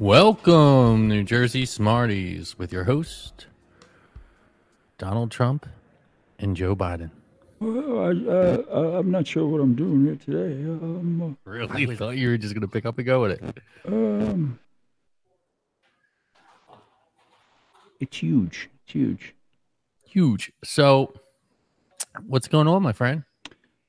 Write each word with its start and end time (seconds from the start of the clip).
Welcome, 0.00 1.08
New 1.08 1.24
Jersey 1.24 1.66
Smarties, 1.66 2.56
with 2.56 2.72
your 2.72 2.84
host, 2.84 3.48
Donald 4.96 5.30
Trump 5.30 5.66
and 6.38 6.56
Joe 6.56 6.74
Biden. 6.74 7.10
Well, 7.60 7.98
I, 7.98 8.08
uh, 8.08 8.98
I'm 8.98 9.10
not 9.10 9.26
sure 9.26 9.46
what 9.46 9.60
I'm 9.60 9.74
doing 9.74 10.06
here 10.06 10.16
today. 10.16 10.54
Um, 10.64 11.36
Really 11.44 11.96
thought 11.96 12.16
you 12.16 12.30
were 12.30 12.38
just 12.38 12.54
going 12.54 12.62
to 12.62 12.68
pick 12.68 12.86
up 12.86 12.96
and 12.96 13.06
go 13.06 13.20
with 13.20 13.32
it. 13.32 13.58
um, 13.86 14.58
it's 18.00 18.16
huge. 18.16 18.70
It's 18.84 18.92
huge. 18.94 19.34
Huge. 20.06 20.50
So, 20.64 21.12
what's 22.26 22.48
going 22.48 22.68
on, 22.68 22.82
my 22.82 22.92
friend? 22.92 23.24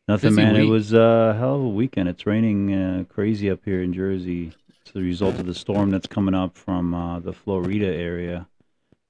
Nothing, 0.09 0.31
Busy 0.31 0.41
man. 0.41 0.55
It 0.57 0.65
was 0.65 0.93
uh, 0.93 1.31
a 1.33 1.39
hell 1.39 1.55
of 1.55 1.61
a 1.61 1.69
weekend. 1.69 2.09
It's 2.09 2.25
raining 2.25 2.73
uh, 2.73 3.03
crazy 3.07 3.49
up 3.49 3.59
here 3.63 3.81
in 3.81 3.93
Jersey. 3.93 4.51
It's 4.83 4.91
the 4.93 5.01
result 5.01 5.35
of 5.39 5.45
the 5.45 5.53
storm 5.53 5.91
that's 5.91 6.07
coming 6.07 6.33
up 6.33 6.57
from 6.57 6.93
uh, 6.93 7.19
the 7.19 7.33
Florida 7.33 7.87
area. 7.87 8.47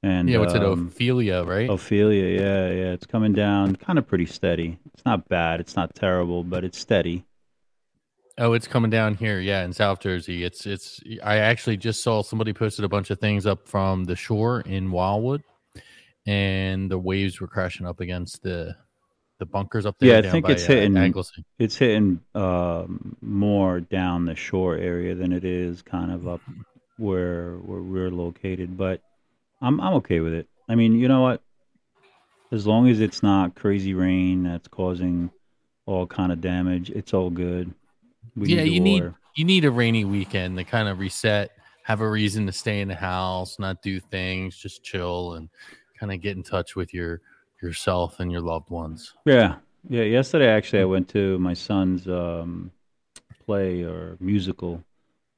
And 0.03 0.29
Yeah, 0.29 0.39
what's 0.39 0.53
it? 0.53 0.63
um, 0.63 0.87
Ophelia, 0.87 1.43
right? 1.43 1.69
Ophelia, 1.69 2.39
yeah, 2.39 2.69
yeah. 2.71 2.91
It's 2.93 3.05
coming 3.05 3.33
down 3.33 3.75
kind 3.75 3.99
of 3.99 4.07
pretty 4.07 4.25
steady. 4.25 4.79
It's 4.93 5.05
not 5.05 5.29
bad. 5.29 5.59
It's 5.59 5.75
not 5.75 5.95
terrible, 5.95 6.43
but 6.43 6.63
it's 6.63 6.79
steady. 6.79 7.25
Oh, 8.37 8.53
it's 8.53 8.67
coming 8.67 8.89
down 8.89 9.15
here. 9.15 9.39
Yeah, 9.39 9.63
in 9.63 9.73
South 9.73 9.99
Jersey. 9.99 10.43
It's 10.43 10.65
it's. 10.65 10.99
I 11.23 11.37
actually 11.37 11.77
just 11.77 12.01
saw 12.01 12.23
somebody 12.23 12.53
posted 12.53 12.83
a 12.83 12.89
bunch 12.89 13.11
of 13.11 13.19
things 13.19 13.45
up 13.45 13.67
from 13.67 14.05
the 14.05 14.15
shore 14.15 14.61
in 14.61 14.89
Wildwood, 14.91 15.43
and 16.25 16.89
the 16.89 16.97
waves 16.97 17.39
were 17.39 17.47
crashing 17.47 17.85
up 17.85 17.99
against 17.99 18.41
the 18.41 18.75
the 19.41 19.45
bunkers 19.47 19.87
up 19.87 19.97
there. 19.97 20.21
Yeah, 20.21 20.29
I 20.29 20.31
think 20.31 20.45
by, 20.45 20.51
it's 20.51 20.65
uh, 20.65 20.73
hitting- 20.73 20.95
Anglesea. 20.95 21.43
It's 21.57 21.75
hitting 21.75 22.21
um, 22.35 23.17
more 23.21 23.81
down 23.81 24.25
the 24.25 24.35
shore 24.35 24.75
area 24.75 25.15
than 25.15 25.33
it 25.33 25.43
is 25.43 25.81
kind 25.81 26.11
of 26.11 26.27
up 26.27 26.41
where 26.97 27.55
where 27.55 27.81
we're 27.81 28.11
located. 28.11 28.77
But 28.77 29.01
I'm 29.59 29.81
I'm 29.81 29.95
okay 29.95 30.19
with 30.19 30.33
it. 30.33 30.47
I 30.69 30.75
mean, 30.75 30.93
you 30.93 31.07
know 31.07 31.21
what? 31.21 31.41
As 32.51 32.67
long 32.67 32.87
as 32.87 32.99
it's 32.99 33.23
not 33.23 33.55
crazy 33.55 33.95
rain 33.95 34.43
that's 34.43 34.67
causing 34.67 35.31
all 35.87 36.05
kind 36.05 36.31
of 36.31 36.39
damage, 36.39 36.91
it's 36.91 37.13
all 37.13 37.31
good. 37.31 37.73
We 38.35 38.49
yeah, 38.53 38.61
the 38.61 38.69
you 38.69 38.79
need 38.79 39.11
you 39.35 39.43
need 39.43 39.65
a 39.65 39.71
rainy 39.71 40.05
weekend 40.05 40.55
to 40.57 40.63
kind 40.63 40.87
of 40.87 40.99
reset, 40.99 41.49
have 41.83 42.01
a 42.01 42.09
reason 42.09 42.45
to 42.45 42.51
stay 42.51 42.81
in 42.81 42.87
the 42.87 42.95
house, 42.95 43.57
not 43.57 43.81
do 43.81 43.99
things, 43.99 44.55
just 44.55 44.83
chill 44.83 45.33
and 45.33 45.49
kind 45.99 46.13
of 46.13 46.21
get 46.21 46.37
in 46.37 46.43
touch 46.43 46.75
with 46.75 46.93
your 46.93 47.21
yourself 47.61 48.19
and 48.19 48.31
your 48.31 48.41
loved 48.41 48.69
ones. 48.69 49.13
Yeah, 49.25 49.55
yeah. 49.89 50.03
Yesterday, 50.03 50.47
actually, 50.47 50.81
I 50.81 50.85
went 50.85 51.09
to 51.09 51.37
my 51.39 51.53
son's 51.53 52.07
um, 52.07 52.71
play 53.45 53.83
or 53.83 54.17
musical. 54.19 54.83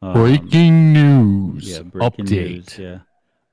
Um, 0.01 0.13
Breaking 0.13 0.93
news. 0.93 1.69
Yeah, 1.69 1.81
breaking 1.83 2.25
update. 2.25 2.29
news. 2.49 2.77
Yeah. 2.77 2.99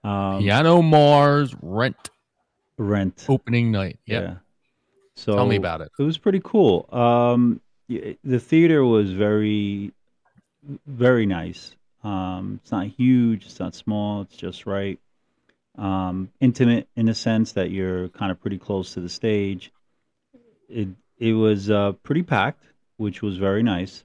Um, 0.03 0.41
Pianomar's 0.43 1.55
Rent 1.63 2.11
Rent. 2.79 3.27
opening 3.29 3.71
night. 3.71 3.99
Yep. 4.07 4.23
Yeah. 4.23 4.35
So 5.15 5.35
Tell 5.35 5.47
me 5.47 5.57
about 5.57 5.81
it. 5.83 5.91
It 5.99 6.03
was 6.03 6.17
pretty 6.19 6.41
cool. 6.43 6.89
Um, 6.93 7.61
the 7.89 8.39
theater 8.39 8.85
was 8.85 9.13
very, 9.13 9.93
very 10.87 11.27
nice. 11.27 11.75
Um, 12.03 12.59
it's 12.63 12.73
not 12.73 12.87
huge. 12.87 13.45
It's 13.45 13.61
not 13.61 13.75
small. 13.75 14.23
It's 14.23 14.37
just 14.37 14.65
right. 14.65 14.99
Um, 15.81 16.31
intimate 16.41 16.89
in 16.95 17.09
a 17.09 17.15
sense 17.15 17.53
that 17.53 17.71
you're 17.71 18.11
kind 18.11 18.31
of 18.31 18.39
pretty 18.39 18.59
close 18.59 18.93
to 18.95 19.01
the 19.01 19.09
stage. 19.09 19.73
It 20.69 20.89
it 21.17 21.33
was 21.33 21.71
uh, 21.71 21.93
pretty 22.03 22.23
packed, 22.23 22.65
which 22.99 23.23
was 23.23 23.39
very 23.39 23.63
nice. 23.63 24.05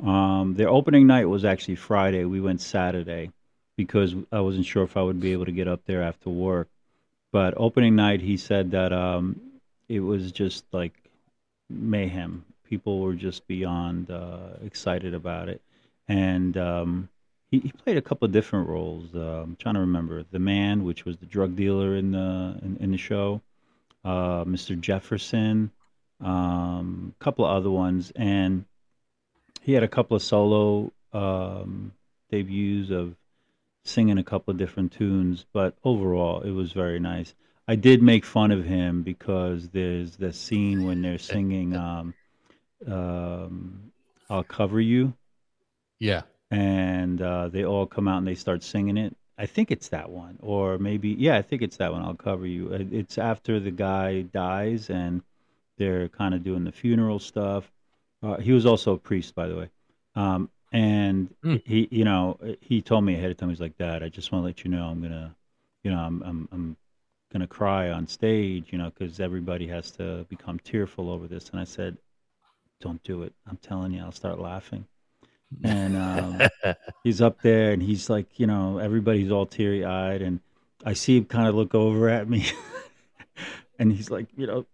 Um, 0.00 0.54
their 0.56 0.68
opening 0.68 1.08
night 1.08 1.24
was 1.24 1.44
actually 1.44 1.74
Friday. 1.74 2.24
We 2.24 2.40
went 2.40 2.60
Saturday 2.60 3.32
because 3.76 4.14
I 4.30 4.40
wasn't 4.40 4.66
sure 4.66 4.84
if 4.84 4.96
I 4.96 5.02
would 5.02 5.20
be 5.20 5.32
able 5.32 5.46
to 5.46 5.52
get 5.52 5.66
up 5.66 5.80
there 5.84 6.02
after 6.02 6.30
work. 6.30 6.68
But 7.32 7.54
opening 7.56 7.96
night, 7.96 8.20
he 8.20 8.36
said 8.36 8.70
that 8.70 8.92
um, 8.92 9.40
it 9.88 10.00
was 10.00 10.30
just 10.30 10.64
like 10.72 10.94
mayhem. 11.68 12.44
People 12.68 13.00
were 13.00 13.14
just 13.14 13.48
beyond 13.48 14.12
uh, 14.12 14.58
excited 14.64 15.12
about 15.12 15.48
it, 15.48 15.60
and 16.06 16.56
um, 16.56 17.08
he, 17.50 17.58
he 17.60 17.72
played 17.72 17.96
a 17.96 18.02
couple 18.02 18.26
of 18.26 18.32
different 18.32 18.68
roles. 18.68 19.14
Uh, 19.14 19.42
I'm 19.42 19.56
trying 19.56 19.74
to 19.74 19.80
remember 19.80 20.24
the 20.30 20.38
man, 20.38 20.84
which 20.84 21.04
was 21.04 21.16
the 21.18 21.26
drug 21.26 21.56
dealer 21.56 21.96
in 21.96 22.12
the 22.12 22.58
in, 22.62 22.76
in 22.80 22.90
the 22.92 22.98
show, 22.98 23.42
uh, 24.04 24.44
Mr. 24.44 24.78
Jefferson, 24.78 25.70
um, 26.20 27.14
a 27.20 27.24
couple 27.24 27.44
of 27.44 27.56
other 27.56 27.70
ones, 27.70 28.12
and 28.14 28.64
he 29.62 29.72
had 29.72 29.82
a 29.82 29.88
couple 29.88 30.16
of 30.16 30.22
solo 30.22 30.92
um, 31.12 31.92
debuts 32.30 32.90
of 32.90 33.16
singing 33.84 34.18
a 34.18 34.24
couple 34.24 34.52
of 34.52 34.58
different 34.58 34.92
tunes. 34.92 35.44
But 35.52 35.74
overall, 35.84 36.42
it 36.42 36.52
was 36.52 36.72
very 36.72 37.00
nice. 37.00 37.34
I 37.66 37.76
did 37.76 38.02
make 38.02 38.24
fun 38.24 38.50
of 38.50 38.64
him 38.64 39.02
because 39.02 39.68
there's 39.68 40.16
the 40.16 40.32
scene 40.32 40.84
when 40.84 41.02
they're 41.02 41.18
singing 41.18 41.76
um, 41.76 42.14
um, 42.86 43.92
"I'll 44.28 44.44
Cover 44.44 44.80
You." 44.80 45.14
Yeah. 45.98 46.22
And 46.50 47.22
uh, 47.22 47.48
they 47.48 47.64
all 47.64 47.86
come 47.86 48.08
out 48.08 48.18
and 48.18 48.26
they 48.26 48.34
start 48.34 48.62
singing 48.62 48.96
it. 48.96 49.16
I 49.38 49.46
think 49.46 49.70
it's 49.70 49.88
that 49.88 50.10
one, 50.10 50.36
or 50.40 50.78
maybe 50.78 51.10
yeah, 51.10 51.36
I 51.36 51.42
think 51.42 51.62
it's 51.62 51.76
that 51.78 51.92
one. 51.92 52.02
I'll 52.02 52.14
cover 52.14 52.46
you. 52.46 52.72
Uh, 52.74 52.84
It's 52.90 53.18
after 53.18 53.58
the 53.60 53.70
guy 53.70 54.22
dies 54.22 54.90
and 54.90 55.22
they're 55.78 56.08
kind 56.08 56.34
of 56.34 56.44
doing 56.44 56.64
the 56.64 56.72
funeral 56.72 57.18
stuff. 57.18 57.70
Uh, 58.22 58.36
he 58.38 58.52
was 58.52 58.66
also 58.66 58.94
a 58.94 58.98
priest, 58.98 59.34
by 59.34 59.48
the 59.48 59.56
way, 59.56 59.70
um, 60.14 60.50
and 60.72 61.34
Hmm. 61.42 61.56
he, 61.64 61.88
you 61.90 62.04
know, 62.04 62.38
he 62.60 62.82
told 62.82 63.04
me 63.04 63.14
ahead 63.14 63.30
of 63.30 63.36
time. 63.38 63.48
He's 63.48 63.60
like, 63.60 63.78
"Dad, 63.78 64.02
I 64.02 64.08
just 64.10 64.30
want 64.32 64.42
to 64.42 64.46
let 64.46 64.64
you 64.64 64.70
know 64.70 64.86
I'm 64.88 65.00
gonna, 65.02 65.34
you 65.84 65.90
know, 65.90 65.98
I'm 65.98 66.22
I'm, 66.22 66.48
I'm 66.52 66.76
gonna 67.32 67.46
cry 67.46 67.90
on 67.90 68.06
stage, 68.06 68.72
you 68.72 68.78
know, 68.78 68.90
because 68.90 69.20
everybody 69.20 69.66
has 69.68 69.90
to 69.92 70.24
become 70.28 70.58
tearful 70.60 71.10
over 71.10 71.26
this." 71.28 71.50
And 71.50 71.60
I 71.60 71.64
said, 71.64 71.96
"Don't 72.80 73.02
do 73.04 73.22
it. 73.24 73.34
I'm 73.46 73.58
telling 73.58 73.92
you, 73.92 74.02
I'll 74.02 74.12
start 74.12 74.40
laughing." 74.40 74.86
And 75.64 75.96
um, 75.96 76.48
he's 77.04 77.20
up 77.20 77.42
there 77.42 77.72
and 77.72 77.82
he's 77.82 78.08
like, 78.08 78.38
you 78.38 78.46
know, 78.46 78.78
everybody's 78.78 79.30
all 79.30 79.46
teary 79.46 79.84
eyed. 79.84 80.22
And 80.22 80.40
I 80.84 80.94
see 80.94 81.16
him 81.16 81.24
kind 81.24 81.48
of 81.48 81.54
look 81.54 81.74
over 81.74 82.08
at 82.08 82.28
me. 82.28 82.46
and 83.78 83.92
he's 83.92 84.10
like, 84.10 84.28
you 84.36 84.46
know, 84.46 84.66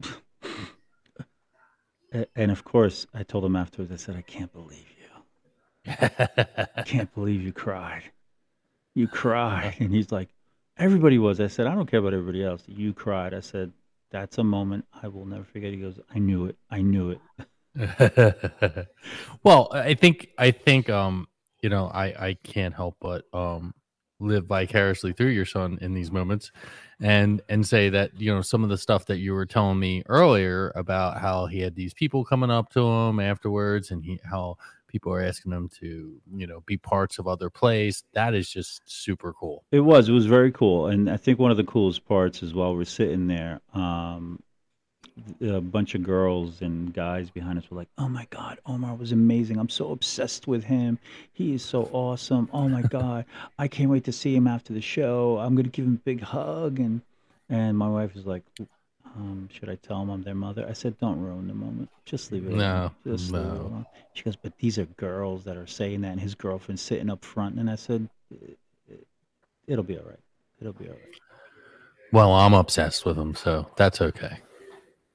and 2.37 2.51
of 2.51 2.65
course, 2.65 3.07
I 3.15 3.23
told 3.23 3.45
him 3.45 3.57
afterwards, 3.57 3.93
I 3.93 3.97
said, 3.97 4.17
I 4.17 4.23
can't 4.23 4.53
believe 4.53 4.87
you. 4.99 5.97
I 5.99 6.83
can't 6.85 7.13
believe 7.15 7.43
you 7.43 7.53
cried. 7.53 8.03
You 8.95 9.09
cried. 9.09 9.77
And 9.79 9.93
he's 9.93 10.11
like, 10.11 10.29
everybody 10.77 11.19
was. 11.19 11.41
I 11.41 11.47
said, 11.47 11.67
I 11.67 11.75
don't 11.75 11.91
care 11.91 12.01
about 12.01 12.15
everybody 12.15 12.45
else. 12.45 12.63
You 12.67 12.93
cried. 12.93 13.35
I 13.35 13.41
said, 13.41 13.73
that's 14.11 14.39
a 14.39 14.45
moment 14.45 14.87
I 15.03 15.09
will 15.09 15.27
never 15.27 15.45
forget. 15.45 15.73
He 15.73 15.79
goes, 15.79 15.99
I 16.15 16.19
knew 16.19 16.47
it. 16.47 16.57
I 16.71 16.83
knew 16.83 17.11
it. 17.11 17.21
well, 19.43 19.69
I 19.73 19.95
think 19.95 20.29
I 20.39 20.51
think 20.51 20.89
um 20.91 21.29
you 21.63 21.69
know 21.69 21.87
I 21.87 22.05
I 22.29 22.37
can't 22.43 22.75
help 22.75 22.97
but 23.01 23.25
um 23.33 23.75
live 24.19 24.47
vicariously 24.47 25.13
through 25.13 25.29
your 25.29 25.45
son 25.45 25.79
in 25.83 25.93
these 25.93 26.11
moments 26.11 26.51
and 27.01 27.43
and 27.51 27.67
say 27.67 27.91
that 27.91 28.19
you 28.19 28.35
know 28.35 28.41
some 28.41 28.65
of 28.65 28.71
the 28.71 28.79
stuff 28.79 29.05
that 29.07 29.19
you 29.19 29.35
were 29.35 29.45
telling 29.45 29.79
me 29.79 30.03
earlier 30.07 30.73
about 30.75 31.19
how 31.21 31.45
he 31.47 31.61
had 31.61 31.75
these 31.75 31.93
people 31.93 32.25
coming 32.25 32.51
up 32.51 32.71
to 32.71 32.81
him 32.81 33.21
afterwards 33.21 33.91
and 33.91 34.03
he 34.03 34.19
how 34.25 34.57
people 34.89 35.13
are 35.13 35.21
asking 35.21 35.53
him 35.53 35.69
to 35.69 36.19
you 36.35 36.47
know 36.47 36.63
be 36.65 36.79
parts 36.79 37.19
of 37.19 37.29
other 37.29 37.51
plays 37.51 38.05
that 38.15 38.35
is 38.35 38.49
just 38.49 38.81
super 38.87 39.35
cool 39.35 39.65
It 39.71 39.81
was. 39.81 40.09
It 40.09 40.13
was 40.13 40.27
very 40.27 40.53
cool, 40.53 40.87
and 40.87 41.11
I 41.11 41.19
think 41.19 41.39
one 41.39 41.51
of 41.51 41.57
the 41.59 41.65
coolest 41.65 42.07
parts 42.07 42.43
is 42.43 42.55
while 42.55 42.75
we're 42.75 42.85
sitting 42.85 43.27
there, 43.27 43.61
um, 43.75 44.41
a 45.41 45.61
bunch 45.61 45.95
of 45.95 46.03
girls 46.03 46.61
and 46.61 46.93
guys 46.93 47.31
behind 47.31 47.59
us 47.59 47.71
were 47.71 47.77
like, 47.77 47.89
"Oh 47.97 48.09
my 48.09 48.27
God, 48.31 48.59
Omar 48.67 48.95
was 48.97 49.13
amazing! 49.13 49.59
I'm 49.59 49.69
so 49.69 49.91
obsessed 49.91 50.47
with 50.47 50.65
him. 50.65 50.99
He 51.33 51.55
is 51.55 51.65
so 51.65 51.89
awesome. 51.93 52.49
Oh 52.53 52.69
my 52.69 52.83
God, 52.99 53.25
I 53.59 53.69
can't 53.69 53.91
wait 53.91 54.05
to 54.05 54.13
see 54.13 54.35
him 54.35 54.47
after 54.47 54.73
the 54.73 54.81
show. 54.81 55.39
I'm 55.39 55.55
gonna 55.55 55.69
give 55.69 55.87
him 55.87 55.95
a 55.95 56.05
big 56.05 56.21
hug." 56.21 56.79
And 56.79 57.01
and 57.49 57.79
my 57.79 57.89
wife 57.89 58.15
was 58.15 58.27
like, 58.27 58.43
um, 59.17 59.49
"Should 59.53 59.71
I 59.71 59.77
tell 59.77 60.03
him 60.03 60.11
I'm 60.11 60.23
their 60.23 60.35
mother?" 60.35 60.67
I 60.69 60.75
said, 60.75 60.99
"Don't 60.99 61.21
ruin 61.21 61.49
the 61.49 61.55
moment. 61.55 61.89
Just 62.05 62.31
leave 62.31 62.45
it 62.45 62.53
alone. 62.53 62.59
No, 62.59 62.91
Just 63.17 63.33
leave 63.33 63.43
it 63.43 63.47
no. 63.47 63.53
alone." 63.53 63.87
She 64.13 64.23
goes, 64.25 64.37
"But 64.37 64.59
these 64.59 64.79
are 64.79 64.87
girls 64.97 65.45
that 65.45 65.57
are 65.57 65.67
saying 65.67 66.03
that, 66.03 66.13
and 66.13 66.21
his 66.21 66.35
girlfriend's 66.35 66.83
sitting 66.83 67.09
up 67.09 67.25
front." 67.25 67.59
And 67.59 67.71
I 67.71 67.77
said, 67.77 68.09
"It'll 69.67 69.85
be 69.85 69.97
all 69.97 70.05
right. 70.05 70.21
It'll 70.61 70.73
be 70.73 70.89
all 70.89 70.95
right." 70.95 71.21
well 72.13 72.33
i'm 72.33 72.55
obsessed 72.55 73.05
with 73.05 73.19
him 73.19 73.35
so 73.35 73.67
that's 73.75 74.01
okay 74.01 74.39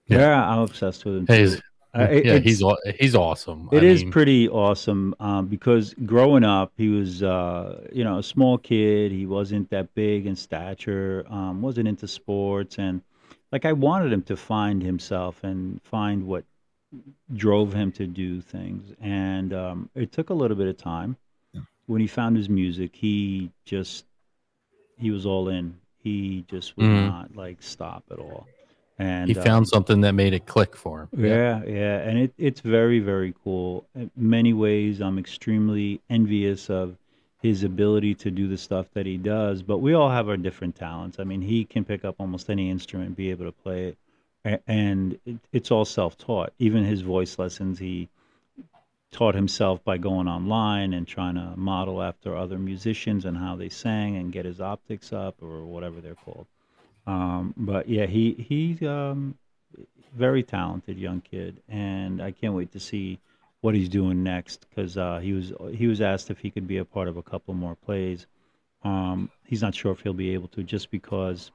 Yeah, 0.07 0.17
Yeah. 0.19 0.49
I'm 0.49 0.59
obsessed 0.59 1.05
with 1.05 1.15
him. 1.17 1.27
he's 1.27 1.55
too. 1.55 1.61
Uh, 1.93 2.03
it- 2.09 2.25
yeah 2.25 2.33
it's- 2.35 2.43
he's 2.43 2.63
he's 2.99 3.15
awesome 3.15 3.67
It 3.73 3.83
I 3.83 3.85
is 3.85 4.01
mean, 4.03 4.11
pretty 4.11 4.47
awesome 4.47 5.13
um, 5.19 5.47
because 5.47 5.93
growing 6.05 6.45
up, 6.45 6.71
he 6.77 6.87
was, 6.87 7.21
uh, 7.21 7.85
you 7.91 8.03
know, 8.05 8.17
a 8.19 8.23
small 8.23 8.57
kid. 8.57 9.11
He 9.11 9.25
wasn't 9.25 9.69
that 9.71 9.93
big 9.93 10.25
in 10.25 10.35
stature, 10.37 11.25
um, 11.29 11.61
wasn't 11.61 11.89
into 11.89 12.07
sports. 12.07 12.77
And 12.79 13.01
like, 13.51 13.65
I 13.65 13.73
wanted 13.73 14.13
him 14.13 14.21
to 14.23 14.37
find 14.37 14.81
himself 14.81 15.43
and 15.43 15.81
find 15.83 16.25
what 16.25 16.45
drove 17.35 17.73
him 17.73 17.91
to 17.93 18.07
do 18.07 18.39
things. 18.41 18.93
And 19.01 19.53
um, 19.53 19.89
it 19.93 20.11
took 20.13 20.29
a 20.29 20.33
little 20.33 20.55
bit 20.57 20.67
of 20.67 20.77
time. 20.77 21.17
when 21.87 21.99
he 21.99 22.07
found 22.07 22.37
his 22.37 22.47
music, 22.47 22.95
he 22.95 23.51
just 23.65 24.05
he 24.97 25.11
was 25.11 25.25
all 25.25 25.49
in. 25.49 25.75
He 25.97 26.45
just 26.47 26.77
would 26.77 26.85
Mhm. 26.85 27.07
not 27.07 27.35
like 27.35 27.61
stop 27.61 28.05
at 28.11 28.17
all. 28.19 28.47
And 28.99 29.29
he 29.29 29.35
um, 29.35 29.43
found 29.43 29.67
something 29.67 30.01
that 30.01 30.13
made 30.13 30.33
it 30.33 30.45
click 30.45 30.75
for 30.75 31.01
him. 31.01 31.25
yeah, 31.25 31.63
yeah, 31.65 31.97
and 31.99 32.19
it, 32.19 32.33
it's 32.37 32.61
very, 32.61 32.99
very 32.99 33.33
cool. 33.43 33.85
In 33.95 34.11
many 34.15 34.53
ways, 34.53 35.01
I'm 35.01 35.17
extremely 35.17 36.01
envious 36.09 36.69
of 36.69 36.95
his 37.41 37.63
ability 37.63 38.13
to 38.15 38.31
do 38.31 38.47
the 38.47 38.57
stuff 38.57 38.85
that 38.93 39.05
he 39.05 39.17
does. 39.17 39.63
But 39.63 39.79
we 39.79 39.93
all 39.93 40.09
have 40.09 40.29
our 40.29 40.37
different 40.37 40.75
talents. 40.75 41.19
I 41.19 41.23
mean, 41.23 41.41
he 41.41 41.65
can 41.65 41.83
pick 41.83 42.05
up 42.05 42.15
almost 42.19 42.49
any 42.49 42.69
instrument, 42.69 43.15
be 43.17 43.31
able 43.31 43.45
to 43.45 43.51
play 43.51 43.87
it, 43.87 43.97
A- 44.45 44.59
and 44.67 45.19
it, 45.25 45.37
it's 45.51 45.71
all 45.71 45.85
self-taught. 45.85 46.53
Even 46.59 46.83
his 46.83 47.01
voice 47.01 47.39
lessons, 47.39 47.79
he 47.79 48.09
taught 49.11 49.35
himself 49.35 49.83
by 49.83 49.97
going 49.97 50.27
online 50.27 50.93
and 50.93 51.07
trying 51.07 51.35
to 51.35 51.53
model 51.57 52.01
after 52.01 52.35
other 52.35 52.57
musicians 52.57 53.25
and 53.25 53.37
how 53.37 53.55
they 53.55 53.69
sang 53.69 54.15
and 54.15 54.31
get 54.31 54.45
his 54.45 54.61
optics 54.61 55.11
up 55.13 55.35
or 55.41 55.63
whatever 55.63 55.99
they're 56.01 56.15
called. 56.15 56.47
Um, 57.07 57.53
but 57.57 57.89
yeah, 57.89 58.05
he 58.05 58.33
he's 58.33 58.81
um, 58.87 59.35
very 60.15 60.43
talented 60.43 60.97
young 60.97 61.21
kid, 61.21 61.61
and 61.67 62.21
I 62.21 62.31
can't 62.31 62.53
wait 62.53 62.71
to 62.73 62.79
see 62.79 63.19
what 63.61 63.75
he's 63.75 63.89
doing 63.89 64.23
next 64.23 64.67
because 64.69 64.97
uh, 64.97 65.19
he 65.19 65.33
was 65.33 65.53
he 65.73 65.87
was 65.87 66.01
asked 66.01 66.29
if 66.29 66.39
he 66.39 66.51
could 66.51 66.67
be 66.67 66.77
a 66.77 66.85
part 66.85 67.07
of 67.07 67.17
a 67.17 67.23
couple 67.23 67.53
more 67.53 67.75
plays. 67.75 68.27
Um, 68.83 69.29
he's 69.45 69.61
not 69.61 69.75
sure 69.75 69.91
if 69.91 70.01
he'll 70.01 70.13
be 70.13 70.33
able 70.33 70.47
to 70.49 70.63
just 70.63 70.89
because 70.89 71.51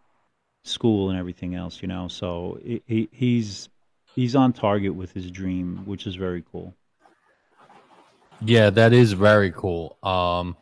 school 0.62 1.10
and 1.10 1.18
everything 1.18 1.54
else, 1.54 1.82
you 1.82 1.88
know. 1.88 2.08
So 2.08 2.58
he, 2.62 2.82
he, 2.86 3.08
he's 3.12 3.68
he's 4.14 4.36
on 4.36 4.52
target 4.52 4.94
with 4.94 5.12
his 5.12 5.30
dream, 5.30 5.82
which 5.84 6.06
is 6.06 6.14
very 6.14 6.44
cool. 6.52 6.74
Yeah, 8.40 8.70
that 8.70 8.92
is 8.92 9.12
very 9.12 9.50
cool. 9.50 9.96
Um, 10.02 10.56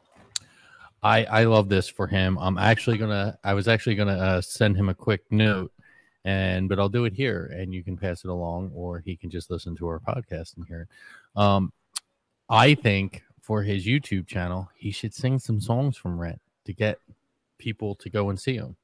I 1.05 1.25
I 1.25 1.45
love 1.45 1.69
this 1.69 1.87
for 1.87 2.07
him. 2.07 2.39
I'm 2.41 2.57
actually 2.57 2.97
gonna. 2.97 3.39
I 3.45 3.53
was 3.53 3.69
actually 3.69 3.95
gonna 3.95 4.17
uh, 4.17 4.41
send 4.41 4.77
him 4.77 4.89
a 4.89 4.95
quick 4.95 5.23
note, 5.31 5.71
and 6.25 6.69
but 6.69 6.79
I'll 6.81 6.89
do 6.89 7.05
it 7.05 7.13
here, 7.13 7.53
and 7.55 7.75
you 7.75 7.85
can 7.85 7.97
pass 7.97 8.25
it 8.25 8.31
along, 8.31 8.73
or 8.75 9.01
he 9.01 9.15
can 9.15 9.29
just 9.29 9.51
listen 9.51 9.77
to 9.77 9.87
our 9.87 10.01
podcast 10.01 10.57
and 10.57 10.67
hear 10.67 10.89
it. 10.89 11.41
Um, 11.41 11.73
I 12.49 12.75
think 12.75 13.23
for 13.43 13.63
his 13.63 13.87
YouTube 13.87 14.27
channel, 14.27 14.71
he 14.75 14.91
should 14.91 15.13
sing 15.13 15.39
some 15.39 15.61
songs 15.61 15.99
from 15.99 16.19
Rent 16.19 16.41
to 16.65 16.73
get 16.73 16.99
people 17.59 17.95
to 17.97 18.09
go 18.09 18.31
and 18.31 18.41
see 18.41 18.57
him. 18.57 18.75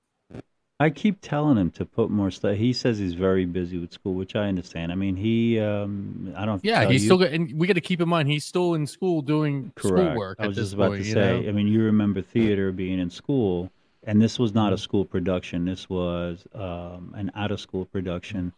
I 0.80 0.88
keep 0.88 1.20
telling 1.20 1.58
him 1.58 1.70
to 1.72 1.84
put 1.84 2.08
more 2.10 2.30
stuff. 2.30 2.56
He 2.56 2.72
says 2.72 2.98
he's 2.98 3.12
very 3.12 3.44
busy 3.44 3.76
with 3.76 3.92
school, 3.92 4.14
which 4.14 4.34
I 4.34 4.48
understand. 4.48 4.90
I 4.90 4.94
mean, 4.94 5.14
he 5.14 5.60
um, 5.60 6.32
I 6.34 6.46
don't. 6.46 6.64
Yeah, 6.64 6.86
he's 6.88 7.02
you- 7.02 7.08
still. 7.08 7.18
Got, 7.18 7.32
and 7.32 7.52
we 7.52 7.66
got 7.66 7.74
to 7.74 7.82
keep 7.82 8.00
in 8.00 8.08
mind 8.08 8.28
he's 8.28 8.44
still 8.44 8.72
in 8.72 8.86
school 8.86 9.20
doing 9.20 9.72
Correct. 9.76 10.06
schoolwork. 10.08 10.38
I 10.40 10.46
was 10.46 10.56
just 10.56 10.72
about 10.72 10.88
point, 10.92 11.04
to 11.04 11.10
say. 11.12 11.42
know? 11.42 11.48
I 11.48 11.52
mean, 11.52 11.68
you 11.68 11.82
remember 11.82 12.22
theater 12.22 12.72
being 12.72 12.98
in 12.98 13.10
school, 13.10 13.70
and 14.04 14.22
this 14.22 14.38
was 14.38 14.54
not 14.54 14.72
a 14.72 14.76
Mhm. 14.76 14.80
school 14.80 15.04
production. 15.04 15.66
This 15.66 15.90
was 15.90 16.46
um, 16.54 17.12
an 17.14 17.30
out-of-school 17.34 17.84
production 17.84 18.54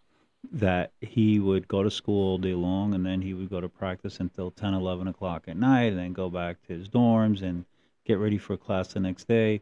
that 0.53 0.93
he 1.01 1.41
would 1.41 1.67
go 1.67 1.83
to 1.83 1.91
school 1.91 2.23
all 2.31 2.39
day 2.39 2.55
long, 2.55 2.95
and 2.95 3.05
then 3.05 3.21
he 3.21 3.35
would 3.35 3.51
go 3.51 3.61
to 3.61 3.69
practice 3.69 4.21
until 4.21 4.53
10, 4.53 4.75
11 4.75 5.09
o'clock 5.09 5.45
at 5.49 5.57
night, 5.57 5.91
and 5.93 5.99
then 5.99 6.13
go 6.13 6.31
back 6.31 6.63
to 6.69 6.73
his 6.73 6.89
dorms 6.89 7.43
and 7.43 7.65
get 8.05 8.19
ready 8.19 8.39
for 8.39 8.57
class 8.57 8.93
the 8.93 9.01
next 9.01 9.27
day. 9.27 9.61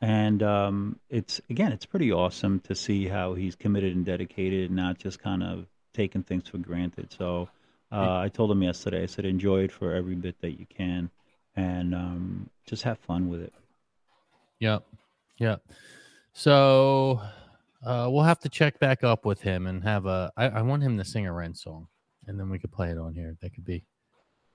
And 0.00 0.42
um, 0.42 0.98
it's 1.10 1.40
again, 1.50 1.72
it's 1.72 1.86
pretty 1.86 2.12
awesome 2.12 2.60
to 2.60 2.74
see 2.74 3.08
how 3.08 3.34
he's 3.34 3.56
committed 3.56 3.96
and 3.96 4.04
dedicated, 4.04 4.70
and 4.70 4.76
not 4.76 4.98
just 4.98 5.18
kind 5.18 5.42
of 5.42 5.66
taking 5.92 6.22
things 6.22 6.48
for 6.48 6.58
granted. 6.58 7.12
So 7.12 7.48
uh, 7.90 8.18
I 8.18 8.28
told 8.28 8.50
him 8.50 8.62
yesterday. 8.62 9.02
I 9.02 9.06
said, 9.06 9.24
enjoy 9.24 9.64
it 9.64 9.72
for 9.72 9.94
every 9.94 10.14
bit 10.14 10.40
that 10.40 10.58
you 10.58 10.66
can, 10.66 11.10
and 11.56 11.94
um, 11.94 12.50
just 12.66 12.82
have 12.84 12.98
fun 12.98 13.28
with 13.28 13.40
it. 13.42 13.52
Yep. 14.60 14.84
Yep. 15.38 15.62
So 16.32 17.20
uh, 17.84 18.08
we'll 18.10 18.22
have 18.22 18.38
to 18.40 18.48
check 18.48 18.78
back 18.78 19.02
up 19.02 19.24
with 19.24 19.40
him 19.40 19.66
and 19.66 19.82
have 19.82 20.06
a. 20.06 20.30
I, 20.36 20.48
I 20.48 20.62
want 20.62 20.82
him 20.82 20.96
to 20.98 21.04
sing 21.04 21.26
a 21.26 21.32
Rent 21.32 21.58
song, 21.58 21.88
and 22.26 22.38
then 22.38 22.50
we 22.50 22.58
could 22.58 22.70
play 22.70 22.90
it 22.90 22.98
on 22.98 23.14
here. 23.14 23.36
That 23.40 23.54
could 23.54 23.64
be 23.64 23.84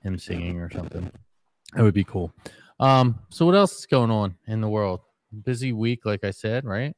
him 0.02 0.18
singing 0.18 0.60
or 0.60 0.70
something. 0.70 1.12
That 1.74 1.84
would 1.84 1.94
be 1.94 2.06
cool. 2.06 2.32
Um. 2.80 3.20
So 3.30 3.46
what 3.46 3.56
else 3.56 3.80
is 3.80 3.86
going 3.86 4.12
on 4.12 4.36
in 4.48 4.62
the 4.62 4.70
world? 4.70 5.02
Busy 5.44 5.74
week, 5.74 6.06
like 6.06 6.24
I 6.24 6.32
said, 6.32 6.66
right? 6.66 6.96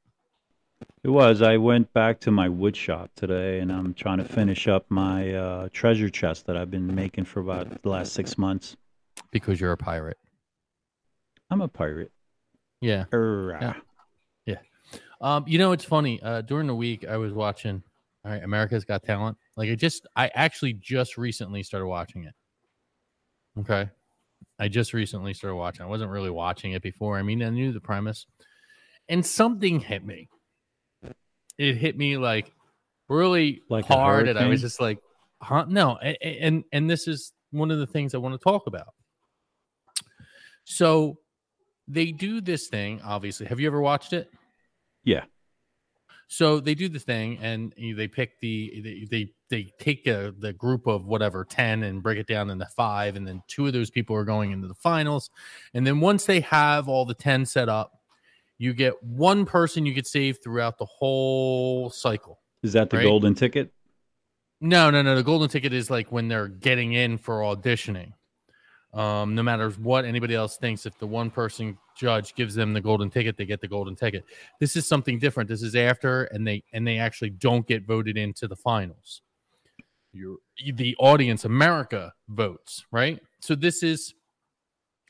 It 1.03 1.09
was. 1.09 1.41
I 1.41 1.57
went 1.57 1.93
back 1.93 2.19
to 2.21 2.31
my 2.31 2.49
wood 2.49 2.75
shop 2.75 3.11
today, 3.15 3.59
and 3.59 3.71
I'm 3.71 3.93
trying 3.93 4.17
to 4.17 4.25
finish 4.25 4.67
up 4.67 4.85
my 4.89 5.33
uh, 5.33 5.69
treasure 5.71 6.09
chest 6.09 6.45
that 6.47 6.57
I've 6.57 6.71
been 6.71 6.93
making 6.93 7.25
for 7.25 7.39
about 7.39 7.81
the 7.81 7.89
last 7.89 8.13
six 8.13 8.37
months. 8.37 8.75
Because 9.31 9.61
you're 9.61 9.71
a 9.71 9.77
pirate. 9.77 10.17
I'm 11.49 11.61
a 11.61 11.67
pirate. 11.67 12.11
Yeah. 12.81 13.05
Hurrah. 13.11 13.59
Yeah. 13.61 13.75
Um, 15.21 15.45
you 15.47 15.57
know, 15.57 15.71
it's 15.71 15.85
funny. 15.85 16.21
Uh, 16.21 16.41
during 16.41 16.67
the 16.67 16.75
week, 16.75 17.05
I 17.05 17.17
was 17.17 17.33
watching. 17.33 17.81
All 18.23 18.31
right, 18.31 18.43
America's 18.43 18.83
Got 18.83 19.03
Talent. 19.03 19.37
Like, 19.55 19.69
I 19.69 19.75
just, 19.75 20.07
I 20.15 20.29
actually 20.35 20.73
just 20.73 21.17
recently 21.17 21.63
started 21.63 21.87
watching 21.87 22.25
it. 22.25 22.33
Okay, 23.59 23.89
I 24.59 24.67
just 24.67 24.93
recently 24.93 25.33
started 25.33 25.55
watching. 25.57 25.85
I 25.85 25.89
wasn't 25.89 26.11
really 26.11 26.29
watching 26.29 26.71
it 26.73 26.81
before. 26.81 27.17
I 27.17 27.23
mean, 27.23 27.43
I 27.43 27.49
knew 27.49 27.71
the 27.73 27.81
premise, 27.81 28.25
and 29.09 29.25
something 29.25 29.79
hit 29.79 30.05
me. 30.05 30.29
It 31.57 31.75
hit 31.77 31.97
me 31.97 32.17
like 32.17 32.51
really 33.09 33.61
Like 33.69 33.85
hard, 33.85 34.27
and 34.27 34.37
I 34.39 34.47
was 34.47 34.61
just 34.61 34.79
like, 34.81 34.99
"Huh? 35.41 35.65
No!" 35.67 35.97
a- 36.01 36.17
a- 36.21 36.39
And 36.41 36.63
and 36.71 36.89
this 36.89 37.07
is 37.07 37.33
one 37.51 37.71
of 37.71 37.79
the 37.79 37.87
things 37.87 38.13
I 38.13 38.17
want 38.17 38.33
to 38.39 38.43
talk 38.43 38.67
about. 38.67 38.93
So 40.65 41.19
they 41.87 42.11
do 42.11 42.41
this 42.41 42.67
thing. 42.67 43.01
Obviously, 43.03 43.45
have 43.45 43.59
you 43.59 43.67
ever 43.67 43.81
watched 43.81 44.13
it? 44.13 44.29
Yeah. 45.03 45.25
So 46.27 46.59
they 46.59 46.73
do 46.75 46.89
the 46.89 46.99
thing, 46.99 47.37
and 47.39 47.73
they 47.77 48.07
pick 48.07 48.39
the 48.39 48.81
they 48.81 49.07
they, 49.09 49.33
they 49.49 49.71
take 49.79 50.07
a, 50.07 50.33
the 50.39 50.53
group 50.53 50.87
of 50.87 51.05
whatever 51.05 51.45
ten 51.45 51.83
and 51.83 52.01
break 52.01 52.17
it 52.17 52.27
down 52.27 52.49
into 52.49 52.65
five, 52.75 53.15
and 53.15 53.27
then 53.27 53.43
two 53.47 53.67
of 53.67 53.73
those 53.73 53.89
people 53.89 54.15
are 54.15 54.25
going 54.25 54.51
into 54.51 54.67
the 54.67 54.73
finals, 54.75 55.29
and 55.73 55.85
then 55.85 55.99
once 55.99 56.25
they 56.25 56.39
have 56.41 56.89
all 56.89 57.05
the 57.05 57.13
ten 57.13 57.45
set 57.45 57.69
up, 57.69 57.99
you 58.57 58.73
get 58.73 59.01
one 59.03 59.45
person 59.45 59.85
you 59.85 59.93
get 59.93 60.07
saved 60.07 60.41
throughout 60.43 60.77
the 60.77 60.85
whole 60.85 61.89
cycle. 61.89 62.39
Is 62.63 62.73
that 62.73 62.89
the 62.89 62.97
Right. 62.97 63.03
golden 63.03 63.35
ticket? 63.35 63.71
No, 64.61 64.89
no, 64.89 65.01
no. 65.01 65.15
The 65.15 65.23
golden 65.23 65.49
ticket 65.49 65.73
is 65.73 65.89
like 65.89 66.11
when 66.11 66.27
they're 66.27 66.47
getting 66.47 66.93
in 66.93 67.17
for 67.17 67.41
auditioning. 67.41 68.13
Um, 68.93 69.35
no 69.35 69.43
matter 69.43 69.69
what 69.71 70.05
anybody 70.05 70.35
else 70.35 70.55
thinks, 70.55 70.85
if 70.85 70.97
the 70.97 71.05
one 71.05 71.29
person 71.29 71.77
judge 71.97 72.33
gives 72.33 72.55
them 72.55 72.71
the 72.71 72.79
golden 72.79 73.09
ticket, 73.09 73.35
they 73.35 73.45
get 73.45 73.59
the 73.59 73.67
golden 73.67 73.93
ticket. 73.93 74.23
This 74.61 74.77
is 74.77 74.87
something 74.87 75.19
different. 75.19 75.49
This 75.49 75.61
is 75.61 75.75
after, 75.75 76.23
and 76.25 76.47
they 76.47 76.63
and 76.71 76.87
they 76.87 76.97
actually 76.97 77.31
don't 77.31 77.67
get 77.67 77.85
voted 77.85 78.17
into 78.17 78.47
the 78.47 78.55
finals. 78.55 79.21
You're 80.15 80.37
the 80.73 80.95
audience, 80.97 81.43
America 81.43 82.13
votes, 82.29 82.85
right? 82.91 83.19
So 83.41 83.53
this 83.53 83.83
is 83.83 84.13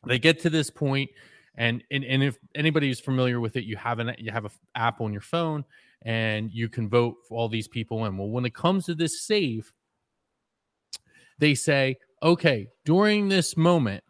they 0.07 0.17
get 0.17 0.39
to 0.41 0.49
this 0.49 0.71
point, 0.71 1.11
and 1.55 1.83
and, 1.91 2.03
and 2.03 2.23
if 2.23 2.39
anybody 2.55 2.89
is 2.89 2.99
familiar 2.99 3.39
with 3.39 3.55
it, 3.55 3.65
you 3.65 3.77
have 3.77 3.99
an 3.99 4.15
you 4.17 4.31
have 4.31 4.45
an 4.45 4.51
app 4.73 5.01
on 5.01 5.13
your 5.13 5.21
phone, 5.21 5.63
and 6.01 6.51
you 6.51 6.69
can 6.69 6.89
vote 6.89 7.17
for 7.27 7.37
all 7.37 7.47
these 7.47 7.67
people 7.67 8.05
in. 8.05 8.17
Well, 8.17 8.29
when 8.29 8.45
it 8.45 8.55
comes 8.55 8.85
to 8.85 8.95
this 8.95 9.21
save, 9.21 9.71
they 11.37 11.53
say, 11.53 11.97
okay, 12.23 12.67
during 12.83 13.29
this 13.29 13.55
moment, 13.55 14.03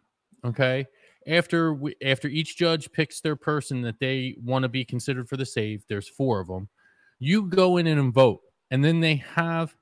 okay, 0.46 0.86
after 1.26 1.74
we, 1.74 1.94
after 2.02 2.28
each 2.28 2.56
judge 2.56 2.90
picks 2.90 3.20
their 3.20 3.36
person 3.36 3.82
that 3.82 4.00
they 4.00 4.36
want 4.42 4.62
to 4.62 4.68
be 4.70 4.84
considered 4.84 5.28
for 5.28 5.36
the 5.36 5.46
save, 5.46 5.84
there's 5.88 6.08
four 6.08 6.40
of 6.40 6.48
them. 6.48 6.70
You 7.18 7.42
go 7.42 7.76
in 7.76 7.86
and 7.86 8.14
vote, 8.14 8.40
and 8.70 8.82
then 8.82 9.00
they 9.00 9.16
have 9.34 9.76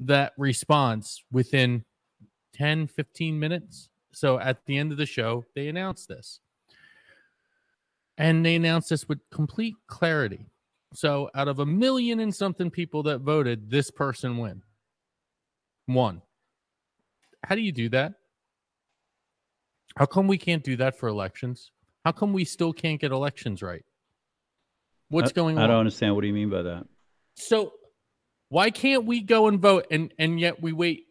that 0.00 0.32
response 0.36 1.22
within 1.30 1.84
10, 2.54 2.86
15 2.86 3.38
minutes. 3.38 3.88
So 4.12 4.38
at 4.38 4.64
the 4.66 4.78
end 4.78 4.92
of 4.92 4.98
the 4.98 5.06
show, 5.06 5.44
they 5.54 5.68
announced 5.68 6.08
this. 6.08 6.40
And 8.18 8.44
they 8.44 8.54
announced 8.54 8.88
this 8.88 9.08
with 9.08 9.18
complete 9.30 9.76
clarity. 9.86 10.46
So 10.94 11.30
out 11.34 11.48
of 11.48 11.58
a 11.58 11.66
million 11.66 12.20
and 12.20 12.34
something 12.34 12.70
people 12.70 13.02
that 13.04 13.20
voted, 13.20 13.70
this 13.70 13.90
person 13.90 14.38
win. 14.38 14.62
One. 15.86 16.22
How 17.44 17.54
do 17.54 17.60
you 17.60 17.72
do 17.72 17.90
that? 17.90 18.14
How 19.96 20.06
come 20.06 20.26
we 20.26 20.38
can't 20.38 20.64
do 20.64 20.76
that 20.76 20.98
for 20.98 21.08
elections? 21.08 21.70
How 22.04 22.12
come 22.12 22.32
we 22.32 22.44
still 22.44 22.72
can't 22.72 23.00
get 23.00 23.12
elections 23.12 23.62
right? 23.62 23.84
What's 25.08 25.30
I- 25.30 25.34
going 25.34 25.58
on? 25.58 25.64
I 25.64 25.66
don't 25.66 25.78
understand. 25.78 26.14
What 26.14 26.22
do 26.22 26.28
you 26.28 26.32
mean 26.34 26.50
by 26.50 26.62
that? 26.62 26.86
So 27.34 27.74
why 28.48 28.70
can't 28.70 29.04
we 29.04 29.20
go 29.20 29.48
and 29.48 29.60
vote 29.60 29.86
and 29.90 30.12
and 30.18 30.38
yet 30.40 30.62
we 30.62 30.72
wait 30.72 31.04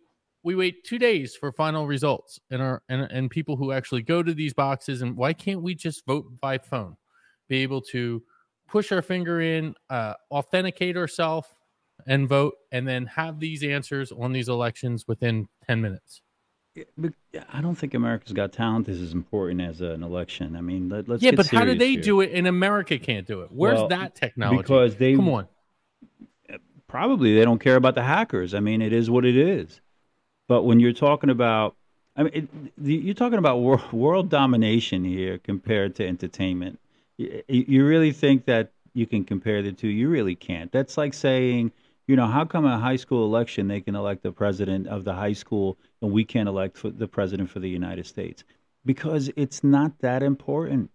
we 0.43 0.55
wait 0.55 0.83
2 0.83 0.99
days 0.99 1.35
for 1.35 1.51
final 1.51 1.87
results 1.87 2.39
and 2.51 2.61
our 2.61 2.81
and, 2.89 3.01
and 3.11 3.31
people 3.31 3.55
who 3.55 3.71
actually 3.71 4.03
go 4.03 4.21
to 4.21 4.33
these 4.33 4.53
boxes 4.53 5.01
and 5.01 5.15
why 5.17 5.33
can't 5.33 5.61
we 5.61 5.75
just 5.75 6.05
vote 6.05 6.25
by 6.39 6.57
phone? 6.57 6.95
Be 7.47 7.57
able 7.63 7.81
to 7.81 8.23
push 8.67 8.91
our 8.91 9.01
finger 9.01 9.41
in, 9.41 9.75
uh, 9.89 10.13
authenticate 10.31 10.97
ourselves 10.97 11.47
and 12.07 12.27
vote 12.27 12.55
and 12.71 12.87
then 12.87 13.05
have 13.05 13.39
these 13.39 13.63
answers 13.63 14.11
on 14.11 14.31
these 14.31 14.49
elections 14.49 15.05
within 15.07 15.47
10 15.67 15.81
minutes. 15.81 16.21
I 17.49 17.61
don't 17.61 17.75
think 17.75 17.93
America's 17.93 18.33
Got 18.33 18.51
Talent 18.51 18.89
is 18.89 19.01
as 19.01 19.13
important 19.13 19.61
as 19.61 19.79
an 19.79 20.03
election. 20.03 20.57
I 20.57 20.61
mean, 20.61 20.89
let, 20.89 21.09
us 21.09 21.21
yeah, 21.21 21.31
but 21.31 21.47
how 21.47 21.63
do 21.63 21.73
they 21.73 21.91
here. 21.91 22.01
do 22.01 22.21
it 22.21 22.31
and 22.33 22.47
America 22.47 22.99
can't 22.99 23.25
do 23.25 23.41
it? 23.41 23.49
Where's 23.51 23.79
Well, 23.79 23.87
that 23.89 24.13
technology? 24.13 24.57
Because 24.57 24.97
they 24.97 25.15
come 25.15 25.29
on, 25.29 25.47
probably 26.87 27.35
they 27.35 27.43
don't 27.45 27.59
care 27.59 27.75
about 27.75 27.95
the 27.95 28.03
hackers. 28.03 28.53
I 28.53 28.59
mean, 28.59 28.81
it 28.81 28.93
is 28.93 29.09
what 29.09 29.25
it 29.25 29.35
is. 29.37 29.81
But 30.47 30.63
when 30.63 30.79
you're 30.79 30.93
talking 30.93 31.29
about, 31.29 31.75
I 32.15 32.23
mean, 32.23 32.33
it, 32.33 32.49
you're 32.81 33.13
talking 33.15 33.39
about 33.39 33.59
world, 33.61 33.91
world 33.91 34.29
domination 34.29 35.03
here 35.03 35.37
compared 35.39 35.95
to 35.95 36.07
entertainment. 36.07 36.79
You, 37.17 37.43
you 37.47 37.85
really 37.85 38.11
think 38.11 38.45
that 38.45 38.71
you 38.93 39.05
can 39.07 39.23
compare 39.25 39.61
the 39.61 39.71
two? 39.71 39.87
You 39.87 40.09
really 40.09 40.35
can't. 40.35 40.71
That's 40.71 40.97
like 40.97 41.13
saying, 41.13 41.71
you 42.07 42.15
know, 42.15 42.27
how 42.27 42.45
come 42.45 42.65
a 42.65 42.77
high 42.79 42.95
school 42.97 43.25
election 43.25 43.67
they 43.67 43.81
can 43.81 43.95
elect 43.95 44.23
the 44.23 44.31
president 44.31 44.87
of 44.87 45.03
the 45.03 45.13
high 45.13 45.33
school 45.33 45.77
and 46.01 46.11
we 46.11 46.23
can't 46.23 46.47
elect 46.47 46.79
the 46.83 47.07
president 47.07 47.49
for 47.49 47.59
the 47.59 47.69
United 47.69 48.05
States? 48.05 48.43
Because 48.85 49.31
it's 49.35 49.63
not 49.63 49.99
that 49.99 50.21
important. 50.23 50.91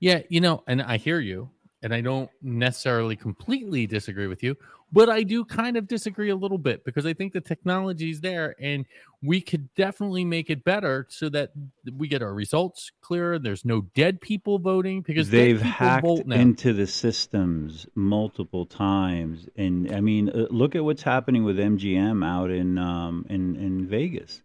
yeah, 0.00 0.22
you 0.28 0.40
know, 0.40 0.62
and 0.66 0.82
I 0.82 0.96
hear 0.96 1.20
you, 1.20 1.50
and 1.84 1.94
I 1.94 2.00
don't 2.00 2.30
necessarily 2.42 3.14
completely 3.14 3.86
disagree 3.86 4.26
with 4.26 4.42
you, 4.42 4.56
but 4.90 5.10
I 5.10 5.22
do 5.22 5.44
kind 5.44 5.76
of 5.76 5.86
disagree 5.86 6.30
a 6.30 6.36
little 6.36 6.56
bit 6.56 6.82
because 6.82 7.04
I 7.04 7.12
think 7.12 7.34
the 7.34 7.42
technology 7.42 8.10
is 8.10 8.22
there, 8.22 8.56
and 8.58 8.86
we 9.22 9.40
could 9.42 9.72
definitely 9.74 10.24
make 10.24 10.48
it 10.48 10.64
better 10.64 11.06
so 11.10 11.28
that 11.28 11.52
we 11.96 12.08
get 12.08 12.22
our 12.22 12.32
results 12.32 12.90
clearer. 13.02 13.38
There's 13.38 13.66
no 13.66 13.82
dead 13.94 14.22
people 14.22 14.58
voting 14.58 15.02
because 15.02 15.28
They've 15.28 15.60
hacked 15.60 16.06
into 16.30 16.72
the 16.72 16.86
systems 16.86 17.86
multiple 17.94 18.64
times, 18.64 19.46
and 19.56 19.92
I 19.94 20.00
mean, 20.00 20.30
uh, 20.30 20.46
look 20.50 20.74
at 20.74 20.82
what's 20.82 21.02
happening 21.02 21.44
with 21.44 21.58
MGM 21.58 22.24
out 22.24 22.50
in 22.50 22.78
um, 22.78 23.26
in 23.28 23.56
in 23.56 23.86
Vegas. 23.86 24.42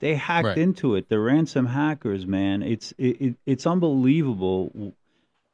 They 0.00 0.14
hacked 0.14 0.44
Right. 0.44 0.58
into 0.58 0.94
it. 0.96 1.08
The 1.08 1.18
ransom 1.18 1.64
hackers, 1.64 2.26
man, 2.26 2.62
it's 2.62 2.92
it, 2.98 3.16
it, 3.20 3.36
it's 3.46 3.66
unbelievable. 3.66 4.94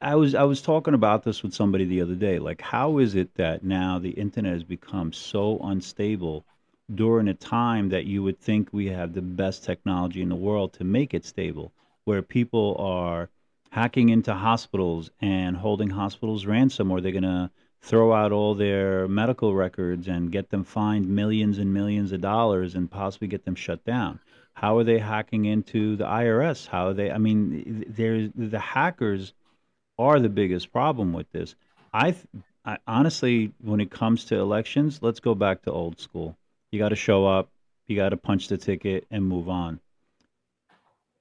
I 0.03 0.15
was 0.15 0.35
I 0.35 0.43
was 0.43 0.61
talking 0.61 0.93
about 0.93 1.23
this 1.23 1.43
with 1.43 1.53
somebody 1.53 1.85
the 1.85 2.01
other 2.01 2.15
day. 2.15 2.37
Like, 2.37 2.59
how 2.59 2.97
is 2.97 3.15
it 3.15 3.35
that 3.35 3.63
now 3.63 3.99
the 3.99 4.09
internet 4.09 4.51
has 4.51 4.63
become 4.65 5.13
so 5.13 5.59
unstable 5.63 6.45
during 6.93 7.29
a 7.29 7.33
time 7.33 7.87
that 7.87 8.05
you 8.05 8.21
would 8.21 8.37
think 8.37 8.67
we 8.73 8.87
have 8.87 9.13
the 9.13 9.21
best 9.21 9.63
technology 9.63 10.21
in 10.21 10.27
the 10.27 10.35
world 10.35 10.73
to 10.73 10.83
make 10.83 11.13
it 11.13 11.23
stable, 11.23 11.71
where 12.03 12.21
people 12.21 12.75
are 12.79 13.29
hacking 13.69 14.09
into 14.09 14.33
hospitals 14.33 15.09
and 15.21 15.55
holding 15.55 15.89
hospitals 15.89 16.45
ransom, 16.45 16.91
or 16.91 16.99
they're 16.99 17.13
gonna 17.13 17.49
throw 17.81 18.11
out 18.11 18.33
all 18.33 18.55
their 18.55 19.07
medical 19.07 19.55
records 19.55 20.09
and 20.09 20.33
get 20.33 20.49
them 20.49 20.65
fined 20.65 21.07
millions 21.07 21.59
and 21.59 21.73
millions 21.73 22.11
of 22.11 22.19
dollars 22.19 22.75
and 22.75 22.91
possibly 22.91 23.29
get 23.29 23.45
them 23.45 23.55
shut 23.55 23.85
down. 23.85 24.19
How 24.53 24.77
are 24.77 24.83
they 24.83 24.99
hacking 24.99 25.45
into 25.45 25.95
the 25.95 26.05
IRS? 26.05 26.67
How 26.67 26.87
are 26.87 26.93
they? 26.93 27.09
I 27.09 27.17
mean, 27.17 27.85
there's 27.87 28.31
the 28.35 28.59
hackers 28.59 29.33
are 29.97 30.19
the 30.19 30.29
biggest 30.29 30.71
problem 30.71 31.13
with 31.13 31.31
this. 31.31 31.55
I, 31.93 32.11
th- 32.11 32.25
I 32.65 32.77
honestly, 32.87 33.51
when 33.61 33.79
it 33.79 33.91
comes 33.91 34.25
to 34.25 34.35
elections, 34.35 34.99
let's 35.01 35.19
go 35.19 35.35
back 35.35 35.61
to 35.63 35.71
old 35.71 35.99
school. 35.99 36.37
You 36.71 36.79
got 36.79 36.89
to 36.89 36.95
show 36.95 37.25
up, 37.25 37.49
you 37.87 37.95
got 37.95 38.09
to 38.09 38.17
punch 38.17 38.47
the 38.47 38.57
ticket, 38.57 39.05
and 39.11 39.25
move 39.25 39.49
on. 39.49 39.79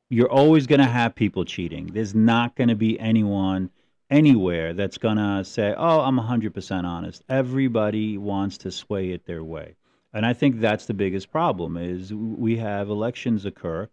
You're 0.09 0.31
always 0.31 0.67
going 0.67 0.81
to 0.81 0.87
have 0.87 1.14
people 1.14 1.45
cheating. 1.45 1.91
There's 1.93 2.14
not 2.14 2.55
going 2.55 2.69
to 2.69 2.75
be 2.75 2.99
anyone 3.00 3.71
anywhere 4.11 4.75
that's 4.75 4.99
going 4.99 5.17
to 5.17 5.43
say, 5.45 5.75
"Oh, 5.76 6.00
I'm 6.00 6.19
100% 6.19 6.85
honest." 6.85 7.23
Everybody 7.29 8.19
wants 8.19 8.59
to 8.59 8.71
sway 8.71 9.11
it 9.11 9.25
their 9.25 9.43
way. 9.43 9.76
And 10.12 10.26
I 10.26 10.35
think 10.35 10.61
that's 10.61 10.85
the 10.87 10.95
biggest 10.95 11.31
problem 11.31 11.79
is 11.79 12.12
we 12.12 12.59
have 12.59 12.91
elections 12.91 13.47
occur 13.47 13.88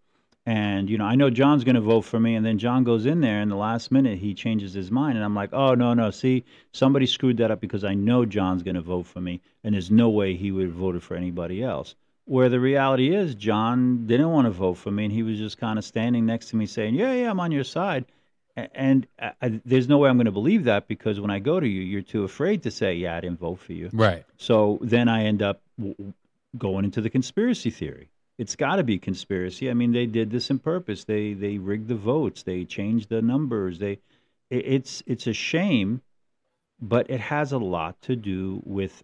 and 0.50 0.90
you 0.90 0.98
know, 0.98 1.06
I 1.06 1.14
know 1.14 1.30
John's 1.30 1.64
going 1.64 1.76
to 1.76 1.82
vote 1.82 2.02
for 2.02 2.20
me, 2.20 2.34
and 2.34 2.44
then 2.44 2.58
John 2.58 2.84
goes 2.84 3.06
in 3.06 3.22
there, 3.22 3.40
and 3.40 3.52
the 3.52 3.56
last 3.56 3.92
minute 3.92 4.18
he 4.18 4.34
changes 4.34 4.74
his 4.74 4.90
mind, 4.90 5.16
and 5.16 5.24
I'm 5.24 5.36
like, 5.36 5.52
oh 5.54 5.76
no, 5.76 5.94
no, 5.94 6.10
see, 6.10 6.44
somebody 6.72 7.06
screwed 7.06 7.38
that 7.38 7.52
up 7.52 7.62
because 7.62 7.84
I 7.84 7.94
know 7.94 8.26
John's 8.26 8.64
going 8.64 8.74
to 8.74 8.82
vote 8.82 9.06
for 9.06 9.22
me, 9.22 9.42
and 9.64 9.76
there's 9.76 9.92
no 9.92 10.10
way 10.10 10.36
he 10.36 10.52
would 10.52 10.66
have 10.66 10.74
voted 10.74 11.04
for 11.04 11.16
anybody 11.16 11.62
else. 11.62 11.94
Where 12.26 12.50
the 12.50 12.60
reality 12.60 13.14
is, 13.16 13.36
John 13.36 14.08
didn't 14.08 14.32
want 14.32 14.46
to 14.46 14.52
vote 14.52 14.76
for 14.80 14.90
me, 14.90 15.04
and 15.06 15.14
he 15.14 15.22
was 15.22 15.38
just 15.38 15.60
kind 15.60 15.78
of 15.78 15.86
standing 15.86 16.26
next 16.26 16.50
to 16.50 16.56
me 16.56 16.66
saying, 16.66 16.96
yeah, 16.96 17.14
yeah, 17.14 17.30
I'm 17.30 17.40
on 17.40 17.52
your 17.52 17.64
side. 17.64 18.06
And 18.56 19.06
I, 19.20 19.34
I, 19.44 19.62
there's 19.66 19.88
no 19.88 20.00
way 20.00 20.10
I'm 20.10 20.18
going 20.18 20.26
to 20.26 20.32
believe 20.32 20.64
that 20.64 20.88
because 20.88 21.20
when 21.20 21.30
I 21.30 21.38
go 21.38 21.60
to 21.60 21.68
you, 21.68 21.82
you're 21.82 22.02
too 22.02 22.24
afraid 22.24 22.64
to 22.64 22.72
say, 22.72 22.96
yeah, 22.96 23.16
I 23.16 23.22
didn't 23.22 23.40
vote 23.40 23.60
for 23.60 23.74
you. 23.74 23.92
right. 23.94 24.26
So 24.38 24.80
then 24.82 25.08
I 25.08 25.26
end 25.26 25.44
up 25.44 25.62
w- 25.78 25.94
w- 25.96 26.14
going 26.58 26.86
into 26.86 27.02
the 27.02 27.10
conspiracy 27.10 27.70
theory. 27.70 28.10
It's 28.40 28.56
got 28.56 28.78
to 28.78 28.84
be 28.84 28.98
conspiracy. 28.98 29.70
I 29.70 29.74
mean, 29.74 29.92
they 29.92 30.06
did 30.06 30.32
this 30.32 30.50
in 30.50 30.60
purpose. 30.60 31.04
They 31.04 31.34
they 31.34 31.58
rigged 31.58 31.90
the 31.90 31.96
votes. 31.96 32.42
They 32.42 32.64
changed 32.64 33.10
the 33.10 33.22
numbers. 33.22 33.80
They, 33.80 34.00
it, 34.50 34.66
it's 34.66 35.04
it's 35.06 35.28
a 35.28 35.34
shame, 35.34 36.02
but 36.82 37.10
it 37.10 37.20
has 37.20 37.52
a 37.52 37.58
lot 37.58 38.02
to 38.04 38.16
do 38.16 38.62
with 38.66 39.04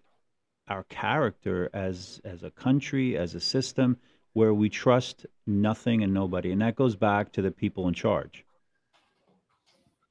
our 0.68 0.84
character 0.84 1.68
as 1.74 2.18
as 2.24 2.44
a 2.44 2.50
country, 2.50 3.18
as 3.18 3.34
a 3.34 3.40
system, 3.40 3.98
where 4.32 4.54
we 4.54 4.70
trust 4.70 5.26
nothing 5.46 6.02
and 6.02 6.14
nobody, 6.14 6.50
and 6.50 6.62
that 6.62 6.74
goes 6.74 6.96
back 6.96 7.32
to 7.32 7.42
the 7.42 7.50
people 7.50 7.88
in 7.88 7.94
charge. 7.94 8.42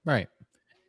Right. 0.05 0.29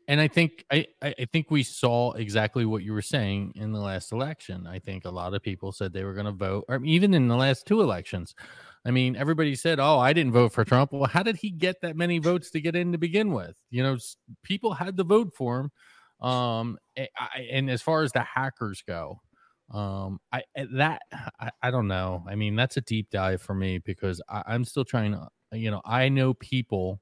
And 0.08 0.20
I 0.20 0.28
think 0.28 0.64
I, 0.70 0.86
I 1.02 1.26
think 1.32 1.50
we 1.50 1.64
saw 1.64 2.12
exactly 2.12 2.64
what 2.64 2.84
you 2.84 2.92
were 2.92 3.02
saying 3.02 3.52
in 3.56 3.72
the 3.72 3.80
last 3.80 4.12
election. 4.12 4.64
I 4.66 4.78
think 4.78 5.04
a 5.04 5.10
lot 5.10 5.34
of 5.34 5.42
people 5.42 5.72
said 5.72 5.92
they 5.92 6.04
were 6.04 6.14
going 6.14 6.26
to 6.26 6.32
vote, 6.32 6.64
or 6.68 6.80
even 6.84 7.12
in 7.12 7.26
the 7.26 7.34
last 7.36 7.66
two 7.66 7.80
elections. 7.80 8.34
I 8.84 8.92
mean, 8.92 9.16
everybody 9.16 9.56
said, 9.56 9.80
"Oh, 9.80 9.98
I 9.98 10.12
didn't 10.12 10.30
vote 10.32 10.52
for 10.52 10.64
Trump." 10.64 10.92
Well, 10.92 11.08
how 11.10 11.25
did 11.25 11.36
he 11.38 11.50
get 11.50 11.80
that 11.80 11.96
many 11.96 12.20
votes 12.20 12.52
to 12.52 12.60
get 12.60 12.76
in 12.76 12.92
to 12.92 12.98
begin 12.98 13.32
with? 13.32 13.56
You 13.70 13.82
know, 13.82 13.96
people 14.44 14.75
had 14.75 14.96
to 14.98 15.02
vote 15.02 15.34
for 15.34 15.58
him. 15.58 15.70
Um, 16.20 16.78
I, 16.96 17.40
and 17.50 17.68
as 17.68 17.82
far 17.82 18.02
as 18.04 18.12
the 18.12 18.20
hackers 18.22 18.82
go, 18.86 19.20
um, 19.72 20.20
I 20.30 20.44
I- 20.56 20.68
that 20.75 21.02
I, 21.40 21.50
I 21.62 21.70
don't 21.72 21.88
know. 21.88 22.25
I 22.28 22.36
mean, 22.36 22.54
that's 22.54 22.76
a 22.76 22.80
deep 22.80 23.10
dive 23.10 23.42
for 23.42 23.54
me 23.54 23.78
because 23.78 24.22
I, 24.28 24.44
I'm 24.46 24.64
still 24.64 24.84
trying 24.84 25.12
to. 25.12 25.26
You 25.52 25.72
know, 25.72 25.82
I 25.84 26.08
know 26.10 26.32
people. 26.32 27.00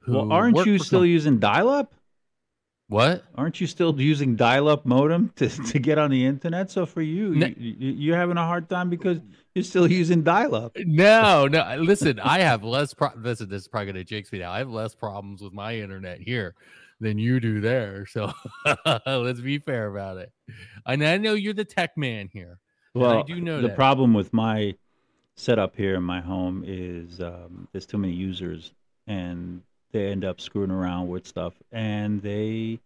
Who 0.00 0.14
Well, 0.14 0.32
aren't 0.32 0.64
you 0.64 0.78
still 0.78 1.00
com- 1.00 1.08
using 1.08 1.38
dial-up? 1.38 1.92
What? 2.88 3.24
Aren't 3.34 3.60
you 3.60 3.66
still 3.66 4.00
using 4.00 4.36
dial-up 4.36 4.86
modem 4.86 5.32
to, 5.36 5.48
to 5.72 5.78
get 5.78 5.98
on 5.98 6.10
the 6.10 6.24
internet? 6.24 6.70
So 6.70 6.86
for 6.86 7.02
you, 7.02 7.34
No. 7.34 7.46
you, 7.46 7.54
you 7.78 7.92
you're 7.92 8.16
having 8.16 8.36
a 8.36 8.44
hard 8.46 8.68
time 8.68 8.90
because 8.90 9.18
you're 9.54 9.64
still 9.64 9.90
using 9.90 10.22
dial-up. 10.22 10.76
No, 10.84 11.46
no. 11.48 11.76
Listen, 11.80 12.20
I 12.20 12.40
have 12.40 12.62
less. 12.62 12.94
Pro- 12.94 13.10
listen, 13.16 13.48
this 13.48 13.62
is 13.62 13.68
probably 13.68 13.86
going 13.92 13.96
to 13.96 14.04
jinx 14.04 14.30
me 14.30 14.38
now. 14.40 14.52
I 14.52 14.58
have 14.58 14.70
less 14.70 14.94
problems 14.94 15.42
with 15.42 15.52
my 15.52 15.76
internet 15.76 16.20
here 16.20 16.54
than 17.00 17.18
you 17.18 17.40
do 17.40 17.60
there. 17.60 18.06
So 18.06 18.32
let's 19.06 19.40
be 19.40 19.58
fair 19.58 19.88
about 19.88 20.18
it. 20.18 20.32
And 20.86 21.04
I 21.04 21.16
know 21.18 21.34
you're 21.34 21.54
the 21.54 21.64
tech 21.64 21.96
man 21.96 22.28
here. 22.32 22.58
and 22.94 23.04
I 23.04 23.22
do 23.22 23.40
know 23.40 23.60
the 23.60 23.68
that. 23.68 23.76
problem 23.76 24.14
with 24.14 24.32
my 24.32 24.74
setup 25.34 25.76
here 25.76 25.94
in 25.96 26.02
my 26.02 26.20
home 26.20 26.64
is 26.66 27.20
um, 27.20 27.68
there's 27.72 27.84
too 27.86 27.98
many 27.98 28.14
users, 28.14 28.72
and 29.06 29.60
they 29.96 30.10
end 30.12 30.24
up 30.24 30.40
screwing 30.40 30.70
around 30.70 31.08
with 31.08 31.26
stuff, 31.26 31.54
and 31.72 32.22
they 32.22 32.80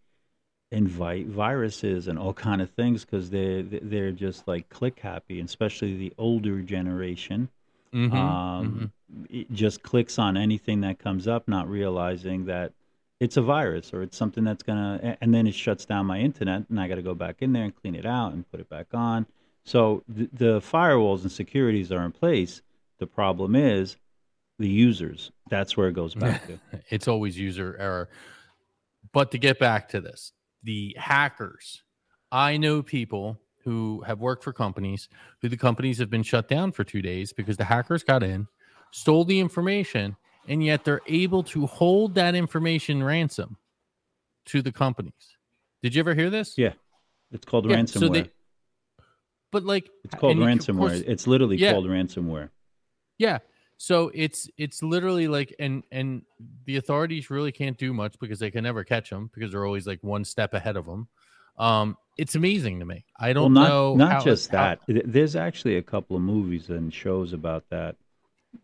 invite 0.71 1.27
viruses 1.27 2.07
and 2.07 2.17
all 2.17 2.33
kind 2.33 2.61
of 2.61 2.69
things 2.71 3.03
because 3.03 3.29
they 3.29 3.61
they're 3.61 4.11
just 4.11 4.47
like 4.47 4.69
click 4.69 4.99
happy, 4.99 5.39
and 5.39 5.49
especially 5.49 5.97
the 5.97 6.13
older 6.17 6.61
generation. 6.61 7.49
Mhm, 7.93 8.13
um, 8.13 8.91
it 9.29 9.51
just 9.51 9.83
clicks 9.83 10.17
on 10.17 10.37
anything 10.37 10.81
that 10.81 10.99
comes 10.99 11.27
up, 11.27 11.47
not 11.47 11.67
realizing 11.69 12.45
that 12.45 12.71
it's 13.19 13.37
a 13.37 13.41
virus 13.41 13.93
or 13.93 14.01
it's 14.03 14.17
something 14.17 14.43
that's 14.43 14.63
gonna, 14.63 15.17
and 15.21 15.33
then 15.33 15.47
it 15.47 15.53
shuts 15.53 15.85
down 15.85 16.05
my 16.05 16.19
internet, 16.19 16.69
and 16.69 16.79
I 16.79 16.87
got 16.87 16.95
to 16.95 17.01
go 17.01 17.13
back 17.15 17.41
in 17.41 17.53
there 17.53 17.65
and 17.65 17.75
clean 17.75 17.95
it 17.95 18.05
out 18.05 18.33
and 18.33 18.49
put 18.49 18.59
it 18.61 18.69
back 18.69 18.87
on. 18.93 19.25
So 19.65 20.03
the 20.07 20.59
firewalls 20.61 21.21
and 21.21 21.31
securities 21.31 21.91
are 21.91 22.03
in 22.05 22.11
place. 22.13 22.61
The 22.99 23.07
problem 23.07 23.55
is 23.55 23.97
the 24.61 24.69
users. 24.69 25.31
That's 25.49 25.75
where 25.75 25.87
it 25.89 25.93
goes 25.93 26.15
back 26.15 26.47
to. 26.47 26.59
It's 26.89 27.07
always 27.07 27.37
user 27.37 27.75
error. 27.79 28.09
But 29.11 29.31
to 29.31 29.37
get 29.37 29.59
back 29.59 29.89
to 29.89 29.99
this, 30.01 30.31
the 30.63 30.95
hackers. 30.97 31.83
I 32.31 32.57
know 32.57 32.81
people 32.81 33.39
who 33.63 34.01
have 34.07 34.19
worked 34.19 34.43
for 34.43 34.53
companies 34.53 35.09
who 35.41 35.49
the 35.49 35.57
companies 35.57 35.97
have 35.99 36.09
been 36.09 36.23
shut 36.23 36.47
down 36.47 36.71
for 36.71 36.83
two 36.83 37.01
days 37.01 37.33
because 37.33 37.57
the 37.57 37.65
hackers 37.65 38.03
got 38.03 38.23
in, 38.23 38.47
stole 38.91 39.25
the 39.25 39.39
information, 39.39 40.15
and 40.47 40.63
yet 40.63 40.83
they're 40.85 41.01
able 41.07 41.43
to 41.43 41.65
hold 41.67 42.15
that 42.15 42.33
information 42.35 43.03
ransom 43.03 43.57
to 44.45 44.61
the 44.61 44.71
companies. 44.71 45.37
Did 45.83 45.93
you 45.95 45.99
ever 45.99 46.13
hear 46.15 46.29
this? 46.29 46.57
Yeah, 46.57 46.73
it's 47.31 47.45
called 47.45 47.69
Yeah, 47.69 47.77
ransomware. 47.77 47.99
so 47.99 48.09
they- 48.09 48.29
But 49.51 49.63
like, 49.65 49.89
it's 50.05 50.15
called 50.15 50.37
and 50.37 50.41
you- 50.41 50.47
of 50.47 50.57
ransomware. 50.59 50.77
course- 50.77 51.01
it's 51.01 51.27
literally 51.27 51.57
Yeah. 51.57 51.73
called 51.73 51.85
ransomware. 51.87 52.49
Yeah. 53.17 53.39
So 53.81 54.11
it's 54.13 54.47
it's 54.59 54.83
literally 54.83 55.27
like 55.27 55.55
and 55.57 55.83
and 55.91 56.21
the 56.65 56.77
authorities 56.77 57.31
really 57.31 57.51
can't 57.51 57.75
do 57.79 57.95
much 57.95 58.13
because 58.19 58.37
they 58.37 58.51
can 58.51 58.63
never 58.63 58.83
catch 58.83 59.09
them 59.09 59.31
because 59.33 59.51
they're 59.51 59.65
always 59.65 59.87
like 59.87 59.97
one 60.03 60.23
step 60.23 60.53
ahead 60.53 60.77
of 60.77 60.85
them. 60.85 61.07
Um, 61.57 61.97
it's 62.15 62.35
amazing 62.35 62.77
to 62.81 62.85
me. 62.85 63.05
I 63.19 63.33
don't 63.33 63.55
well, 63.55 63.63
not, 63.63 63.69
know. 63.69 63.95
Not 63.95 64.11
how, 64.11 64.19
just 64.23 64.51
how, 64.51 64.77
that. 64.87 65.03
There's 65.11 65.35
actually 65.35 65.77
a 65.77 65.81
couple 65.81 66.15
of 66.15 66.21
movies 66.21 66.69
and 66.69 66.93
shows 66.93 67.33
about 67.33 67.63
that 67.71 67.95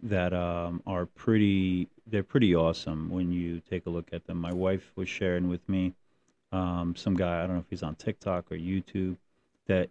that 0.03 0.36
um, 0.36 0.83
are 0.86 1.07
pretty. 1.07 1.89
They're 2.05 2.21
pretty 2.21 2.53
awesome 2.53 3.09
when 3.09 3.31
you 3.31 3.59
take 3.67 3.88
a 3.88 3.89
look 3.89 4.09
at 4.13 4.27
them. 4.27 4.38
My 4.38 4.53
wife 4.53 4.91
was 4.95 5.09
sharing 5.09 5.50
with 5.50 5.67
me 5.67 5.95
um, 6.51 6.95
some 6.95 7.15
guy. 7.15 7.39
I 7.39 7.47
don't 7.47 7.55
know 7.55 7.62
if 7.62 7.69
he's 7.71 7.81
on 7.81 7.95
TikTok 7.95 8.51
or 8.51 8.55
YouTube. 8.55 9.17
That 9.65 9.89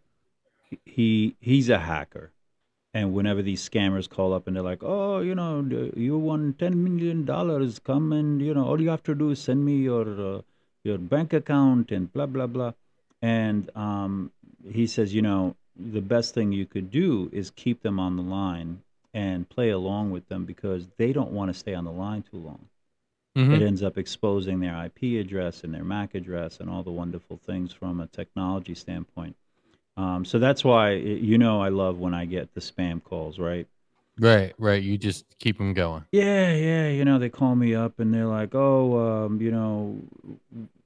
he 0.85 1.35
he's 1.41 1.69
a 1.69 1.81
hacker 1.81 2.31
and 2.97 3.13
whenever 3.13 3.43
these 3.43 3.69
scammers 3.69 4.09
call 4.09 4.33
up 4.33 4.47
and 4.47 4.57
they're 4.57 4.63
like, 4.63 4.83
"Oh, 4.83 5.21
you 5.21 5.35
know, 5.35 5.91
you 5.95 6.17
won 6.17 6.55
ten 6.59 6.83
million 6.83 7.27
dollars. 7.27 7.79
Come 7.79 8.13
and 8.19 8.41
you 8.41 8.55
know, 8.55 8.65
all 8.65 8.81
you 8.81 8.89
have 8.89 9.03
to 9.09 9.15
do 9.15 9.31
is 9.31 9.39
send 9.39 9.65
me 9.67 9.77
your 9.89 10.07
uh, 10.29 10.41
your 10.83 10.97
bank 10.97 11.35
account 11.35 11.93
and 11.93 12.11
blah 12.11 12.25
blah 12.25 12.47
blah." 12.47 12.73
And 13.21 13.71
um, 13.77 14.31
he 14.79 14.87
says, 14.87 15.15
you 15.15 15.21
know, 15.21 15.57
the 15.77 16.01
best 16.01 16.33
thing 16.33 16.53
you 16.53 16.65
could 16.65 16.91
do 16.91 17.29
is 17.33 17.51
keep 17.51 17.83
them 17.83 18.01
on 18.01 18.17
the 18.17 18.23
line 18.23 18.83
and 19.13 19.49
play 19.49 19.71
along 19.71 20.11
with 20.11 20.29
them 20.29 20.47
because 20.47 20.89
they 20.97 21.13
don't 21.13 21.33
want 21.33 21.53
to 21.53 21.59
stay 21.59 21.75
on 21.75 21.85
the 21.85 21.93
line 21.93 22.23
too 22.23 22.39
long. 22.39 22.67
Mm-hmm. 23.37 23.55
It 23.55 23.63
ends 23.63 23.83
up 23.83 23.99
exposing 23.99 24.61
their 24.61 24.77
IP 24.87 25.21
address 25.21 25.65
and 25.65 25.75
their 25.75 25.85
MAC 25.85 26.15
address 26.15 26.61
and 26.61 26.71
all 26.71 26.83
the 26.83 26.99
wonderful 27.03 27.37
things 27.37 27.73
from 27.73 28.01
a 28.01 28.07
technology 28.07 28.75
standpoint. 28.75 29.37
Um, 29.97 30.25
so 30.25 30.39
that's 30.39 30.65
why 30.65 30.93
you 30.93 31.39
know 31.39 31.61
I 31.63 31.71
love 31.71 31.99
when 31.99 32.15
I 32.15 32.25
get 32.27 32.55
the 32.55 32.61
spam 32.61 33.03
calls, 33.03 33.39
right? 33.39 33.67
Right, 34.19 34.55
right. 34.59 34.83
You 34.83 34.99
just 34.99 35.25
keep 35.39 35.59
them 35.59 35.73
going. 35.75 36.05
Yeah, 36.13 36.55
yeah. 36.55 36.89
You 36.89 37.05
know, 37.05 37.19
they 37.19 37.29
call 37.29 37.55
me 37.55 37.75
up 37.75 37.99
and 37.99 38.13
they're 38.15 38.27
like, 38.27 38.55
"Oh, 38.55 39.27
um, 39.27 39.41
you 39.41 39.51
know, 39.51 40.01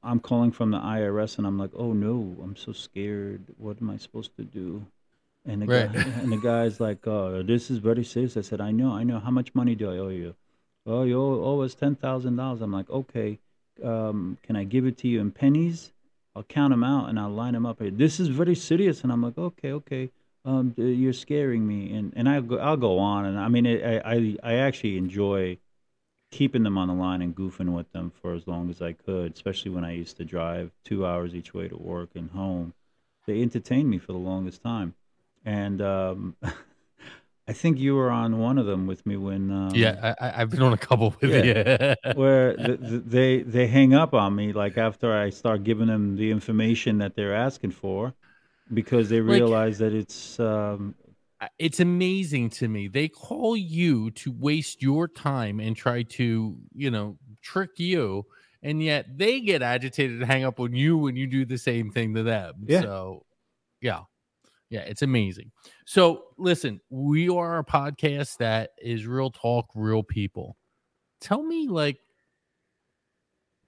I'm 0.02 0.20
calling 0.20 0.50
from 0.50 0.70
the 0.70 0.78
IRS," 0.78 1.38
and 1.38 1.46
I'm 1.46 1.58
like, 1.58 1.70
"Oh 1.74 1.92
no, 1.92 2.36
I'm 2.42 2.56
so 2.56 2.72
scared. 2.72 3.44
What 3.58 3.80
am 3.80 3.90
I 3.90 3.96
supposed 3.98 4.36
to 4.36 4.44
do?" 4.44 4.84
And 5.46 5.62
the 5.62 5.66
right. 5.66 5.92
guy, 5.92 6.00
and 6.22 6.32
the 6.32 6.38
guy's 6.38 6.80
like, 6.80 7.06
"Oh, 7.06 7.42
this 7.42 7.70
is 7.70 7.78
very 7.78 8.04
serious." 8.04 8.36
I 8.36 8.42
said, 8.42 8.60
"I 8.60 8.72
know, 8.72 8.92
I 8.92 9.04
know. 9.04 9.20
How 9.20 9.30
much 9.30 9.54
money 9.54 9.74
do 9.74 9.90
I 9.90 9.98
owe 9.98 10.08
you?" 10.08 10.34
"Oh, 10.86 11.02
you 11.04 11.20
owe, 11.20 11.44
owe 11.44 11.60
us 11.62 11.74
ten 11.74 11.94
thousand 11.96 12.36
dollars." 12.36 12.62
I'm 12.62 12.72
like, 12.72 12.90
"Okay, 12.90 13.38
um, 13.84 14.38
can 14.42 14.56
I 14.56 14.64
give 14.64 14.86
it 14.86 14.98
to 14.98 15.08
you 15.08 15.20
in 15.20 15.30
pennies?" 15.32 15.92
I'll 16.34 16.42
count 16.44 16.72
them 16.72 16.84
out 16.84 17.08
and 17.08 17.18
I'll 17.18 17.30
line 17.30 17.54
them 17.54 17.66
up. 17.66 17.78
This 17.80 18.20
is 18.20 18.28
very 18.28 18.54
serious, 18.54 19.02
and 19.02 19.12
I'm 19.12 19.22
like, 19.22 19.38
okay, 19.38 19.72
okay. 19.72 20.10
Um, 20.44 20.72
you're 20.76 21.12
scaring 21.12 21.66
me, 21.66 21.92
and 21.92 22.12
and 22.16 22.28
I'll 22.28 22.42
go, 22.42 22.58
I'll 22.58 22.76
go 22.76 22.98
on, 22.98 23.26
and 23.26 23.38
I 23.38 23.48
mean, 23.48 23.66
I 23.66 23.98
I 23.98 24.36
I 24.42 24.54
actually 24.54 24.96
enjoy 24.96 25.58
keeping 26.30 26.62
them 26.62 26.78
on 26.78 26.88
the 26.88 26.94
line 26.94 27.22
and 27.22 27.34
goofing 27.34 27.74
with 27.74 27.90
them 27.92 28.10
for 28.22 28.34
as 28.34 28.46
long 28.46 28.70
as 28.70 28.80
I 28.80 28.92
could, 28.92 29.34
especially 29.34 29.72
when 29.72 29.84
I 29.84 29.92
used 29.92 30.16
to 30.18 30.24
drive 30.24 30.70
two 30.84 31.04
hours 31.04 31.34
each 31.34 31.52
way 31.52 31.68
to 31.68 31.76
work 31.76 32.10
and 32.14 32.30
home. 32.30 32.72
They 33.26 33.42
entertained 33.42 33.90
me 33.90 33.98
for 33.98 34.12
the 34.12 34.18
longest 34.18 34.62
time, 34.62 34.94
and 35.44 35.82
um, 35.82 36.36
I 37.50 37.52
think 37.52 37.80
you 37.80 37.96
were 37.96 38.12
on 38.12 38.38
one 38.38 38.58
of 38.58 38.66
them 38.66 38.86
with 38.86 39.04
me 39.04 39.16
when. 39.16 39.50
Um, 39.50 39.74
yeah, 39.74 40.14
I, 40.20 40.28
have 40.28 40.50
been 40.50 40.62
on 40.62 40.72
a 40.72 40.78
couple 40.78 41.12
with 41.20 41.44
yeah, 41.44 41.96
you. 42.04 42.12
where 42.14 42.56
the, 42.56 42.76
the, 42.76 42.98
they 42.98 43.42
they 43.42 43.66
hang 43.66 43.92
up 43.92 44.14
on 44.14 44.36
me 44.36 44.52
like 44.52 44.78
after 44.78 45.12
I 45.12 45.30
start 45.30 45.64
giving 45.64 45.88
them 45.88 46.14
the 46.14 46.30
information 46.30 46.98
that 46.98 47.16
they're 47.16 47.34
asking 47.34 47.72
for, 47.72 48.14
because 48.72 49.08
they 49.08 49.20
realize 49.20 49.80
like, 49.80 49.90
that 49.90 49.98
it's. 49.98 50.38
Um, 50.38 50.94
it's 51.58 51.80
amazing 51.80 52.50
to 52.50 52.68
me. 52.68 52.86
They 52.86 53.08
call 53.08 53.56
you 53.56 54.12
to 54.12 54.30
waste 54.30 54.80
your 54.80 55.08
time 55.08 55.58
and 55.58 55.74
try 55.74 56.02
to, 56.02 56.56
you 56.72 56.90
know, 56.92 57.18
trick 57.42 57.78
you, 57.78 58.26
and 58.62 58.80
yet 58.80 59.06
they 59.18 59.40
get 59.40 59.60
agitated 59.60 60.20
and 60.20 60.30
hang 60.30 60.44
up 60.44 60.60
on 60.60 60.72
you 60.72 60.96
when 60.98 61.16
you 61.16 61.26
do 61.26 61.44
the 61.44 61.58
same 61.58 61.90
thing 61.90 62.14
to 62.14 62.22
them. 62.22 62.66
Yeah. 62.68 62.82
So, 62.82 63.26
yeah. 63.80 64.02
Yeah, 64.70 64.80
it's 64.80 65.02
amazing. 65.02 65.50
So, 65.84 66.24
listen, 66.38 66.80
we 66.90 67.28
are 67.28 67.58
a 67.58 67.64
podcast 67.64 68.38
that 68.38 68.70
is 68.80 69.04
real 69.04 69.30
talk, 69.30 69.66
real 69.74 70.04
people. 70.04 70.56
Tell 71.20 71.42
me, 71.42 71.66
like, 71.68 71.98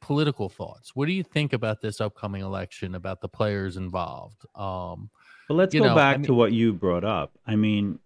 political 0.00 0.48
thoughts. 0.48 0.94
What 0.94 1.06
do 1.06 1.12
you 1.12 1.24
think 1.24 1.52
about 1.52 1.80
this 1.80 2.00
upcoming 2.00 2.42
election, 2.42 2.94
about 2.94 3.20
the 3.20 3.28
players 3.28 3.76
involved? 3.76 4.46
Um, 4.54 5.10
but 5.48 5.54
let's 5.54 5.74
go 5.74 5.84
know, 5.84 5.94
back 5.94 6.14
I 6.14 6.18
mean, 6.18 6.26
to 6.26 6.34
what 6.34 6.52
you 6.52 6.72
brought 6.72 7.04
up. 7.04 7.36
I 7.46 7.56
mean, 7.56 7.98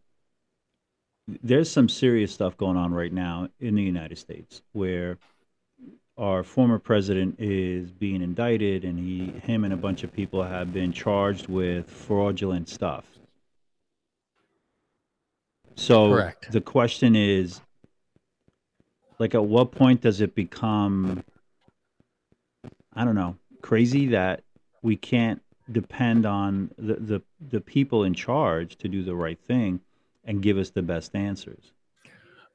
there's 1.42 1.70
some 1.70 1.88
serious 1.88 2.32
stuff 2.32 2.56
going 2.56 2.76
on 2.76 2.94
right 2.94 3.12
now 3.12 3.48
in 3.60 3.74
the 3.74 3.82
United 3.82 4.16
States 4.16 4.62
where 4.72 5.18
our 6.18 6.42
former 6.42 6.78
president 6.78 7.36
is 7.38 7.90
being 7.90 8.22
indicted 8.22 8.84
and 8.84 8.98
he 8.98 9.26
him 9.42 9.64
and 9.64 9.72
a 9.72 9.76
bunch 9.76 10.02
of 10.02 10.12
people 10.12 10.42
have 10.42 10.72
been 10.72 10.92
charged 10.92 11.48
with 11.48 11.90
fraudulent 11.90 12.68
stuff 12.68 13.04
so 15.74 16.10
Correct. 16.10 16.50
the 16.52 16.60
question 16.60 17.14
is 17.14 17.60
like 19.18 19.34
at 19.34 19.44
what 19.44 19.72
point 19.72 20.00
does 20.00 20.20
it 20.20 20.34
become 20.34 21.22
i 22.94 23.04
don't 23.04 23.14
know 23.14 23.36
crazy 23.60 24.06
that 24.08 24.42
we 24.82 24.96
can't 24.96 25.42
depend 25.70 26.24
on 26.24 26.70
the 26.78 26.94
the, 26.94 27.22
the 27.50 27.60
people 27.60 28.04
in 28.04 28.14
charge 28.14 28.76
to 28.76 28.88
do 28.88 29.02
the 29.02 29.14
right 29.14 29.40
thing 29.40 29.80
and 30.24 30.40
give 30.40 30.56
us 30.56 30.70
the 30.70 30.82
best 30.82 31.14
answers 31.14 31.72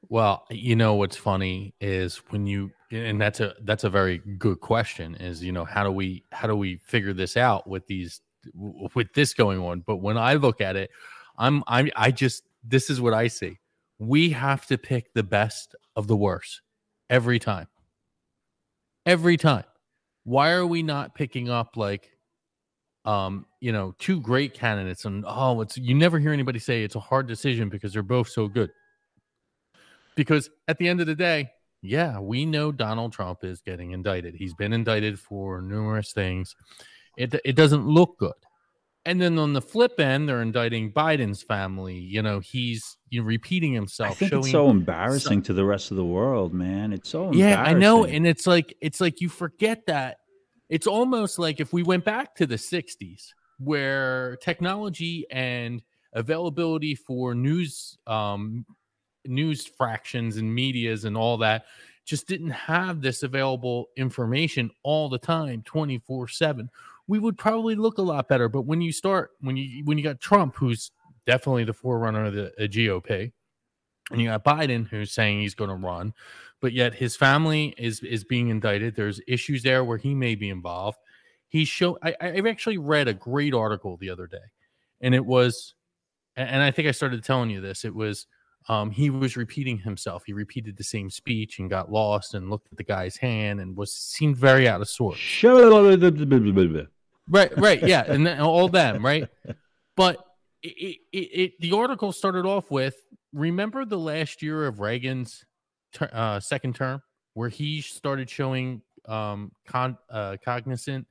well, 0.08 0.44
you 0.50 0.76
know 0.76 0.94
what's 0.94 1.16
funny 1.16 1.74
is 1.80 2.18
when 2.28 2.46
you 2.46 2.72
and 2.92 3.20
that's 3.20 3.40
a 3.40 3.54
that's 3.62 3.84
a 3.84 3.90
very 3.90 4.18
good 4.38 4.60
question 4.60 5.14
is 5.16 5.42
you 5.42 5.52
know 5.52 5.64
how 5.64 5.82
do 5.82 5.90
we 5.90 6.24
how 6.30 6.46
do 6.46 6.54
we 6.54 6.76
figure 6.76 7.12
this 7.12 7.36
out 7.36 7.66
with 7.66 7.86
these 7.86 8.20
with 8.54 9.12
this 9.14 9.32
going 9.34 9.58
on? 9.58 9.80
But 9.80 9.96
when 9.96 10.18
i 10.18 10.34
look 10.34 10.60
at 10.60 10.76
it 10.76 10.90
i'm 11.38 11.64
i 11.66 11.90
i 11.96 12.10
just 12.10 12.44
this 12.64 12.90
is 12.90 13.00
what 13.00 13.14
i 13.14 13.26
see. 13.28 13.58
We 13.98 14.30
have 14.30 14.66
to 14.66 14.78
pick 14.78 15.14
the 15.14 15.22
best 15.22 15.74
of 15.96 16.06
the 16.06 16.16
worst 16.16 16.60
every 17.08 17.38
time. 17.38 17.68
Every 19.06 19.36
time. 19.36 19.64
Why 20.24 20.50
are 20.52 20.66
we 20.66 20.82
not 20.82 21.14
picking 21.14 21.48
up 21.48 21.76
like 21.76 22.10
um 23.04 23.46
you 23.60 23.72
know 23.72 23.94
two 23.98 24.20
great 24.20 24.54
candidates 24.54 25.06
and 25.06 25.24
oh 25.26 25.60
it's 25.60 25.76
you 25.76 25.92
never 25.92 26.20
hear 26.20 26.32
anybody 26.32 26.60
say 26.60 26.84
it's 26.84 26.94
a 26.94 27.00
hard 27.00 27.26
decision 27.26 27.68
because 27.68 27.92
they're 27.92 28.02
both 28.02 28.28
so 28.28 28.48
good. 28.48 28.70
Because 30.14 30.50
at 30.68 30.76
the 30.78 30.88
end 30.88 31.00
of 31.00 31.06
the 31.06 31.14
day 31.14 31.50
yeah, 31.82 32.20
we 32.20 32.46
know 32.46 32.70
Donald 32.70 33.12
Trump 33.12 33.42
is 33.42 33.60
getting 33.60 33.90
indicted. 33.90 34.36
He's 34.36 34.54
been 34.54 34.72
indicted 34.72 35.18
for 35.18 35.60
numerous 35.60 36.12
things. 36.12 36.54
It 37.18 37.34
it 37.44 37.56
doesn't 37.56 37.86
look 37.86 38.18
good. 38.18 38.32
And 39.04 39.20
then 39.20 39.36
on 39.36 39.52
the 39.52 39.60
flip 39.60 39.98
end, 39.98 40.28
they're 40.28 40.42
indicting 40.42 40.92
Biden's 40.92 41.42
family. 41.42 41.98
You 41.98 42.22
know, 42.22 42.38
he's 42.38 42.98
you 43.10 43.20
know, 43.20 43.26
repeating 43.26 43.72
himself. 43.72 44.12
I 44.12 44.14
think 44.14 44.32
it's 44.32 44.50
so 44.52 44.70
embarrassing 44.70 45.38
some, 45.38 45.42
to 45.42 45.52
the 45.54 45.64
rest 45.64 45.90
of 45.90 45.96
the 45.96 46.04
world, 46.04 46.54
man. 46.54 46.92
It's 46.92 47.08
so 47.08 47.32
yeah, 47.32 47.60
I 47.60 47.72
know, 47.72 48.04
and 48.04 48.26
it's 48.28 48.46
like 48.46 48.74
it's 48.80 49.00
like 49.00 49.20
you 49.20 49.28
forget 49.28 49.86
that. 49.86 50.18
It's 50.68 50.86
almost 50.86 51.38
like 51.38 51.60
if 51.60 51.72
we 51.72 51.82
went 51.82 52.04
back 52.04 52.36
to 52.36 52.46
the 52.46 52.54
'60s, 52.54 53.24
where 53.58 54.36
technology 54.36 55.26
and 55.30 55.82
availability 56.12 56.94
for 56.94 57.34
news 57.34 57.98
um, 58.06 58.64
news 59.26 59.66
fractions 59.66 60.36
and 60.36 60.52
medias 60.52 61.04
and 61.04 61.16
all 61.16 61.36
that 61.38 61.64
just 62.04 62.26
didn't 62.26 62.50
have 62.50 63.00
this 63.00 63.22
available 63.22 63.88
information 63.96 64.70
all 64.82 65.08
the 65.08 65.18
time 65.18 65.62
24 65.62 66.28
7 66.28 66.68
we 67.06 67.18
would 67.18 67.38
probably 67.38 67.74
look 67.74 67.98
a 67.98 68.02
lot 68.02 68.28
better 68.28 68.48
but 68.48 68.62
when 68.62 68.80
you 68.80 68.92
start 68.92 69.30
when 69.40 69.56
you 69.56 69.84
when 69.84 69.96
you 69.96 70.04
got 70.04 70.20
trump 70.20 70.56
who's 70.56 70.90
definitely 71.26 71.64
the 71.64 71.72
forerunner 71.72 72.24
of 72.24 72.34
the 72.34 72.48
uh, 72.58 72.66
gop 72.66 73.32
and 74.10 74.20
you 74.20 74.28
got 74.28 74.44
biden 74.44 74.88
who's 74.88 75.12
saying 75.12 75.40
he's 75.40 75.54
going 75.54 75.70
to 75.70 75.76
run 75.76 76.12
but 76.62 76.72
yet 76.72 76.94
his 76.94 77.16
family 77.16 77.74
is 77.76 78.00
is 78.00 78.24
being 78.24 78.48
indicted. 78.48 78.94
There's 78.94 79.20
issues 79.26 79.62
there 79.62 79.84
where 79.84 79.98
he 79.98 80.14
may 80.14 80.36
be 80.36 80.48
involved. 80.48 80.98
He 81.48 81.66
show 81.66 81.98
I, 82.02 82.14
i've 82.18 82.46
actually 82.46 82.78
read 82.78 83.08
a 83.08 83.12
great 83.12 83.52
article 83.52 83.98
the 83.98 84.08
other 84.08 84.26
day 84.26 84.38
and 85.02 85.14
it 85.14 85.26
was 85.26 85.74
and 86.34 86.62
i 86.62 86.70
think 86.70 86.88
i 86.88 86.92
started 86.92 87.22
telling 87.22 87.50
you 87.50 87.60
this 87.60 87.84
it 87.84 87.94
was 87.94 88.26
um, 88.68 88.90
he 88.90 89.10
was 89.10 89.36
repeating 89.36 89.78
himself. 89.78 90.22
He 90.26 90.32
repeated 90.32 90.76
the 90.76 90.84
same 90.84 91.10
speech 91.10 91.58
and 91.58 91.68
got 91.68 91.90
lost 91.90 92.34
and 92.34 92.48
looked 92.48 92.68
at 92.70 92.78
the 92.78 92.84
guy's 92.84 93.16
hand 93.16 93.60
and 93.60 93.76
was 93.76 93.92
seemed 93.92 94.36
very 94.36 94.68
out 94.68 94.80
of 94.80 94.88
sorts. 94.88 95.18
right, 97.28 97.56
right, 97.58 97.82
yeah, 97.82 98.04
and 98.06 98.28
all 98.40 98.68
them, 98.68 99.04
right? 99.04 99.28
But 99.96 100.24
it, 100.62 100.98
it, 101.12 101.16
it, 101.16 101.60
the 101.60 101.72
article 101.72 102.12
started 102.12 102.46
off 102.46 102.70
with 102.70 102.94
remember 103.32 103.84
the 103.84 103.98
last 103.98 104.42
year 104.42 104.66
of 104.66 104.80
Reagan's 104.80 105.44
ter- 105.92 106.10
uh, 106.12 106.40
second 106.40 106.74
term 106.74 107.02
where 107.34 107.48
he 107.48 107.80
started 107.80 108.28
showing 108.30 108.82
um, 109.08 109.52
con- 109.66 109.98
uh, 110.10 110.36
cognizant 110.44 111.06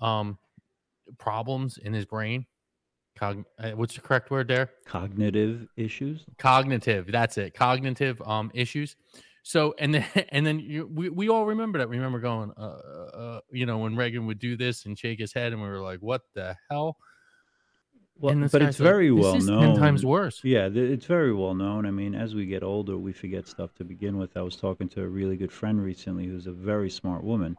um, 0.00 0.38
problems 1.18 1.78
in 1.78 1.92
his 1.92 2.06
brain 2.06 2.46
Cog- 3.16 3.44
uh, 3.58 3.70
what's 3.72 3.94
the 3.94 4.00
correct 4.00 4.30
word 4.30 4.48
there? 4.48 4.70
Cognitive 4.86 5.68
issues. 5.76 6.24
Cognitive. 6.38 7.10
That's 7.10 7.38
it. 7.38 7.54
Cognitive 7.54 8.20
um 8.22 8.50
issues. 8.54 8.96
So 9.44 9.74
and 9.78 9.94
then 9.94 10.06
and 10.30 10.44
then 10.44 10.58
you, 10.58 10.90
we 10.92 11.08
we 11.10 11.28
all 11.28 11.46
remember 11.46 11.78
that. 11.78 11.88
We 11.88 11.96
remember 11.96 12.18
going, 12.18 12.52
uh, 12.56 12.60
uh, 12.60 13.40
you 13.50 13.66
know, 13.66 13.78
when 13.78 13.94
Reagan 13.94 14.26
would 14.26 14.38
do 14.38 14.56
this 14.56 14.86
and 14.86 14.98
shake 14.98 15.20
his 15.20 15.32
head, 15.32 15.52
and 15.52 15.62
we 15.62 15.68
were 15.68 15.80
like, 15.80 16.00
"What 16.00 16.22
the 16.34 16.56
hell?" 16.70 16.96
Well, 18.16 18.34
but 18.34 18.62
it's 18.62 18.78
like, 18.78 18.86
very 18.86 19.10
"This 19.10 19.22
well 19.24 19.36
is 19.36 19.46
known. 19.46 19.74
Ten 19.74 19.76
times 19.76 20.04
worse. 20.04 20.40
Yeah, 20.44 20.68
th- 20.68 20.90
it's 20.90 21.06
very 21.06 21.32
well 21.32 21.54
known. 21.54 21.84
I 21.84 21.90
mean, 21.90 22.14
as 22.14 22.34
we 22.34 22.46
get 22.46 22.62
older, 22.62 22.96
we 22.96 23.12
forget 23.12 23.46
stuff 23.46 23.74
to 23.74 23.84
begin 23.84 24.18
with. 24.18 24.36
I 24.36 24.42
was 24.42 24.56
talking 24.56 24.88
to 24.90 25.02
a 25.02 25.08
really 25.08 25.36
good 25.36 25.52
friend 25.52 25.82
recently 25.82 26.26
who's 26.26 26.46
a 26.46 26.52
very 26.52 26.90
smart 26.90 27.24
woman, 27.24 27.56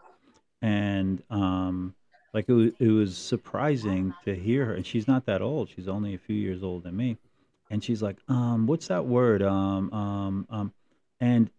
and 0.62 1.22
um, 1.30 1.94
like 2.36 2.50
it 2.50 2.54
was, 2.54 2.72
it 2.80 2.90
was 2.90 3.18
surprising 3.18 4.14
to 4.26 4.36
hear 4.36 4.66
her. 4.66 4.76
And 4.76 4.86
she's 4.86 5.08
not 5.08 5.26
that 5.26 5.42
old; 5.42 5.70
she's 5.70 5.88
only 5.88 6.14
a 6.14 6.18
few 6.18 6.36
years 6.36 6.62
older 6.64 6.84
than 6.84 6.98
me. 6.98 7.18
And 7.72 7.82
she's 7.84 8.04
like, 8.04 8.18
um, 8.28 8.68
"What's 8.68 8.88
that 8.90 9.06
word?" 9.06 9.42
Um, 9.42 9.92
um, 9.94 10.48
um, 10.50 10.74
and 11.22 11.50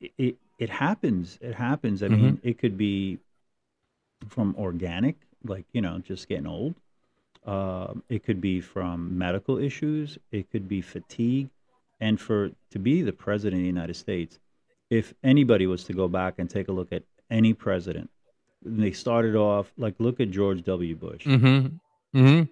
it, 0.00 0.12
it 0.16 0.36
it 0.58 0.70
happens. 0.70 1.38
It 1.42 1.54
happens. 1.54 2.02
I 2.02 2.08
mean, 2.08 2.40
it 2.42 2.58
could 2.58 2.78
be 2.78 3.18
from 4.28 4.56
organic, 4.58 5.16
like 5.44 5.66
you 5.72 5.82
know, 5.82 5.98
just 5.98 6.28
getting 6.28 6.46
old. 6.46 6.74
Um, 7.44 8.02
it 8.08 8.24
could 8.24 8.40
be 8.40 8.60
from 8.62 9.18
medical 9.18 9.58
issues. 9.58 10.18
It 10.32 10.50
could 10.50 10.66
be 10.66 10.80
fatigue. 10.80 11.50
And 12.00 12.18
for 12.20 12.50
to 12.70 12.78
be 12.78 13.02
the 13.02 13.12
president 13.12 13.60
of 13.60 13.64
the 13.64 13.66
United 13.66 13.96
States, 13.96 14.38
if 14.90 15.14
anybody 15.22 15.66
was 15.66 15.84
to 15.84 15.92
go 15.92 16.08
back 16.08 16.34
and 16.38 16.48
take 16.48 16.68
a 16.68 16.72
look 16.72 16.90
at 16.92 17.02
any 17.30 17.52
president, 17.54 18.10
they 18.64 18.92
started 18.92 19.36
off 19.36 19.72
like 19.76 19.94
look 19.98 20.20
at 20.20 20.30
George 20.30 20.64
W. 20.64 20.96
Bush. 20.96 21.24
Mm-hmm. 21.24 22.18
Mm-hmm. 22.18 22.42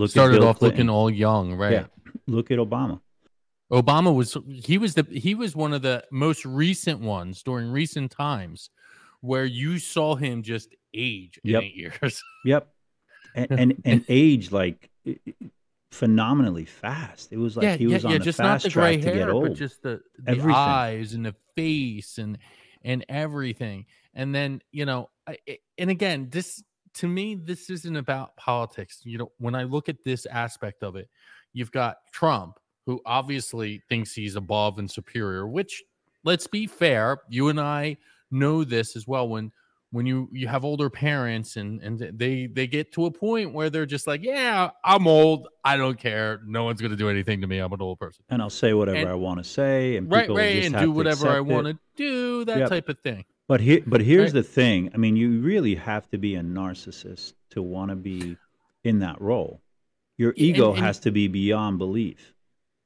Look 0.00 0.10
Started 0.10 0.42
off 0.42 0.58
Clinton. 0.58 0.86
looking 0.86 0.90
all 0.90 1.10
young, 1.10 1.54
right? 1.54 1.72
Yeah. 1.72 1.86
Look 2.26 2.50
at 2.50 2.58
Obama. 2.58 3.00
Obama 3.72 4.14
was 4.14 4.36
he 4.46 4.78
was 4.78 4.94
the 4.94 5.06
he 5.10 5.34
was 5.34 5.56
one 5.56 5.72
of 5.72 5.82
the 5.82 6.04
most 6.10 6.44
recent 6.44 7.00
ones 7.00 7.42
during 7.42 7.70
recent 7.70 8.10
times 8.10 8.70
where 9.20 9.44
you 9.44 9.78
saw 9.78 10.14
him 10.14 10.42
just 10.42 10.74
age 10.94 11.38
in 11.44 11.50
Yep. 11.52 11.62
eight 11.62 11.74
years. 11.74 12.22
Yep. 12.44 12.68
And 13.34 13.46
and, 13.50 13.82
and 13.84 14.04
age 14.08 14.52
like 14.52 14.90
phenomenally 15.90 16.64
fast. 16.64 17.32
It 17.32 17.38
was 17.38 17.56
like 17.56 17.64
yeah, 17.64 17.76
he 17.76 17.86
was 17.86 18.02
yeah, 18.02 18.08
on 18.08 18.12
yeah, 18.12 18.18
the 18.18 18.24
just 18.24 18.38
not 18.38 18.44
fast 18.46 18.64
the 18.64 18.70
track 18.70 19.00
gray 19.00 19.12
to 19.12 19.18
get 19.18 19.28
old. 19.30 19.48
but 19.48 19.54
just 19.54 19.82
the, 19.82 20.00
the 20.18 20.30
Everything. 20.32 20.50
eyes 20.54 21.14
and 21.14 21.26
the 21.26 21.34
face 21.56 22.18
and 22.18 22.38
and 22.84 23.04
everything. 23.08 23.86
And 24.14 24.34
then 24.34 24.60
you 24.72 24.84
know, 24.84 25.10
I, 25.26 25.36
and 25.78 25.90
again, 25.90 26.28
this 26.30 26.62
to 26.94 27.08
me, 27.08 27.34
this 27.34 27.70
isn't 27.70 27.96
about 27.96 28.36
politics. 28.36 29.00
You 29.04 29.18
know, 29.18 29.32
when 29.38 29.54
I 29.54 29.64
look 29.64 29.88
at 29.88 30.04
this 30.04 30.26
aspect 30.26 30.82
of 30.82 30.96
it, 30.96 31.08
you've 31.52 31.72
got 31.72 31.96
Trump, 32.12 32.58
who 32.86 33.00
obviously 33.06 33.82
thinks 33.88 34.12
he's 34.12 34.36
above 34.36 34.78
and 34.78 34.90
superior. 34.90 35.48
Which, 35.48 35.82
let's 36.24 36.46
be 36.46 36.66
fair, 36.66 37.18
you 37.28 37.48
and 37.48 37.60
I 37.60 37.96
know 38.30 38.64
this 38.64 38.96
as 38.96 39.06
well. 39.06 39.28
When 39.28 39.52
when 39.92 40.06
you 40.06 40.28
you 40.32 40.48
have 40.48 40.64
older 40.64 40.90
parents 40.90 41.56
and 41.56 41.80
and 41.82 41.98
they 42.18 42.46
they 42.46 42.66
get 42.66 42.92
to 42.94 43.06
a 43.06 43.10
point 43.10 43.52
where 43.52 43.70
they're 43.70 43.86
just 43.86 44.06
like, 44.06 44.22
yeah, 44.24 44.70
I'm 44.84 45.06
old, 45.06 45.46
I 45.64 45.76
don't 45.76 45.98
care, 45.98 46.40
no 46.44 46.64
one's 46.64 46.80
gonna 46.82 46.96
do 46.96 47.08
anything 47.08 47.40
to 47.42 47.46
me. 47.46 47.58
I'm 47.58 47.72
an 47.72 47.80
old 47.80 47.98
person 48.00 48.24
and 48.30 48.42
I'll 48.42 48.50
say 48.50 48.72
whatever 48.72 48.98
And- 48.98 49.08
I 49.08 49.14
want 49.14 49.38
to 49.38 49.44
say, 49.44 49.96
and 49.96 50.10
right 50.10 50.22
people 50.22 50.36
right 50.36 50.56
just 50.56 50.66
and 50.68 50.74
do 50.76 50.86
to 50.86 50.90
whatever 50.90 51.28
i 51.28 51.40
want 51.40 51.66
to 51.68 51.78
do 51.96 52.44
that 52.46 52.58
Yep. 52.58 52.68
type 52.70 52.88
of 52.88 52.98
thing 53.00 53.24
But 53.48 53.60
here, 53.60 53.80
but 53.86 54.00
here's 54.00 54.32
Right. 54.32 54.42
the 54.42 54.48
thing. 54.48 54.90
I 54.94 54.96
mean, 54.96 55.14
you 55.16 55.40
really 55.40 55.74
have 55.74 56.08
to 56.10 56.18
be 56.18 56.34
a 56.36 56.42
narcissist 56.42 57.34
to 57.50 57.60
want 57.62 57.90
to 57.90 57.96
be 57.96 58.36
in 58.84 59.00
that 59.00 59.20
role. 59.20 59.60
Your 60.16 60.32
Yeah, 60.36 60.46
and- 60.46 60.56
ego 60.56 60.70
and- 60.72 60.78
has 60.80 60.98
to 61.00 61.10
be 61.10 61.28
beyond 61.28 61.76
belief. 61.78 62.31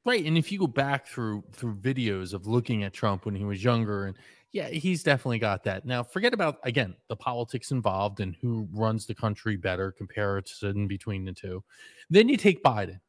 Right 0.06 0.24
and 0.24 0.38
if 0.38 0.50
you 0.50 0.58
go 0.58 0.66
back 0.66 1.06
through 1.06 1.44
through 1.52 1.74
videos 1.74 2.32
of 2.32 2.46
looking 2.46 2.84
at 2.84 2.94
trump 2.94 3.26
when 3.26 3.34
he 3.34 3.44
was 3.44 3.62
younger 3.62 4.06
and 4.06 4.16
yeah 4.56 4.68
he's 4.68 5.02
definitely 5.02 5.38
got 5.38 5.64
that. 5.64 5.84
Now 5.84 6.02
forget 6.02 6.32
about 6.32 6.58
again 6.62 6.96
the 7.08 7.16
politics 7.16 7.70
involved 7.70 8.20
and 8.20 8.34
who 8.40 8.66
runs 8.72 9.06
the 9.06 9.14
country 9.14 9.56
better 9.56 9.92
comparison 9.92 10.88
between 10.88 11.24
the 11.24 11.32
two. 11.32 11.62
Then 12.08 12.28
you 12.28 12.38
take 12.38 12.64
biden. 12.64 13.00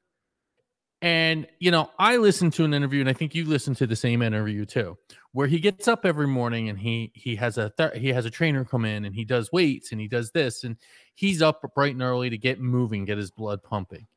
And 1.01 1.47
you 1.59 1.69
know 1.69 1.91
i 1.99 2.17
listened 2.17 2.53
to 2.53 2.65
an 2.65 2.73
interview 2.73 3.01
and 3.01 3.09
i 3.09 3.13
think 3.13 3.35
you 3.35 3.45
listened 3.45 3.77
to 3.77 3.85
the 3.85 3.95
same 3.95 4.23
interview 4.23 4.65
too 4.65 4.97
where 5.31 5.45
he 5.45 5.59
gets 5.59 5.87
up 5.87 6.07
every 6.07 6.25
morning 6.25 6.69
and 6.69 6.79
he 6.79 7.11
he 7.13 7.35
has 7.35 7.59
a 7.59 7.69
ther- 7.77 7.95
he 7.95 8.07
has 8.07 8.25
a 8.25 8.31
trainer 8.31 8.65
come 8.65 8.83
in 8.83 9.05
and 9.05 9.13
he 9.13 9.23
does 9.23 9.51
weights 9.51 9.91
and 9.91 10.01
he 10.01 10.07
does 10.07 10.31
this 10.31 10.63
and 10.63 10.75
he's 11.13 11.39
up 11.43 11.61
bright 11.75 11.93
and 11.93 12.01
early 12.01 12.31
to 12.31 12.37
get 12.37 12.59
moving 12.59 13.05
get 13.05 13.19
his 13.19 13.29
blood 13.29 13.61
pumping 13.61 14.07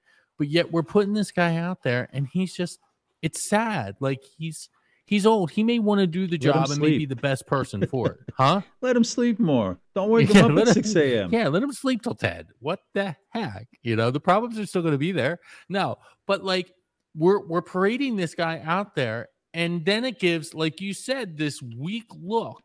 but 0.41 0.49
yet 0.49 0.73
we're 0.73 0.83
putting 0.83 1.13
this 1.13 1.31
guy 1.31 1.57
out 1.57 1.83
there 1.85 2.09
and 2.15 2.27
he's 2.33 2.55
just 2.55 2.79
it's 3.21 3.47
sad 3.49 3.95
like 4.01 4.25
he's 4.39 4.71
he's 5.05 5.27
old 5.27 5.51
he 5.51 5.63
may 5.63 5.79
want 5.79 6.01
to 6.01 6.07
do 6.07 6.27
the 6.27 6.33
Let 6.39 6.41
job 6.41 6.71
and 6.71 6.81
may 6.81 6.97
be 6.97 7.05
the 7.05 7.15
best 7.15 7.47
person 7.47 7.87
for 7.87 8.13
it 8.13 8.19
huh 8.39 8.63
Let 8.81 8.97
him 8.97 9.05
sleep 9.05 9.39
more. 9.39 9.77
Don't 9.95 10.09
wake 10.09 10.31
Yeah, 10.35 10.47
him 10.47 10.57
up 10.57 10.63
at 10.69 10.77
him- 10.77 10.83
6 10.85 10.97
a.m. 10.97 11.31
yeah, 11.31 11.49
let 11.49 11.63
him 11.63 11.73
sleep 11.73 12.01
till 12.03 12.15
10. 12.15 12.47
What 12.61 12.81
the 12.95 13.15
heck? 13.29 13.69
You 13.83 13.97
know, 13.97 14.11
the 14.11 14.19
problems 14.21 14.59
are 14.59 14.65
still 14.65 14.81
going 14.83 14.93
to 14.95 14.99
be 14.99 15.13
there. 15.13 15.39
No, 15.69 15.97
but 16.27 16.43
like 16.43 16.73
we're 17.15 17.47
we're 17.47 17.61
parading 17.63 18.17
this 18.17 18.35
guy 18.35 18.63
out 18.65 18.95
there 18.95 19.29
and 19.53 19.85
then 19.85 20.05
it 20.07 20.19
gives 20.21 20.55
like 20.55 20.81
you 20.81 20.95
said 20.95 21.37
this 21.37 21.61
weak 21.61 22.07
look 22.19 22.63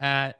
at 0.00 0.36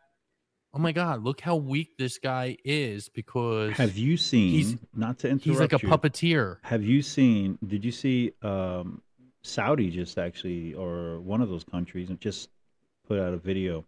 oh 0.73 0.79
my 0.79 0.93
god, 0.93 1.23
look 1.25 1.41
how 1.41 1.57
weak 1.57 1.97
this 1.99 2.19
guy 2.19 2.57
is 2.65 3.09
because 3.09 3.73
Have 3.73 3.97
you 3.97 4.17
seen, 4.17 4.53
He's- 4.53 4.77
not 4.95 5.19
to 5.21 5.29
interrupt 5.29 5.45
he's 5.45 5.61
like 5.61 5.73
a 5.73 5.79
you, 5.83 5.89
puppeteer. 5.89 6.59
have 6.63 6.83
you 6.85 7.03
seen, 7.03 7.59
did 7.67 7.85
you 7.85 7.91
see 7.93 8.33
um, 8.43 9.03
Saudi 9.43 9.91
just 9.91 10.19
actually, 10.19 10.75
or 10.75 11.21
one 11.21 11.41
of 11.41 11.49
those 11.49 11.65
countries, 11.65 12.09
and 12.11 12.21
just 12.21 12.51
put 13.09 13.19
out 13.19 13.33
a 13.33 13.37
video 13.39 13.85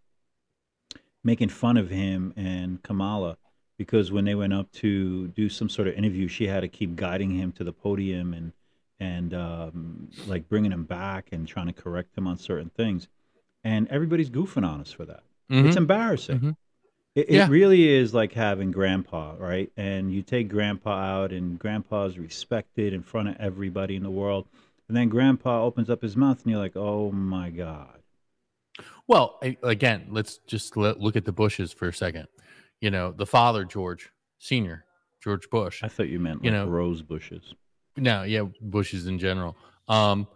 making 1.25 1.49
fun 1.49 1.77
of 1.77 1.89
him 1.89 2.33
and 2.37 2.83
Kamala 2.83 3.37
because 3.79 4.11
when 4.11 4.25
they 4.25 4.35
went 4.35 4.53
up 4.53 4.71
to 4.73 5.29
do 5.29 5.49
some 5.49 5.69
sort 5.69 5.87
of 5.89 5.95
interview, 5.95 6.27
she 6.29 6.47
had 6.47 6.61
to 6.61 6.69
keep 6.69 6.97
guiding 6.97 7.31
him 7.31 7.53
to 7.53 7.65
the 7.65 7.73
podium 7.73 8.35
and 8.35 8.53
and 9.01 9.35
um, 9.35 10.09
like 10.29 10.49
bringing 10.49 10.71
him 10.71 10.85
back 10.85 11.29
and 11.33 11.47
trying 11.49 11.67
to 11.67 11.73
correct 11.73 12.17
him 12.17 12.27
on 12.29 12.39
certain 12.39 12.71
things, 12.77 13.09
and 13.65 13.89
everybody's 13.89 14.31
goofing 14.31 14.65
on 14.67 14.81
us 14.81 14.93
for 14.93 15.05
that. 15.05 15.23
It's 15.49 15.75
Mhm. 15.75 15.77
embarrassing. 15.77 16.39
Mhm. 16.41 16.57
It, 17.15 17.29
Yeah. 17.31 17.47
it 17.47 17.51
really 17.51 17.89
is 17.89 18.15
like 18.15 18.33
having 18.33 18.71
grandpa, 18.71 19.35
right? 19.39 19.71
And 19.77 20.13
you 20.13 20.23
take 20.23 20.49
grandpa 20.49 20.91
out, 21.23 21.33
and 21.33 21.59
grandpa's 21.59 22.19
respected 22.19 22.93
in 22.95 23.03
front 23.03 23.29
of 23.29 23.37
everybody 23.39 23.97
in 23.97 24.03
the 24.03 24.11
world. 24.11 24.47
And 24.89 24.97
then 24.97 25.09
grandpa 25.09 25.63
opens 25.63 25.91
up 25.91 26.03
his 26.03 26.17
mouth, 26.17 26.43
and 26.43 26.51
you're 26.51 26.61
like, 26.61 26.77
oh 26.77 27.11
my 27.13 27.51
God. 27.51 27.99
Well, 29.07 29.39
again, 29.63 30.07
let's 30.11 30.39
just 30.47 30.77
let, 30.77 31.01
look 31.01 31.17
at 31.17 31.25
the 31.25 31.33
Bushes 31.33 31.73
for 31.73 31.89
a 31.89 31.93
second. 31.93 32.29
You 32.81 32.91
know, 32.91 33.13
the 33.13 33.27
father 33.27 33.65
George 33.65 34.11
Senior, 34.39 34.85
George 35.23 35.49
Bush. 35.51 35.83
I 35.83 35.89
thought 35.89 36.09
you 36.09 36.19
meant 36.19 36.39
like 36.39 36.45
You 36.47 36.51
know- 36.53 36.67
rose 36.67 37.03
bushes. 37.03 37.55
No, 37.97 38.23
yeah, 38.23 38.45
bushes 38.63 39.07
in 39.07 39.19
general. 39.19 39.55
Um, 39.87 40.27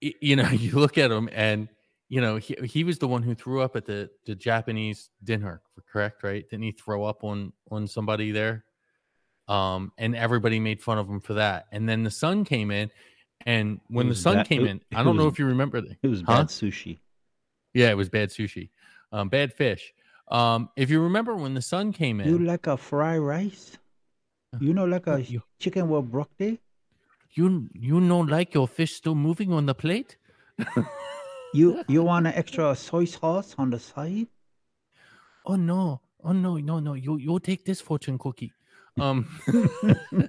you 0.00 0.34
know, 0.36 0.48
you 0.50 0.72
look 0.72 0.96
at 0.96 1.10
him, 1.10 1.28
and 1.32 1.68
you 2.08 2.20
know 2.20 2.36
he 2.36 2.54
he 2.64 2.84
was 2.84 2.98
the 2.98 3.08
one 3.08 3.22
who 3.22 3.34
threw 3.34 3.60
up 3.62 3.74
at 3.76 3.84
the 3.86 4.10
the 4.26 4.34
Japanese 4.34 5.10
dinner, 5.24 5.62
correct? 5.90 6.22
Right? 6.22 6.48
Didn't 6.48 6.64
he 6.64 6.72
throw 6.72 7.04
up 7.04 7.24
on 7.24 7.52
on 7.70 7.86
somebody 7.86 8.30
there? 8.32 8.64
Um, 9.48 9.92
and 9.98 10.16
everybody 10.16 10.58
made 10.58 10.80
fun 10.82 10.98
of 10.98 11.08
him 11.08 11.20
for 11.20 11.34
that. 11.34 11.66
And 11.70 11.88
then 11.88 12.02
the 12.02 12.10
son 12.10 12.44
came 12.44 12.70
in, 12.72 12.90
and 13.46 13.80
when 13.88 14.08
the 14.08 14.14
son 14.14 14.36
bad- 14.38 14.48
came 14.48 14.64
it- 14.66 14.70
in, 14.70 14.80
I 14.94 15.04
don't 15.04 15.16
know 15.16 15.28
if 15.28 15.38
you 15.38 15.46
remember 15.46 15.80
the 15.80 15.96
It 16.02 16.08
was 16.08 16.20
Huh? 16.22 16.38
bad 16.38 16.46
sushi. 16.48 16.98
yeah, 17.74 17.90
it 17.90 17.96
was 17.96 18.08
bad 18.08 18.30
sushi, 18.30 18.70
um, 19.12 19.28
bad 19.28 19.52
fish. 19.52 19.92
Um, 20.28 20.70
if 20.76 20.90
you 20.90 21.00
remember 21.00 21.36
when 21.36 21.54
the 21.54 21.62
son 21.62 21.92
came 21.92 22.20
in, 22.20 22.28
You 22.28 22.38
like 22.38 22.66
a 22.66 22.76
fried 22.76 23.20
rice? 23.20 23.78
You 24.60 24.72
know, 24.74 24.84
like 24.84 25.06
a 25.06 25.22
You- 25.22 25.42
chicken 25.60 25.88
with 25.88 26.10
broccoli? 26.10 26.60
you 27.32 27.68
you 27.74 28.00
know 28.00 28.20
like 28.20 28.54
your 28.54 28.66
fish 28.66 28.94
still 28.94 29.14
moving 29.14 29.52
on 29.52 29.66
the 29.66 29.74
plate. 29.74 30.16
You 31.56 31.82
you 31.88 32.02
want 32.02 32.26
an 32.26 32.34
extra 32.34 32.74
soy 32.76 33.04
sauce 33.06 33.54
on 33.58 33.70
the 33.70 33.78
side? 33.78 34.28
oh 35.48 35.54
no 35.56 36.00
oh 36.24 36.32
no 36.32 36.56
no 36.58 36.80
no 36.80 36.94
you 36.94 37.16
you 37.18 37.38
take 37.38 37.64
this 37.64 37.80
fortune 37.80 38.18
cookie 38.18 38.52
um 39.00 39.24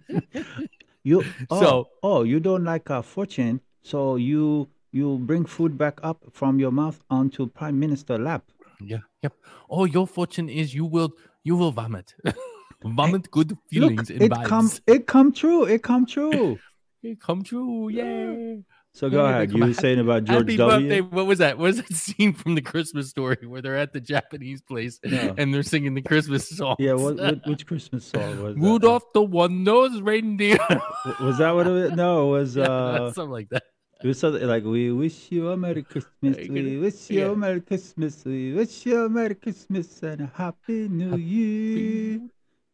You 1.04 1.24
oh, 1.50 1.60
So- 1.62 1.88
oh 2.04 2.24
you 2.24 2.40
don't 2.40 2.64
like 2.64 2.90
a 2.90 3.02
fortune, 3.02 3.62
so 3.82 4.18
you 4.18 4.68
you 4.92 5.18
bring 5.20 5.46
food 5.46 5.78
back 5.78 6.00
up 6.04 6.20
from 6.32 6.60
your 6.60 6.72
mouth 6.72 7.00
onto 7.10 7.48
Prime 7.48 7.80
Minister 7.80 8.18
lap. 8.18 8.44
yeah 8.80 9.04
yep 9.24 9.34
oh 9.70 9.86
your 9.86 10.06
fortune 10.08 10.50
is 10.50 10.74
you 10.80 10.86
will 10.86 11.12
you 11.44 11.56
will 11.60 11.72
vomit 11.72 12.14
vomit 12.98 13.30
good 13.32 13.58
feelings 13.70 14.10
Look, 14.12 14.22
it 14.22 14.32
vibes 14.32 14.46
come 14.52 14.70
it 14.96 15.08
come 15.08 15.32
true. 15.34 15.64
It 15.66 15.82
come 15.82 16.06
true. 16.06 16.60
it 17.04 17.20
come 17.20 17.42
true 17.44 17.90
yay 17.90 18.64
So 18.98 19.12
go 19.12 19.24
Yeah, 19.24 19.30
ahead. 19.30 19.52
You 19.54 19.64
were 19.64 19.74
saying 19.74 20.00
about 20.00 20.24
George 20.24 20.40
Happy 20.40 20.58
W. 20.58 20.88
birthday! 20.90 21.02
What 21.02 21.28
was 21.28 21.38
that? 21.38 21.60
What 21.60 21.66
was 21.66 21.78
that 21.78 21.94
scene 22.06 22.34
from 22.34 22.56
the 22.56 22.64
Christmas 22.64 23.10
story 23.12 23.38
where 23.46 23.62
they're 23.62 23.78
at 23.78 23.94
the 23.94 24.02
Japanese 24.02 24.60
place 24.64 25.00
No. 25.06 25.36
and 25.38 25.54
they're 25.54 25.62
singing 25.62 25.94
the 25.94 26.02
Christmas 26.02 26.50
song? 26.50 26.78
Yeah, 26.80 26.94
what, 26.94 27.16
what 27.18 27.42
which 27.48 27.68
Christmas 27.68 28.06
song 28.06 28.42
was 28.42 28.56
that? 28.56 28.60
Rudolph 28.62 29.04
the 29.14 29.22
one-nosed 29.22 30.02
reindeer. 30.02 30.58
Was 31.22 31.38
that 31.38 31.52
what 31.52 31.68
it 31.68 31.70
was? 31.70 31.92
No, 31.92 32.36
it 32.36 32.40
was 32.40 32.56
Yeah, 32.56 32.64
uh 32.66 33.12
something 33.14 33.30
like 33.32 33.50
that. 33.50 33.64
It 34.04 34.08
was 34.08 34.18
something 34.20 34.46
like 34.48 34.64
we 34.64 34.92
wish 34.92 35.32
you 35.32 35.50
a 35.52 35.58
Merry 35.58 35.84
Christmas, 35.84 36.36
we 36.50 36.78
wish 36.78 37.10
you 37.12 37.20
yeah. 37.20 37.26
a 37.28 37.36
Merry 37.36 37.62
Christmas, 37.62 38.26
we 38.26 38.54
wish 38.54 38.84
you 38.88 39.06
a 39.06 39.10
Merry 39.10 39.36
Christmas 39.36 40.02
and 40.02 40.22
a 40.22 40.32
Happy 40.34 40.88
New 40.88 41.16
Year. 41.18 42.20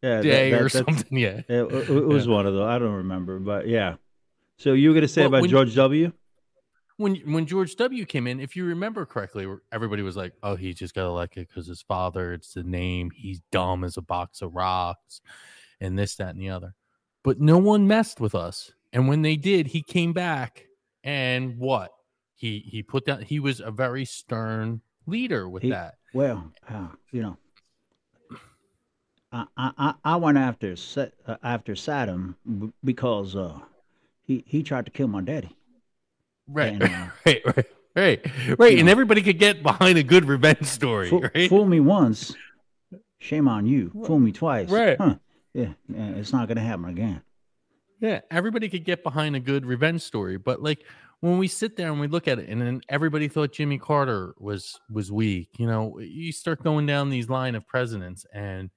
Yeah, 0.02 0.22
day 0.22 0.52
that- 0.52 0.62
or 0.62 0.70
something. 0.70 1.18
Yeah. 1.18 1.42
It, 1.50 1.64
it- 1.72 1.90
it 1.90 2.06
was 2.08 2.28
one 2.30 2.46
of 2.48 2.54
those. 2.54 2.66
I 2.68 2.80
don't 2.80 2.94
remember, 3.04 3.40
but 3.40 3.68
yeah. 3.68 3.96
So 4.64 4.72
you 4.72 4.88
were 4.88 4.96
gonna 4.96 5.10
say 5.10 5.24
Well, 5.24 5.28
about 5.28 5.42
when- 5.42 5.50
George 5.50 5.76
W. 5.76 6.14
When 6.96 7.16
when 7.34 7.46
George 7.46 7.76
W 7.76 8.06
came 8.06 8.28
in, 8.28 8.40
if 8.40 8.56
you 8.56 8.64
remember 8.64 9.06
correctly, 9.06 9.46
everybody 9.74 10.04
was 10.04 10.16
like, 10.16 10.32
"Oh, 10.42 10.56
he 10.56 10.74
just 10.74 10.94
got 10.96 11.06
elected 11.08 11.48
because 11.50 11.68
his 11.68 11.82
father. 11.82 12.32
It's 12.34 12.54
the 12.54 12.64
name. 12.64 13.12
He's 13.14 13.42
dumb 13.52 13.84
as 13.84 13.98
a 13.98 14.02
box 14.02 14.42
of 14.42 14.54
rocks, 14.56 15.20
and 15.82 16.00
this, 16.00 16.16
that, 16.16 16.30
and 16.30 16.40
the 16.40 16.50
other." 16.50 16.76
But 17.24 17.42
no 17.42 17.58
one 17.58 17.88
messed 17.88 18.22
with 18.22 18.36
us. 18.36 18.72
And 18.94 19.10
when 19.10 19.22
they 19.22 19.36
did, 19.36 19.68
he 19.68 19.82
came 19.82 20.14
back 20.14 20.68
and 21.04 21.58
what? 21.58 21.92
He 22.36 22.60
he 22.60 22.84
put 22.84 23.06
down. 23.06 23.24
He 23.24 23.40
was 23.42 23.60
a 23.60 23.72
very 23.72 24.06
stern 24.06 24.80
leader 25.08 25.50
with 25.50 25.64
He- 25.64 25.72
that. 25.72 25.96
Well, 26.14 26.54
uh, 26.70 26.88
you 27.12 27.22
know, 27.24 27.38
I 29.34 29.46
I 29.58 29.72
I- 29.78 29.96
I 30.06 30.16
went 30.16 30.38
after 30.38 30.76
Sa- 30.78 31.08
uh, 31.28 31.36
after 31.44 31.74
Saddam 31.74 32.36
because 32.84 33.36
uh, 33.36 33.60
he 34.24 34.44
he 34.48 34.64
tried 34.64 34.86
to 34.86 34.92
kill 34.92 35.08
my 35.08 35.22
daddy. 35.22 35.56
Right, 36.48 36.74
And, 36.74 36.84
uh, 36.84 36.88
right, 37.26 37.42
right, 37.46 37.66
right, 37.96 38.60
right. 38.60 38.78
And 38.78 38.86
know. 38.88 38.92
everybody 38.92 39.22
could 39.22 39.40
get 39.40 39.64
behind 39.64 39.98
a 39.98 40.04
good 40.04 40.26
revenge 40.26 40.66
story, 40.66 41.10
Fool, 41.10 41.22
right? 41.34 41.50
fool 41.50 41.66
me 41.66 41.80
once, 41.80 42.36
shame 43.20 43.48
on 43.48 43.66
you. 43.66 43.92
Fool 44.06 44.20
me 44.20 44.32
twice, 44.32 44.70
Right. 44.70 44.98
Huh. 45.00 45.16
Yeah, 45.54 45.74
yeah, 45.88 46.10
it's 46.16 46.34
not 46.34 46.48
gonna 46.48 46.62
happen 46.62 46.86
again. 46.86 47.22
Yeah, 48.00 48.22
everybody 48.32 48.68
could 48.68 48.84
get 48.84 49.04
behind 49.04 49.36
a 49.36 49.40
good 49.40 49.66
revenge 49.66 50.02
story, 50.02 50.38
but 50.38 50.62
like 50.62 50.84
when 51.22 51.38
we 51.38 51.48
sit 51.48 51.78
there 51.78 51.90
and 51.90 52.02
we 52.02 52.08
look 52.08 52.28
at 52.28 52.38
it, 52.40 52.50
and 52.50 52.60
then 52.60 52.82
everybody 52.90 53.30
thought 53.30 53.54
Jimmy 53.54 53.78
Carter 53.78 54.34
was 54.40 54.80
was 54.92 55.10
weak. 55.10 55.48
You 55.58 55.68
know, 55.68 56.00
you 56.00 56.34
start 56.34 56.62
going 56.64 56.86
down 56.86 57.10
these 57.10 57.30
line 57.30 57.56
of 57.56 57.66
presidents, 57.66 58.26
and 58.34 58.70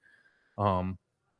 um, 0.57 0.97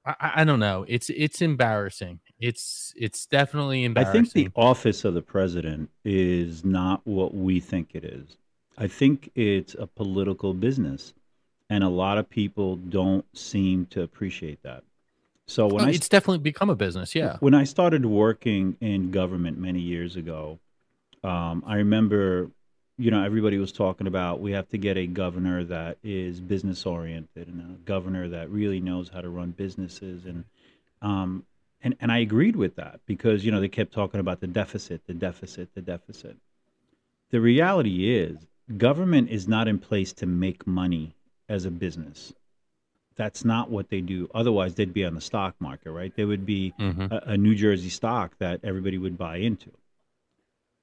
I, 0.08 0.32
I 0.38 0.44
don't 0.44 0.60
know. 0.60 0.86
It's 0.88 1.10
it's 1.10 1.42
embarrassing. 1.42 2.20
It's 2.40 2.94
it's 2.96 3.26
definitely 3.26 3.84
embarrassing. 3.84 4.22
I 4.22 4.24
think 4.26 4.54
the 4.56 4.62
office 4.62 5.06
of 5.06 5.14
the 5.14 5.22
president 5.22 5.90
is 6.06 6.64
not 6.64 7.02
what 7.06 7.34
we 7.34 7.60
think 7.60 7.92
it 7.94 8.04
is. 8.06 8.38
I 8.78 8.88
think 8.88 9.32
it's 9.36 9.76
a 9.76 9.88
political 9.88 10.54
business, 10.54 11.14
and 11.70 11.84
a 11.84 11.90
lot 11.90 12.18
of 12.18 12.30
people 12.30 12.76
don't 12.76 13.26
seem 13.36 13.88
to 13.88 14.04
appreciate 14.04 14.62
that. 14.64 14.84
So 15.48 15.68
when 15.68 15.86
Oh, 15.86 15.88
I 15.88 15.92
it's 15.92 16.10
definitely 16.10 16.40
become 16.40 16.70
a 16.70 16.76
business. 16.76 17.16
Yeah. 17.16 17.38
when 17.40 17.54
I 17.54 17.64
started 17.64 18.06
working 18.06 18.78
in 18.82 19.12
government 19.12 19.58
many 19.58 19.80
years 19.80 20.16
ago, 20.16 20.60
um, 21.24 21.64
I 21.66 21.78
remember, 21.78 22.52
you 22.98 23.12
know, 23.12 23.24
everybody 23.24 23.58
was 23.58 23.72
talking 23.72 24.08
about 24.08 24.40
we 24.40 24.52
have 24.54 24.68
to 24.70 24.78
get 24.78 24.98
a 24.98 25.06
governor 25.06 25.64
that 25.66 25.98
is 26.04 26.40
business 26.40 26.86
oriented 26.86 27.48
and 27.48 27.62
a 27.62 27.78
governor 27.86 28.28
that 28.30 28.50
really 28.50 28.80
knows 28.80 29.10
how 29.10 29.22
to 29.22 29.30
run 29.30 29.52
businesses 29.52 30.26
and 30.26 30.46
um, 31.02 31.44
and 31.82 31.96
and 32.02 32.12
I 32.12 32.18
agreed 32.20 32.56
with 32.56 32.76
that 32.78 33.00
because 33.06 33.46
you 33.46 33.52
know 33.52 33.60
they 33.60 33.68
kept 33.68 33.94
talking 33.94 34.20
about 34.20 34.40
the 34.40 34.48
deficit, 34.48 35.02
the 35.06 35.14
deficit, 35.14 35.70
the 35.76 35.82
deficit. 35.82 36.38
The 37.30 37.40
reality 37.42 38.10
is, 38.18 38.38
government 38.78 39.30
is 39.30 39.48
not 39.48 39.68
in 39.68 39.78
place 39.80 40.12
to 40.14 40.26
make 40.26 40.66
money 40.66 41.14
as 41.48 41.66
a 41.66 41.72
business. 41.72 42.34
That's 43.16 43.44
not 43.46 43.70
what 43.70 43.90
they 43.90 44.02
do. 44.02 44.30
Otherwise, 44.34 44.76
they'd 44.76 44.94
be 44.94 45.06
on 45.06 45.14
the 45.16 45.22
stock 45.22 45.56
market, 45.60 45.92
right? 45.92 46.16
They 46.16 46.26
would 46.26 46.46
be 46.46 46.74
Mhm. 46.80 47.12
a, 47.12 47.32
a 47.32 47.38
New 47.38 47.54
Jersey 47.54 47.90
stock 47.90 48.38
that 48.40 48.62
everybody 48.64 48.98
would 48.98 49.18
buy 49.18 49.38
into. 49.38 49.72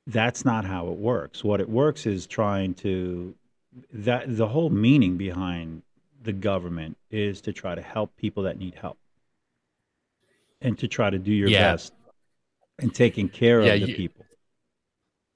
That's 0.06 0.44
not 0.44 0.64
how 0.64 0.88
it 0.88 0.98
works. 0.98 1.42
What 1.42 1.60
it 1.60 1.68
works 1.68 2.06
is 2.06 2.26
trying 2.26 2.74
to 2.74 3.34
that 3.92 4.36
the 4.36 4.46
whole 4.46 4.70
meaning 4.70 5.16
behind 5.16 5.82
the 6.22 6.32
government 6.32 6.96
is 7.10 7.40
to 7.42 7.52
try 7.52 7.74
to 7.74 7.82
help 7.82 8.14
people 8.16 8.42
that 8.44 8.58
need 8.58 8.74
help 8.74 8.98
and 10.60 10.78
to 10.78 10.86
try 10.88 11.10
to 11.10 11.18
do 11.18 11.32
your 11.32 11.50
Yeah. 11.50 11.72
best 11.72 11.92
and 12.78 12.94
taking 12.94 13.28
care 13.28 13.62
Yeah, 13.62 13.72
of 13.74 13.80
the 13.80 13.88
you- 13.88 13.96
people. 13.96 14.26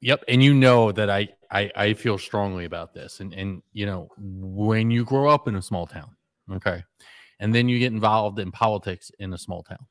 Yep, 0.01 0.25
and 0.29 0.41
you 0.45 0.55
know 0.55 0.93
that 0.93 1.11
I, 1.11 1.29
I 1.51 1.71
I 1.75 1.95
feel 1.95 2.19
strongly 2.19 2.67
about 2.67 2.95
this, 2.95 3.19
and 3.19 3.35
and 3.35 3.63
you 3.73 3.85
know 3.85 4.09
when 4.17 4.93
you 4.93 5.05
grow 5.05 5.29
up 5.29 5.49
in 5.49 5.57
a 5.57 5.63
small 5.63 5.89
town, 5.89 6.15
okay, 6.53 6.85
and 7.41 7.53
then 7.53 7.69
you 7.69 7.81
get 7.81 7.93
involved 7.93 8.39
in 8.39 8.53
politics 8.53 9.11
in 9.19 9.33
a 9.33 9.39
small 9.39 9.65
town, 9.65 9.85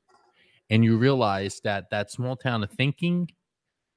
and 0.70 0.82
you 0.86 0.96
realize 0.98 1.60
that 1.66 1.90
that 1.90 2.10
small 2.10 2.38
town 2.38 2.64
of 2.64 2.72
thinking 2.72 3.30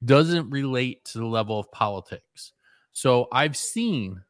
doesn't 0.04 0.50
relate 0.50 1.04
to 1.06 1.18
the 1.18 1.26
level 1.26 1.58
of 1.58 1.70
politics. 1.72 2.52
So 2.92 3.28
I've 3.32 3.56
seen, 3.56 4.22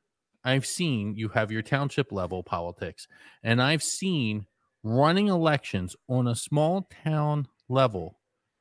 I've 0.45 0.67
seen 0.67 1.15
you 1.17 1.29
have 1.29 1.51
your 1.51 1.63
township 1.63 2.13
level 2.13 2.43
politics, 2.43 3.07
and 3.43 3.63
I've 3.63 3.83
seen 3.83 4.47
running 4.83 5.29
elections 5.29 5.97
on 6.09 6.29
a 6.29 6.35
small 6.35 6.89
town 7.05 7.47
level, 7.69 8.19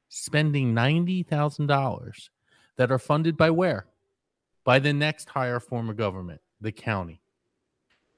spending 0.10 0.74
ninety 0.74 1.24
thousand 1.24 1.68
dollars 1.68 2.30
that 2.78 2.92
are 2.92 3.00
funded 3.00 3.38
by 3.38 3.50
where? 3.50 3.88
By 4.64 4.80
the 4.80 4.94
next 4.94 5.30
higher 5.30 5.60
form 5.60 5.90
of 5.90 5.98
government, 5.98 6.42
the 6.62 6.72
county. 6.72 7.22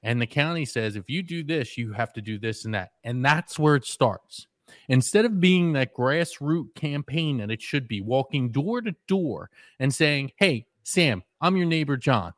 And 0.02 0.20
the 0.20 0.26
county 0.26 0.64
says, 0.64 0.96
if 0.96 1.08
you 1.08 1.22
do 1.22 1.44
this, 1.44 1.78
you 1.78 1.92
have 1.92 2.12
to 2.14 2.20
do 2.20 2.38
this 2.38 2.64
and 2.64 2.74
that. 2.74 2.90
And 3.04 3.24
that's 3.24 3.58
where 3.58 3.76
it 3.76 3.84
starts. 3.84 4.48
Instead 4.88 5.24
of 5.24 5.40
being 5.40 5.72
that 5.72 5.94
grassroots 5.94 6.74
campaign 6.74 7.38
that 7.38 7.50
it 7.50 7.62
should 7.62 7.88
be, 7.88 8.00
walking 8.00 8.50
door 8.50 8.80
to 8.80 8.94
door 9.06 9.50
and 9.78 9.94
saying, 9.94 10.32
Hey, 10.36 10.66
Sam, 10.82 11.22
I'm 11.40 11.56
your 11.56 11.66
neighbor, 11.66 11.96
John. 11.96 12.32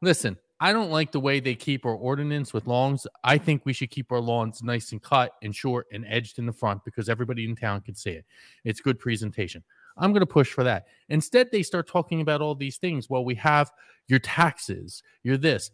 Listen, 0.00 0.36
I 0.60 0.72
don't 0.72 0.90
like 0.90 1.12
the 1.12 1.20
way 1.20 1.40
they 1.40 1.54
keep 1.54 1.86
our 1.86 1.94
ordinance 1.94 2.52
with 2.52 2.66
lawns. 2.66 3.06
I 3.22 3.38
think 3.38 3.64
we 3.64 3.72
should 3.72 3.90
keep 3.90 4.10
our 4.10 4.20
lawns 4.20 4.62
nice 4.62 4.92
and 4.92 5.02
cut 5.02 5.32
and 5.42 5.54
short 5.54 5.86
and 5.92 6.04
edged 6.08 6.38
in 6.38 6.46
the 6.46 6.52
front 6.52 6.84
because 6.84 7.08
everybody 7.08 7.44
in 7.48 7.56
town 7.56 7.80
can 7.80 7.94
see 7.94 8.10
it. 8.10 8.24
It's 8.64 8.80
good 8.80 8.98
presentation. 8.98 9.62
I'm 9.96 10.12
going 10.12 10.20
to 10.20 10.26
push 10.26 10.52
for 10.52 10.64
that. 10.64 10.86
Instead, 11.08 11.50
they 11.50 11.62
start 11.62 11.88
talking 11.88 12.20
about 12.20 12.40
all 12.40 12.54
these 12.54 12.76
things. 12.76 13.08
Well, 13.08 13.24
we 13.24 13.34
have 13.36 13.70
your 14.06 14.20
taxes, 14.20 15.02
your 15.22 15.36
this. 15.36 15.70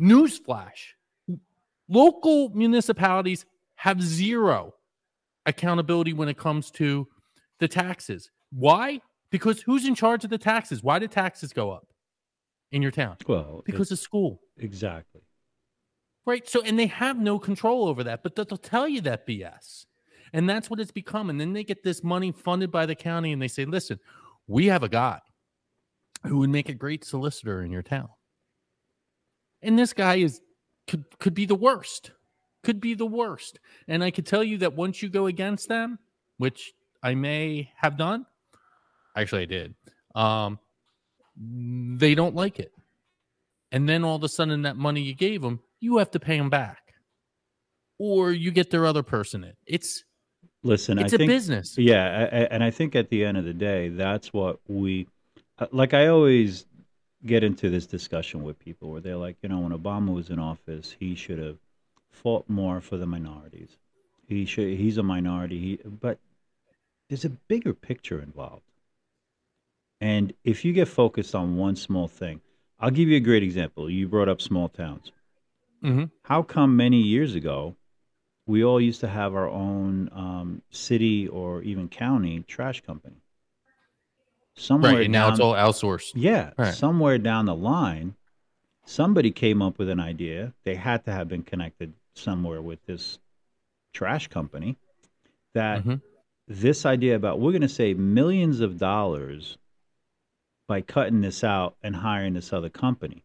Newsflash 0.00 0.92
local 1.88 2.50
municipalities 2.50 3.46
have 3.76 4.02
zero 4.02 4.74
accountability 5.48 6.12
when 6.12 6.28
it 6.28 6.36
comes 6.38 6.70
to 6.72 7.08
the 7.58 7.66
taxes. 7.68 8.30
Why? 8.50 9.00
Because 9.30 9.60
who's 9.62 9.86
in 9.86 9.94
charge 9.94 10.24
of 10.24 10.30
the 10.30 10.38
taxes? 10.38 10.82
Why 10.82 10.98
did 10.98 11.10
taxes 11.10 11.52
go 11.52 11.70
up 11.70 11.88
in 12.70 12.82
your 12.82 12.90
town? 12.92 13.16
Well, 13.26 13.62
Because 13.66 13.90
of 13.90 13.98
school. 13.98 14.40
exactly. 14.56 15.22
Right. 16.26 16.46
So, 16.46 16.62
and 16.62 16.78
they 16.78 16.86
have 16.88 17.18
no 17.18 17.38
control 17.38 17.88
over 17.88 18.04
that, 18.04 18.22
but 18.22 18.36
they'll 18.36 18.44
they'll 18.44 18.58
tell 18.58 18.86
you 18.86 19.00
that 19.02 19.26
BS. 19.26 19.86
And 20.34 20.48
that's 20.48 20.68
what 20.68 20.78
it's 20.78 20.90
become. 20.90 21.30
And 21.30 21.40
then 21.40 21.54
they 21.54 21.64
get 21.64 21.82
this 21.82 22.04
money 22.04 22.32
funded 22.32 22.70
by 22.70 22.84
the 22.84 22.94
county 22.94 23.32
and 23.32 23.40
they 23.40 23.48
say, 23.48 23.64
listen, 23.64 23.98
we 24.46 24.66
have 24.66 24.82
a 24.82 24.88
guy 24.90 25.20
who 26.26 26.36
would 26.38 26.50
make 26.50 26.68
a 26.68 26.74
great 26.74 27.02
solicitor 27.04 27.62
in 27.62 27.70
your 27.70 27.82
town. 27.82 28.10
And 29.62 29.78
this 29.78 29.94
guy 29.94 30.16
is 30.16 30.40
could 30.86 31.04
could 31.18 31.32
be 31.34 31.46
the 31.46 31.54
worst. 31.54 32.10
Could 32.64 32.80
be 32.80 32.94
the 32.94 33.06
worst. 33.06 33.58
And 33.86 34.02
I 34.02 34.10
could 34.10 34.26
tell 34.26 34.42
you 34.44 34.58
that 34.58 34.74
once 34.74 35.02
you 35.02 35.08
go 35.08 35.26
against 35.26 35.68
them, 35.68 35.98
which 36.38 36.72
I 37.02 37.14
may 37.14 37.70
have 37.76 37.96
done, 37.96 38.26
actually 39.16 39.42
I 39.42 39.46
did. 39.46 39.74
Um 40.14 40.58
they 41.40 42.14
don't 42.14 42.34
like 42.34 42.58
it. 42.58 42.72
And 43.70 43.88
then 43.88 44.02
all 44.04 44.16
of 44.16 44.24
a 44.24 44.28
sudden 44.28 44.62
that 44.62 44.76
money 44.76 45.02
you 45.02 45.14
gave 45.14 45.42
them, 45.42 45.60
you 45.80 45.98
have 45.98 46.10
to 46.12 46.20
pay 46.20 46.36
them 46.36 46.50
back. 46.50 46.94
Or 47.98 48.32
you 48.32 48.50
get 48.50 48.70
their 48.70 48.86
other 48.86 49.02
person 49.02 49.44
in. 49.44 49.52
It's 49.66 50.04
Listen, 50.64 50.98
it's 50.98 51.12
I 51.12 51.16
a 51.16 51.18
think 51.18 51.30
business. 51.30 51.78
Yeah, 51.78 52.28
I, 52.32 52.36
I- 52.36 52.48
and 52.50 52.64
I 52.64 52.70
think 52.70 52.96
at 52.96 53.08
the 53.10 53.24
end 53.24 53.38
of 53.38 53.44
the 53.44 53.52
day, 53.52 53.88
that's 53.90 54.32
what 54.32 54.58
we 54.66 55.06
uh, 55.60 55.66
like. 55.70 55.94
I 55.94 56.08
always 56.08 56.66
get 57.24 57.44
into 57.44 57.70
this 57.70 57.86
discussion 57.86 58.42
with 58.42 58.58
people 58.58 58.90
where 58.90 59.00
they're 59.00 59.16
like, 59.16 59.36
you 59.42 59.48
know, 59.48 59.60
when 59.60 59.72
Obama 59.72 60.12
was 60.12 60.30
in 60.30 60.38
office, 60.40 60.96
he 60.98 61.14
should 61.14 61.38
have 61.38 61.58
fought 62.10 62.48
more 62.48 62.80
for 62.80 62.96
the 62.96 63.06
minorities. 63.06 63.76
He 64.26 64.44
should. 64.44 64.76
He's 64.78 64.98
a 64.98 65.02
minority. 65.02 65.58
He, 65.58 65.76
but 65.88 66.18
there's 67.08 67.24
a 67.24 67.30
bigger 67.30 67.72
picture 67.74 68.20
involved. 68.20 68.64
And 70.00 70.32
if 70.44 70.64
you 70.64 70.72
get 70.72 70.88
focused 70.88 71.34
on 71.34 71.56
one 71.56 71.74
small 71.76 72.06
thing, 72.08 72.40
I'll 72.78 72.90
give 72.90 73.08
you 73.08 73.16
a 73.16 73.20
great 73.20 73.42
example. 73.42 73.90
You 73.90 74.06
brought 74.06 74.28
up 74.28 74.40
small 74.40 74.68
towns. 74.68 75.10
hmm 75.82 76.04
How 76.22 76.42
come 76.42 76.76
many 76.76 77.00
years 77.00 77.34
ago 77.34 77.76
we 78.46 78.64
all 78.64 78.80
used 78.80 79.00
to 79.00 79.08
have 79.08 79.34
our 79.34 79.48
own 79.48 80.08
um, 80.12 80.62
city 80.70 81.26
or 81.26 81.62
even 81.62 81.88
county 81.88 82.44
trash 82.46 82.80
company? 82.82 83.16
Somewhere 84.54 84.92
Right. 84.92 85.04
And 85.04 85.12
now 85.12 85.30
it's 85.30 85.40
all 85.40 85.54
outsourced. 85.54 86.12
yeah, 86.14 86.50
Right. 86.58 86.74
somewhere 86.74 87.18
down 87.18 87.46
the 87.46 87.54
line, 87.54 88.14
somebody 88.88 89.30
came 89.30 89.60
up 89.60 89.78
with 89.78 89.90
an 89.90 90.00
idea. 90.00 90.54
They 90.64 90.74
had 90.74 91.04
to 91.04 91.12
have 91.12 91.28
been 91.28 91.42
connected 91.42 91.92
somewhere 92.14 92.62
with 92.62 92.84
this 92.86 93.18
trash 93.92 94.28
company. 94.28 94.76
That 95.54 95.84
Mhm. 95.84 96.02
this 96.46 96.86
idea 96.86 97.14
about 97.14 97.38
we're 97.38 97.52
going 97.52 97.60
to 97.62 97.68
save 97.68 97.98
millions 97.98 98.60
of 98.60 98.78
dollars 98.78 99.58
by 100.66 100.80
cutting 100.80 101.20
this 101.20 101.44
out 101.44 101.76
and 101.82 101.96
hiring 101.96 102.32
this 102.32 102.52
other 102.52 102.70
company. 102.70 103.24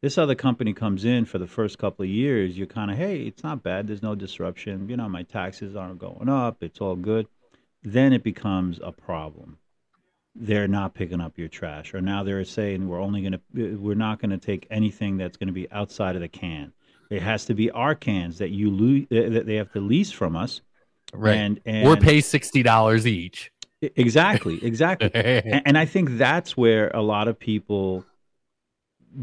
This 0.00 0.16
other 0.16 0.34
company 0.34 0.72
comes 0.72 1.04
in 1.04 1.26
for 1.26 1.38
the 1.38 1.46
first 1.46 1.78
couple 1.78 2.04
of 2.04 2.10
years, 2.10 2.56
you're 2.56 2.66
kind 2.66 2.90
of, 2.90 2.96
hey, 2.96 3.26
it's 3.26 3.42
not 3.42 3.62
bad. 3.62 3.86
There's 3.86 4.02
no 4.02 4.14
disruption. 4.14 4.88
You 4.88 4.96
know, 4.96 5.08
my 5.08 5.22
taxes 5.22 5.76
aren't 5.76 5.98
going 5.98 6.28
up. 6.28 6.62
It's 6.62 6.80
all 6.80 6.96
good. 6.96 7.28
Then 7.82 8.12
it 8.12 8.22
becomes 8.22 8.78
a 8.82 8.92
problem. 8.92 9.58
They're 10.38 10.68
not 10.68 10.94
picking 10.94 11.20
up 11.20 11.38
your 11.38 11.48
trash, 11.48 11.94
or 11.94 12.00
now 12.00 12.22
they're 12.22 12.44
saying 12.44 12.86
we're 12.86 13.00
only 13.00 13.22
going 13.22 13.32
to, 13.32 13.76
we're 13.76 13.94
not 13.94 14.20
going 14.20 14.30
to 14.30 14.38
take 14.38 14.66
anything 14.70 15.16
that's 15.16 15.36
going 15.36 15.46
to 15.46 15.52
be 15.52 15.70
outside 15.72 16.14
of 16.14 16.20
the 16.20 16.28
can. 16.28 16.72
It 17.10 17.22
has 17.22 17.44
to 17.46 17.54
be 17.54 17.70
our 17.70 17.94
cans 17.94 18.38
that 18.38 18.50
you 18.50 18.70
lose, 18.70 19.06
that 19.10 19.46
they 19.46 19.54
have 19.54 19.72
to 19.72 19.80
lease 19.80 20.10
from 20.10 20.36
us. 20.36 20.60
Right. 21.14 21.36
And, 21.36 21.60
and 21.64 21.86
or 21.86 21.96
pay 21.96 22.20
sixty 22.20 22.62
dollars 22.62 23.06
each. 23.06 23.52
Exactly, 23.80 24.58
exactly. 24.64 25.10
and, 25.14 25.62
and, 25.66 25.78
I 25.78 25.84
think 25.84 26.16
that's 26.16 26.56
where 26.56 26.90
a 26.94 27.02
lot 27.02 27.28
of 27.28 27.38
people 27.38 28.04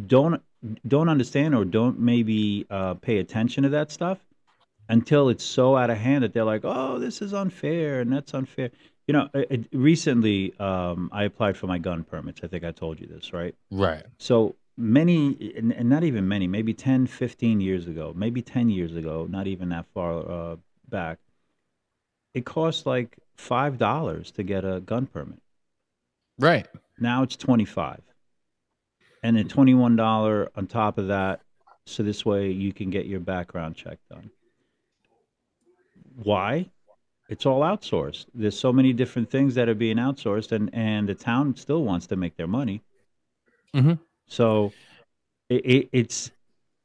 don't 0.08 0.42
don't 0.88 1.10
understand 1.10 1.56
or 1.56 1.66
don't 1.66 2.00
maybe 2.00 2.66
uh, 2.70 2.94
pay 2.96 3.18
attention 3.18 3.64
to 3.64 3.70
that 3.70 3.92
stuff 3.92 4.20
until 4.90 5.30
it's 5.30 5.44
so 5.44 5.76
out 5.76 5.90
of 5.90 5.98
hand 5.98 6.24
that 6.24 6.34
they're 6.34 6.44
like, 6.44 6.62
"Oh, 6.64 7.00
this 7.00 7.22
is 7.22 7.34
unfair 7.34 8.00
and 8.00 8.14
that's 8.14 8.34
unfair." 8.34 8.72
You 9.08 9.14
know, 9.14 9.30
it, 9.34 9.68
recently 9.74 10.58
um, 10.60 11.10
I 11.12 11.24
applied 11.24 11.58
for 11.58 11.68
my 11.68 11.78
gun 11.78 12.04
permits. 12.04 12.42
I 12.44 12.48
think 12.48 12.64
I 12.64 12.72
told 12.72 13.00
you 13.00 13.08
this, 13.08 13.34
right? 13.34 13.54
Right. 13.70 14.04
So 14.18 14.56
many, 14.78 15.54
and 15.58 15.90
not 15.90 16.04
even 16.04 16.28
many, 16.28 16.48
maybe 16.48 16.74
10, 16.74 17.08
15 17.08 17.60
years 17.60 17.88
ago, 17.88 18.14
maybe 18.16 18.42
10 18.42 18.70
years 18.70 18.96
ago, 18.96 19.28
not 19.30 19.48
even 19.48 19.70
that 19.70 19.86
far 19.94 20.30
uh, 20.30 20.56
back, 20.88 21.20
it 22.34 22.46
cost 22.46 22.86
like 22.86 23.18
five 23.36 23.78
dollars 23.78 24.32
to 24.32 24.44
get 24.44 24.66
a 24.66 24.80
gun 24.80 25.06
permit. 25.08 25.40
Right. 26.40 26.68
Now 27.00 27.24
it's 27.24 27.36
twenty 27.36 27.66
five. 27.66 28.02
And 29.22 29.38
then 29.38 29.48
twenty 29.48 29.74
one 29.74 29.96
dollar 29.96 30.50
on 30.56 30.68
top 30.68 30.98
of 30.98 31.08
that, 31.08 31.42
so 31.86 32.04
this 32.04 32.26
way 32.26 32.52
you 32.52 32.74
can 32.74 32.90
get 32.90 33.06
your 33.06 33.20
background 33.20 33.76
check 33.76 34.00
done. 34.10 34.32
Why? 36.16 36.70
It's 37.34 37.48
all 37.48 37.62
outsourced. 37.62 38.28
There's 38.36 38.60
so 38.60 38.72
many 38.72 38.94
different 38.94 39.28
things 39.32 39.56
that 39.56 39.68
are 39.68 39.74
being 39.74 39.98
outsourced, 39.98 40.52
and 40.52 40.70
and 40.72 41.10
the 41.10 41.16
town 41.16 41.56
still 41.56 41.84
wants 41.84 42.06
to 42.08 42.16
make 42.16 42.38
their 42.38 42.52
money. 42.60 42.84
Mm-hmm. 43.74 43.94
So 44.28 44.72
it, 45.50 45.66
it, 45.66 45.90
it's 45.92 46.30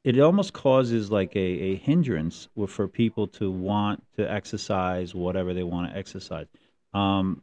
it 0.04 0.18
almost 0.18 0.54
causes 0.54 1.11
like 1.11 1.37
a, 1.37 1.48
a 1.70 1.76
hindrance 1.76 2.48
for 2.66 2.88
people 2.88 3.26
to 3.26 3.50
want 3.50 4.02
to 4.16 4.22
exercise 4.30 5.14
whatever 5.14 5.52
they 5.52 5.64
want 5.64 5.92
to 5.92 5.98
exercise. 5.98 6.46
Um, 6.94 7.42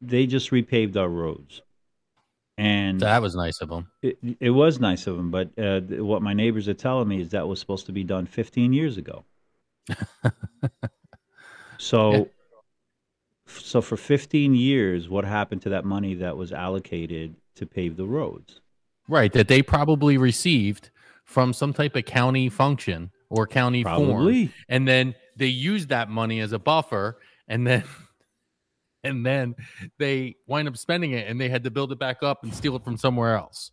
they 0.00 0.26
just 0.26 0.50
repaved 0.50 0.96
our 0.96 1.08
roads, 1.08 1.62
and 2.58 2.98
that 2.98 3.22
was 3.22 3.36
nice 3.36 3.60
of 3.60 3.68
them. 3.68 3.86
It, 4.02 4.18
it 4.40 4.50
was 4.50 4.80
nice 4.80 5.06
of 5.06 5.16
them, 5.16 5.30
but 5.30 5.56
uh, 5.56 5.82
what 6.02 6.20
my 6.20 6.34
neighbors 6.34 6.66
are 6.66 6.74
telling 6.74 7.06
me 7.06 7.20
is 7.20 7.28
that 7.28 7.46
was 7.46 7.60
supposed 7.60 7.86
to 7.86 7.92
be 7.92 8.02
done 8.02 8.26
15 8.26 8.72
years 8.72 8.98
ago. 8.98 9.24
so, 11.82 12.12
yeah. 12.12 12.24
so 13.46 13.82
for 13.82 13.96
15 13.96 14.54
years, 14.54 15.08
what 15.08 15.24
happened 15.24 15.62
to 15.62 15.70
that 15.70 15.84
money 15.84 16.14
that 16.14 16.36
was 16.36 16.52
allocated 16.52 17.34
to 17.56 17.66
pave 17.66 17.96
the 17.96 18.06
roads? 18.06 18.60
Right, 19.08 19.32
that 19.32 19.48
they 19.48 19.62
probably 19.62 20.16
received 20.16 20.90
from 21.24 21.52
some 21.52 21.72
type 21.72 21.96
of 21.96 22.04
county 22.04 22.48
function 22.48 23.10
or 23.30 23.48
county 23.48 23.82
Probably. 23.82 24.46
form, 24.46 24.54
and 24.68 24.86
then 24.86 25.14
they 25.36 25.46
used 25.46 25.88
that 25.88 26.08
money 26.08 26.38
as 26.38 26.52
a 26.52 26.58
buffer, 26.58 27.18
and 27.48 27.66
then 27.66 27.82
and 29.04 29.26
then 29.26 29.56
they 29.98 30.36
wind 30.46 30.68
up 30.68 30.76
spending 30.76 31.12
it, 31.12 31.26
and 31.26 31.40
they 31.40 31.48
had 31.48 31.64
to 31.64 31.70
build 31.70 31.90
it 31.90 31.98
back 31.98 32.22
up 32.22 32.44
and 32.44 32.54
steal 32.54 32.76
it 32.76 32.84
from 32.84 32.96
somewhere 32.96 33.36
else. 33.36 33.72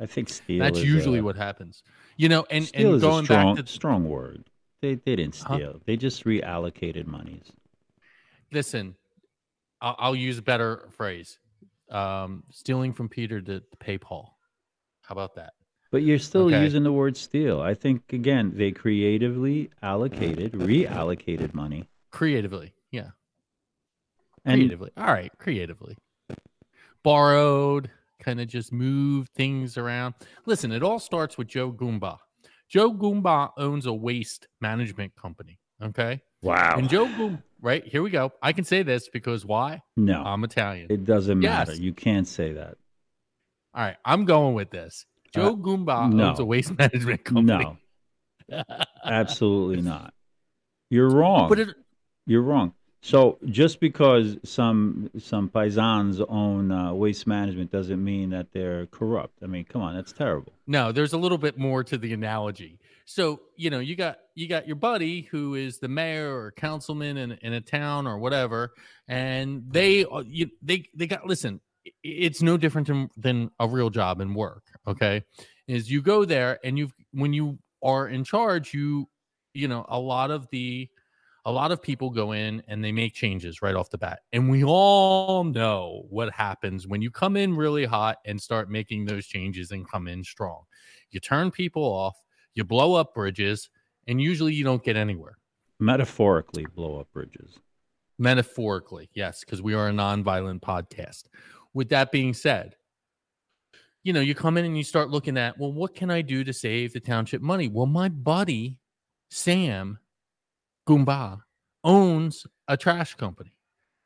I 0.00 0.06
think 0.06 0.28
steal. 0.28 0.60
That's 0.60 0.82
usually 0.82 1.18
a, 1.18 1.22
what 1.24 1.34
happens, 1.34 1.82
you 2.16 2.28
know. 2.28 2.46
And 2.48 2.70
and 2.74 3.00
going 3.00 3.24
strong, 3.24 3.56
back 3.56 3.66
to 3.66 3.72
strong 3.72 4.08
word, 4.08 4.44
they 4.80 4.94
they 4.94 5.16
didn't 5.16 5.34
steal. 5.34 5.72
Huh? 5.72 5.78
They 5.86 5.96
just 5.96 6.24
reallocated 6.24 7.06
monies. 7.06 7.52
Listen, 8.52 8.94
I'll, 9.80 9.96
I'll 9.98 10.16
use 10.16 10.38
a 10.38 10.42
better 10.42 10.88
phrase. 10.96 11.38
Um, 11.90 12.44
stealing 12.50 12.92
from 12.92 13.08
Peter 13.08 13.40
to, 13.40 13.60
to 13.60 13.76
pay 13.78 13.96
Paul. 13.98 14.36
How 15.02 15.14
about 15.14 15.34
that? 15.36 15.54
But 15.90 16.02
you're 16.02 16.18
still 16.18 16.46
okay. 16.46 16.62
using 16.62 16.82
the 16.82 16.92
word 16.92 17.16
steal. 17.16 17.60
I 17.60 17.74
think 17.74 18.12
again 18.12 18.52
they 18.54 18.72
creatively 18.72 19.70
allocated, 19.82 20.52
reallocated 20.52 21.54
money. 21.54 21.88
Creatively, 22.10 22.74
yeah. 22.90 23.10
Creatively, 24.44 24.90
all 24.96 25.06
right. 25.06 25.32
Creatively, 25.38 25.96
borrowed, 27.02 27.90
kind 28.20 28.40
of 28.40 28.48
just 28.48 28.72
moved 28.72 29.30
things 29.34 29.76
around. 29.78 30.14
Listen, 30.46 30.72
it 30.72 30.82
all 30.82 30.98
starts 30.98 31.38
with 31.38 31.48
Joe 31.48 31.72
Goomba. 31.72 32.18
Joe 32.68 32.92
Goomba 32.92 33.50
owns 33.56 33.86
a 33.86 33.92
waste 33.92 34.46
management 34.60 35.14
company. 35.16 35.58
Okay. 35.82 36.20
Wow. 36.42 36.76
And 36.76 36.88
Joe 36.88 37.06
Goomba, 37.06 37.42
right 37.60 37.84
here 37.86 38.02
we 38.02 38.10
go. 38.10 38.32
I 38.42 38.52
can 38.52 38.64
say 38.64 38.82
this 38.82 39.08
because 39.08 39.44
why? 39.44 39.80
No, 39.96 40.22
I'm 40.22 40.44
Italian. 40.44 40.88
It 40.90 41.04
doesn't 41.04 41.40
matter. 41.40 41.72
Yes. 41.72 41.80
You 41.80 41.92
can't 41.92 42.26
say 42.26 42.52
that. 42.52 42.76
All 43.74 43.84
right, 43.84 43.96
I'm 44.04 44.24
going 44.24 44.54
with 44.54 44.70
this. 44.70 45.06
Joe 45.34 45.52
uh, 45.52 45.54
Goomba 45.54 46.12
no. 46.12 46.30
owns 46.30 46.38
a 46.38 46.44
waste 46.44 46.76
management 46.78 47.24
company. 47.24 47.78
No, 48.48 48.62
absolutely 49.04 49.82
not. 49.82 50.14
You're 50.90 51.10
wrong. 51.10 51.48
But 51.48 51.60
it, 51.60 51.68
you're 52.26 52.42
wrong. 52.42 52.74
So 53.00 53.38
just 53.46 53.78
because 53.78 54.36
some 54.44 55.10
some 55.18 55.48
paisans 55.48 56.24
own 56.28 56.72
uh, 56.72 56.92
waste 56.92 57.26
management 57.26 57.70
doesn't 57.70 58.02
mean 58.02 58.30
that 58.30 58.52
they're 58.52 58.86
corrupt. 58.86 59.38
I 59.42 59.46
mean, 59.46 59.64
come 59.64 59.82
on, 59.82 59.94
that's 59.94 60.12
terrible. 60.12 60.52
No, 60.66 60.90
there's 60.90 61.12
a 61.12 61.18
little 61.18 61.38
bit 61.38 61.56
more 61.56 61.84
to 61.84 61.96
the 61.96 62.12
analogy. 62.12 62.78
So 63.04 63.40
you 63.56 63.70
know, 63.70 63.78
you 63.78 63.94
got 63.94 64.18
you 64.34 64.48
got 64.48 64.66
your 64.66 64.76
buddy 64.76 65.22
who 65.22 65.54
is 65.54 65.78
the 65.78 65.88
mayor 65.88 66.34
or 66.34 66.52
councilman 66.52 67.16
in, 67.16 67.32
in 67.40 67.52
a 67.52 67.60
town 67.60 68.06
or 68.06 68.18
whatever, 68.18 68.72
and 69.06 69.62
they 69.68 70.04
uh, 70.04 70.24
you, 70.26 70.50
they 70.60 70.84
they 70.94 71.06
got 71.06 71.26
listen 71.26 71.60
it's 72.02 72.42
no 72.42 72.56
different 72.56 72.86
than, 72.86 73.10
than 73.16 73.50
a 73.60 73.68
real 73.68 73.90
job 73.90 74.20
and 74.20 74.34
work 74.34 74.62
okay 74.86 75.22
is 75.66 75.90
you 75.90 76.02
go 76.02 76.24
there 76.24 76.58
and 76.64 76.78
you've 76.78 76.92
when 77.12 77.32
you 77.32 77.58
are 77.82 78.08
in 78.08 78.24
charge 78.24 78.74
you 78.74 79.08
you 79.54 79.68
know 79.68 79.84
a 79.88 79.98
lot 79.98 80.30
of 80.30 80.46
the 80.50 80.88
a 81.48 81.50
lot 81.50 81.72
of 81.72 81.80
people 81.80 82.10
go 82.10 82.32
in 82.32 82.62
and 82.68 82.84
they 82.84 82.92
make 82.92 83.14
changes 83.14 83.62
right 83.62 83.74
off 83.74 83.88
the 83.88 83.96
bat 83.96 84.20
and 84.34 84.50
we 84.50 84.62
all 84.64 85.44
know 85.44 86.04
what 86.10 86.30
happens 86.30 86.86
when 86.86 87.00
you 87.00 87.10
come 87.10 87.38
in 87.38 87.56
really 87.56 87.86
hot 87.86 88.18
and 88.26 88.38
start 88.38 88.70
making 88.70 89.06
those 89.06 89.26
changes 89.26 89.70
and 89.70 89.90
come 89.90 90.08
in 90.08 90.22
strong. 90.22 90.62
You 91.10 91.20
turn 91.20 91.50
people 91.50 91.82
off 91.82 92.16
you 92.52 92.64
blow 92.64 92.92
up 92.94 93.14
bridges 93.14 93.70
and 94.06 94.20
usually 94.20 94.52
you 94.52 94.62
don't 94.62 94.84
get 94.84 94.94
anywhere. 94.94 95.38
Metaphorically 95.80 96.66
blow 96.66 97.00
up 97.00 97.10
bridges. 97.14 97.58
Metaphorically 98.18 99.08
yes 99.14 99.40
because 99.40 99.62
we 99.62 99.72
are 99.72 99.88
a 99.88 99.92
non-violent 99.92 100.60
podcast. 100.60 101.24
With 101.72 101.88
that 101.88 102.12
being 102.12 102.34
said, 102.34 102.76
you 104.02 104.12
know, 104.12 104.20
you 104.20 104.34
come 104.34 104.58
in 104.58 104.66
and 104.66 104.76
you 104.76 104.84
start 104.84 105.08
looking 105.08 105.38
at, 105.38 105.58
well, 105.58 105.72
what 105.72 105.94
can 105.94 106.10
I 106.10 106.20
do 106.20 106.44
to 106.44 106.52
save 106.52 106.92
the 106.92 107.00
township 107.00 107.40
money? 107.40 107.68
Well, 107.68 107.86
my 107.86 108.10
buddy, 108.10 108.76
Sam 109.30 109.98
Goomba, 110.88 111.40
owns 111.84 112.46
a 112.66 112.76
trash 112.76 113.14
company. 113.14 113.52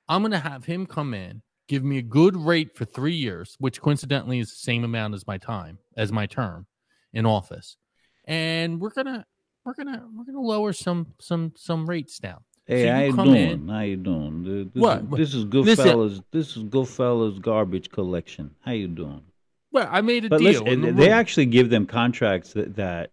I'm 0.09 0.23
going 0.23 0.33
to 0.33 0.38
have 0.38 0.64
him 0.64 0.85
come 0.87 1.14
in, 1.14 1.42
give 1.68 1.85
me 1.85 1.99
a 1.99 2.03
good 2.03 2.37
rate 2.37 2.77
for 2.77 2.85
three 2.85 3.14
years, 3.14 3.55
which 3.61 3.81
coincidentally 3.81 4.40
is 4.40 4.51
the 4.51 4.57
same 4.57 4.83
amount 4.83 5.14
as 5.14 5.27
my 5.27 5.38
time, 5.38 5.79
as 5.97 6.11
my 6.11 6.27
term 6.27 6.66
in 7.12 7.25
office. 7.25 7.76
And 8.24 8.80
we're 8.80 8.91
going 8.91 9.07
to, 9.07 9.24
we're 9.64 9.74
gonna 9.74 10.05
we're 10.12 10.24
gonna 10.24 10.41
lower 10.41 10.72
some 10.72 11.07
some 11.20 11.53
some 11.57 11.89
rates 11.89 12.18
down. 12.18 12.41
Hey, 12.66 12.83
so 12.83 13.16
how 13.16 13.22
you 13.22 13.33
doing? 13.33 13.51
In. 13.51 13.68
How 13.68 13.80
you 13.80 13.97
doing? 13.97 14.70
This 14.74 14.80
what? 14.80 15.03
Is, 15.03 15.09
this 15.11 15.35
is 15.35 15.45
Goodfellas. 15.45 16.22
This 16.33 16.57
is 16.57 16.64
Goodfellas 16.64 17.41
garbage 17.41 17.91
collection. 17.91 18.57
How 18.64 18.72
you 18.72 18.89
doing? 18.89 19.22
Well, 19.70 19.89
I 19.91 20.01
made 20.01 20.24
a 20.24 20.28
but 20.28 20.39
deal. 20.39 20.64
Listen, 20.64 20.97
they 20.97 21.11
actually 21.11 21.47
give 21.47 21.70
them 21.70 21.87
contracts 21.87 22.55
that. 22.55 22.74
that 22.76 23.12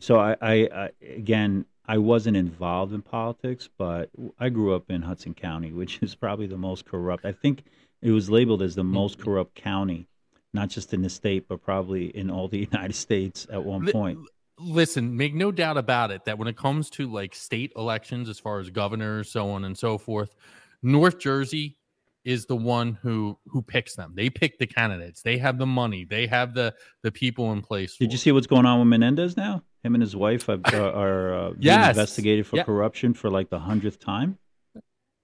so 0.00 0.18
I, 0.18 0.36
I, 0.42 0.54
I, 0.74 0.90
again, 1.16 1.66
I 1.86 1.98
wasn't 1.98 2.36
involved 2.36 2.92
in 2.92 3.02
politics, 3.02 3.68
but 3.76 4.10
I 4.38 4.48
grew 4.48 4.74
up 4.74 4.90
in 4.90 5.02
Hudson 5.02 5.34
County, 5.34 5.72
which 5.80 5.98
is 6.02 6.14
probably 6.14 6.46
the 6.46 6.58
most 6.58 6.84
corrupt. 6.84 7.24
I 7.24 7.32
think 7.32 7.64
it 8.02 8.10
was 8.10 8.30
labeled 8.30 8.62
as 8.62 8.74
the 8.74 8.84
most 8.84 9.18
corrupt 9.18 9.54
county, 9.54 10.06
not 10.52 10.68
just 10.68 10.94
in 10.94 11.02
the 11.02 11.10
state, 11.10 11.48
but 11.48 11.62
probably 11.62 12.06
in 12.16 12.30
all 12.30 12.48
the 12.48 12.58
United 12.72 12.94
States 12.94 13.46
at 13.50 13.64
one 13.64 13.90
point 13.90 14.18
listen, 14.58 15.16
make 15.16 15.34
no 15.34 15.50
doubt 15.52 15.76
about 15.76 16.10
it 16.10 16.24
that 16.24 16.38
when 16.38 16.48
it 16.48 16.56
comes 16.56 16.90
to 16.90 17.10
like 17.10 17.34
state 17.34 17.72
elections, 17.76 18.28
as 18.28 18.38
far 18.38 18.60
as 18.60 18.70
governors, 18.70 19.30
so 19.30 19.50
on 19.50 19.64
and 19.64 19.76
so 19.76 19.98
forth, 19.98 20.34
North 20.82 21.18
Jersey 21.18 21.76
is 22.24 22.46
the 22.46 22.56
one 22.56 22.98
who 23.02 23.38
who 23.48 23.62
picks 23.62 23.96
them. 23.96 24.12
They 24.14 24.30
pick 24.30 24.58
the 24.58 24.66
candidates. 24.66 25.22
They 25.22 25.38
have 25.38 25.58
the 25.58 25.66
money. 25.66 26.04
They 26.04 26.26
have 26.26 26.54
the 26.54 26.74
the 27.02 27.12
people 27.12 27.52
in 27.52 27.62
place. 27.62 27.96
Did 27.96 28.12
you 28.12 28.18
see 28.18 28.32
what's 28.32 28.46
going 28.46 28.66
on 28.66 28.78
with 28.78 28.88
Menendez 28.88 29.36
now? 29.36 29.62
Him 29.84 29.94
and 29.94 30.02
his 30.02 30.16
wife 30.16 30.46
have, 30.46 30.62
uh, 30.72 30.76
are 30.94 31.34
uh, 31.34 31.48
being 31.50 31.56
yes. 31.62 31.90
investigated 31.90 32.46
for 32.46 32.56
yeah. 32.56 32.64
corruption 32.64 33.14
for 33.14 33.30
like 33.30 33.50
the 33.50 33.58
hundredth 33.58 34.00
time. 34.00 34.38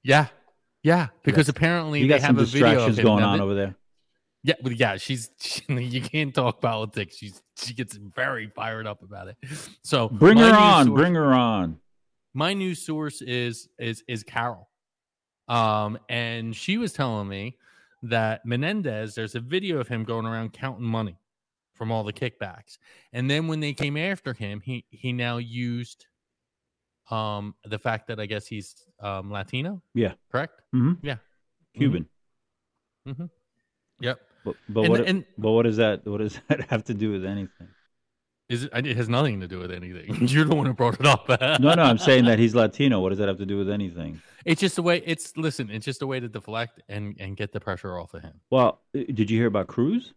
Yeah, 0.03 0.27
Yeah, 0.83 1.09
because 1.25 1.49
Yes. 1.49 1.57
apparently 1.57 2.01
You 2.01 2.07
they 2.09 2.15
got 2.19 2.21
some 2.27 2.37
have 2.37 2.43
a 2.43 2.47
video 2.47 2.69
of 2.69 2.75
distractions 2.75 3.01
going 3.01 3.25
on 3.25 3.41
over 3.41 3.55
there. 3.55 3.75
Yeah, 4.43 4.55
but 4.63 4.77
yeah, 4.77 4.97
she's 4.97 5.31
she, 5.41 5.63
you 5.69 6.01
can't 6.01 6.35
talk 6.35 6.61
politics. 6.61 7.17
She's 7.17 7.43
she 7.57 7.75
gets 7.75 7.95
very 7.97 8.49
fired 8.55 8.87
up 8.87 9.03
about 9.03 9.29
it. 9.29 9.37
So 9.83 10.09
Bring 10.09 10.39
her 10.39 10.55
on. 10.55 10.87
source- 10.87 10.99
Bring 11.01 11.15
her 11.15 11.33
on. 11.35 11.79
my 12.35 12.55
new 12.55 12.75
source 12.75 13.21
is 13.23 13.69
is 13.79 14.03
is 14.09 14.23
Carol. 14.23 14.69
Um, 15.49 15.99
and 16.09 16.55
she 16.55 16.79
was 16.79 16.93
telling 16.93 17.29
me 17.29 17.57
that 18.05 18.47
Menendez, 18.47 19.15
there's 19.15 19.35
a 19.35 19.41
video 19.41 19.79
of 19.81 19.89
him 19.89 20.05
going 20.05 20.25
around 20.25 20.53
counting 20.53 20.87
money 20.87 21.17
from 21.81 21.91
all 21.91 22.05
the 22.05 22.13
kickbacks. 22.13 22.77
And 23.15 23.31
then 23.31 23.49
when 23.49 23.61
they 23.61 23.73
came 23.73 23.97
after 23.97 24.35
him, 24.35 24.61
he 24.61 24.85
he 24.91 25.15
now 25.15 25.39
used 25.39 26.05
um 27.11 27.55
the 27.65 27.79
fact 27.79 28.09
that 28.09 28.21
I 28.21 28.27
guess 28.27 28.47
he's 28.47 28.75
um 29.01 29.31
Latino. 29.33 29.81
Yeah. 29.95 30.13
Correct? 30.31 30.61
Mm-hmm. 30.75 31.07
Yeah. 31.07 31.17
Cuban. 31.75 32.07
Yep. 34.01 34.21
But, 34.45 34.57
but 34.69 34.81
And, 34.83 34.91
what? 34.91 35.01
and 35.07 35.25
but 35.39 35.51
what 35.53 35.63
does 35.63 35.79
that? 35.79 36.07
What 36.07 36.19
does 36.19 36.39
that 36.49 36.69
have 36.69 36.85
to 36.85 36.95
do 36.95 37.11
with 37.13 37.25
anything? 37.25 37.69
is 38.51 38.65
it, 38.65 38.87
it 38.87 38.97
has 38.99 39.09
nothing 39.09 39.41
to 39.41 39.49
do 39.49 39.59
with 39.59 39.71
anything. 39.71 40.15
You're 40.29 40.45
the 40.45 40.55
one 40.55 40.67
who 40.67 40.75
brought 40.75 41.01
it 41.01 41.07
up. 41.07 41.29
No, 41.61 41.73
no. 41.75 41.83
I'm 41.83 41.99
saying 41.99 42.27
that 42.27 42.39
he's 42.39 42.55
Latino. 42.55 43.01
What 43.01 43.09
does 43.11 43.19
that 43.19 43.29
have 43.29 43.39
to 43.39 43.47
do 43.47 43.57
with 43.57 43.71
anything? 43.71 44.21
It's 44.45 44.61
just 44.61 44.77
a 44.77 44.83
way. 44.83 45.03
It's 45.07 45.35
listen. 45.39 45.71
It's 45.71 45.87
just 45.87 46.03
a 46.03 46.07
way 46.07 46.21
to 46.21 46.29
deflect 46.29 46.83
and 46.91 47.17
and 47.19 47.39
get 47.39 47.53
the 47.53 47.61
pressure 47.61 47.99
off 47.99 48.13
of 48.13 48.21
him. 48.21 48.35
Well, 48.51 48.83
did 48.93 49.31
you 49.31 49.39
hear 49.39 49.47
about 49.47 49.69
Cruz? 49.69 50.13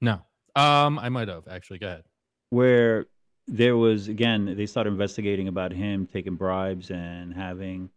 No, 0.00 0.20
um, 0.56 0.98
I 0.98 1.08
might 1.08 1.28
have 1.28 1.48
actually. 1.48 1.78
Go 1.80 1.88
ahead. 1.88 2.04
where 2.50 3.06
there 3.48 3.76
was 3.76 4.08
again 4.08 4.56
they 4.56 4.66
started 4.66 4.90
investigating 4.90 5.48
about 5.48 5.72
him 5.72 6.06
taking 6.06 6.36
bribes 6.36 6.90
and 6.90 7.34
having 7.34 7.90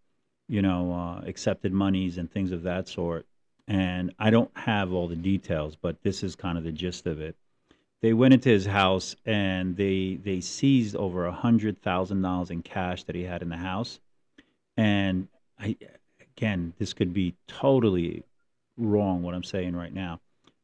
you 0.49 0.61
know 0.61 0.93
uh, 0.93 1.27
accepted 1.27 1.73
monies 1.73 2.17
and 2.17 2.31
things 2.31 2.51
of 2.51 2.63
that 2.63 2.87
sort 2.87 3.25
and 3.67 4.13
i 4.19 4.29
don't 4.29 4.51
have 4.57 4.93
all 4.93 5.07
the 5.07 5.15
details 5.15 5.75
but 5.81 6.01
this 6.03 6.23
is 6.23 6.35
kind 6.35 6.57
of 6.57 6.63
the 6.65 6.71
gist 6.71 7.07
of 7.07 7.21
it 7.21 7.35
they 8.01 8.13
went 8.13 8.33
into 8.33 8.49
his 8.49 8.65
house 8.67 9.15
and 9.25 9.77
they 9.77 10.19
they 10.23 10.41
seized 10.41 10.95
over 10.97 11.25
a 11.27 11.31
hundred 11.31 11.81
thousand 11.81 12.21
dollars 12.21 12.51
in 12.51 12.61
cash 12.63 13.03
that 13.05 13.15
he 13.15 13.23
had 13.23 13.41
in 13.41 13.49
the 13.49 13.57
house 13.57 13.99
and 14.77 15.27
i 15.59 15.75
again 16.37 16.73
this 16.79 16.93
could 16.93 17.13
be 17.13 17.35
totally 17.47 18.23
wrong 18.77 19.23
what 19.23 19.35
i'm 19.35 19.43
saying 19.43 19.75
right 19.75 19.93
now 19.93 20.19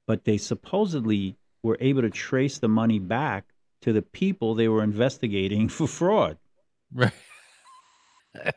but 0.07 0.25
they 0.25 0.37
supposedly 0.37 1.35
were 1.63 1.77
able 1.79 2.01
to 2.01 2.09
trace 2.09 2.59
the 2.59 2.67
money 2.67 2.99
back 2.99 3.45
to 3.81 3.91
the 3.93 4.01
people 4.01 4.53
they 4.53 4.67
were 4.67 4.83
investigating 4.83 5.67
for 5.77 5.87
fraud. 5.87 6.37
Right. 6.93 7.11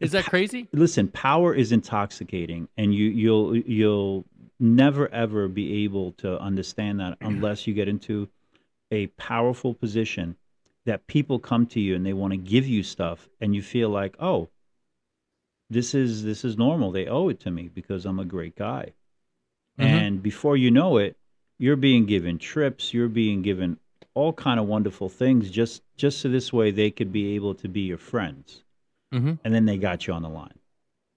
Is 0.00 0.12
that 0.12 0.26
crazy? 0.26 0.68
listen? 0.72 1.08
Power 1.08 1.52
is 1.52 1.72
intoxicating, 1.72 2.68
and 2.76 2.94
you 2.94 3.06
you'll 3.06 3.56
you'll 3.56 4.24
never 4.60 5.08
ever 5.08 5.48
be 5.48 5.84
able 5.84 6.12
to 6.12 6.40
understand 6.40 7.00
that 7.00 7.18
unless 7.20 7.66
you 7.66 7.74
get 7.74 7.88
into 7.88 8.28
a 8.92 9.08
powerful 9.08 9.74
position 9.74 10.36
that 10.84 11.08
people 11.08 11.40
come 11.40 11.66
to 11.66 11.80
you 11.80 11.96
and 11.96 12.06
they 12.06 12.12
want 12.12 12.30
to 12.32 12.36
give 12.36 12.64
you 12.68 12.84
stuff, 12.84 13.28
and 13.40 13.56
you 13.56 13.62
feel 13.62 13.90
like, 13.90 14.14
oh, 14.20 14.48
this 15.68 15.96
is 15.96 16.22
this 16.22 16.44
is 16.44 16.56
normal. 16.56 16.92
They 16.92 17.08
owe 17.08 17.28
it 17.28 17.40
to 17.40 17.50
me 17.50 17.68
because 17.68 18.06
I'm 18.06 18.20
a 18.20 18.24
great 18.24 18.54
guy. 18.54 18.92
Mhm. 19.80 19.84
And 19.84 20.22
before 20.22 20.56
you 20.56 20.70
know 20.70 20.96
it, 20.98 21.16
you're 21.58 21.76
being 21.76 22.06
given 22.06 22.38
trips, 22.38 22.92
you're 22.92 23.08
being 23.08 23.42
given 23.42 23.78
all 24.14 24.32
kind 24.32 24.58
of 24.58 24.66
wonderful 24.66 25.08
things 25.08 25.50
just 25.50 25.82
just 25.96 26.20
so 26.20 26.28
this 26.28 26.52
way 26.52 26.70
they 26.70 26.90
could 26.90 27.12
be 27.12 27.34
able 27.34 27.54
to 27.54 27.68
be 27.68 27.82
your 27.82 27.98
friends. 27.98 28.62
hmm 29.12 29.34
And 29.44 29.54
then 29.54 29.66
they 29.66 29.78
got 29.78 30.06
you 30.06 30.14
on 30.14 30.22
the 30.22 30.28
line. 30.28 30.58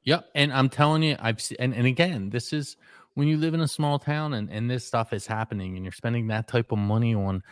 Yep. 0.03 0.29
And 0.35 0.53
I'm 0.53 0.69
telling 0.69 1.03
you, 1.03 1.17
I've 1.19 1.41
seen, 1.41 1.57
and, 1.59 1.73
and 1.73 1.85
again, 1.85 2.29
this 2.29 2.53
is 2.53 2.77
when 3.15 3.27
you 3.27 3.37
live 3.37 3.53
in 3.53 3.61
a 3.61 3.67
small 3.67 3.99
town 3.99 4.33
and, 4.33 4.49
and 4.49 4.69
this 4.69 4.85
stuff 4.85 5.13
is 5.13 5.27
happening 5.27 5.75
and 5.75 5.83
you're 5.83 5.91
spending 5.91 6.27
that 6.27 6.47
type 6.47 6.71
of 6.71 6.77
money 6.77 7.13
on 7.13 7.43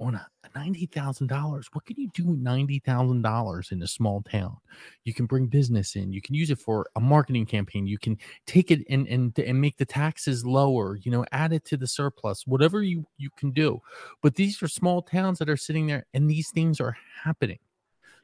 on 0.00 0.14
a 0.14 0.26
ninety 0.54 0.86
thousand 0.86 1.28
dollars. 1.28 1.68
What 1.72 1.84
can 1.84 1.96
you 1.98 2.08
do 2.14 2.26
with 2.26 2.38
ninety 2.38 2.80
thousand 2.80 3.22
dollars 3.22 3.70
in 3.70 3.82
a 3.82 3.86
small 3.86 4.22
town? 4.22 4.56
You 5.04 5.14
can 5.14 5.26
bring 5.26 5.46
business 5.46 5.96
in. 5.96 6.12
You 6.12 6.20
can 6.20 6.34
use 6.34 6.50
it 6.50 6.58
for 6.58 6.86
a 6.96 7.00
marketing 7.00 7.46
campaign. 7.46 7.86
You 7.86 7.98
can 7.98 8.18
take 8.46 8.70
it 8.70 8.80
and 8.90 9.06
and 9.08 9.38
and 9.38 9.60
make 9.60 9.76
the 9.76 9.84
taxes 9.84 10.44
lower. 10.44 10.96
You 10.96 11.10
know, 11.10 11.24
add 11.32 11.52
it 11.52 11.64
to 11.66 11.76
the 11.76 11.86
surplus. 11.86 12.46
Whatever 12.46 12.82
you 12.82 13.06
you 13.18 13.30
can 13.36 13.52
do. 13.52 13.80
But 14.22 14.34
these 14.34 14.62
are 14.62 14.68
small 14.68 15.02
towns 15.02 15.38
that 15.38 15.48
are 15.48 15.56
sitting 15.56 15.86
there, 15.86 16.06
and 16.14 16.28
these 16.28 16.50
things 16.50 16.80
are 16.80 16.96
happening. 17.22 17.58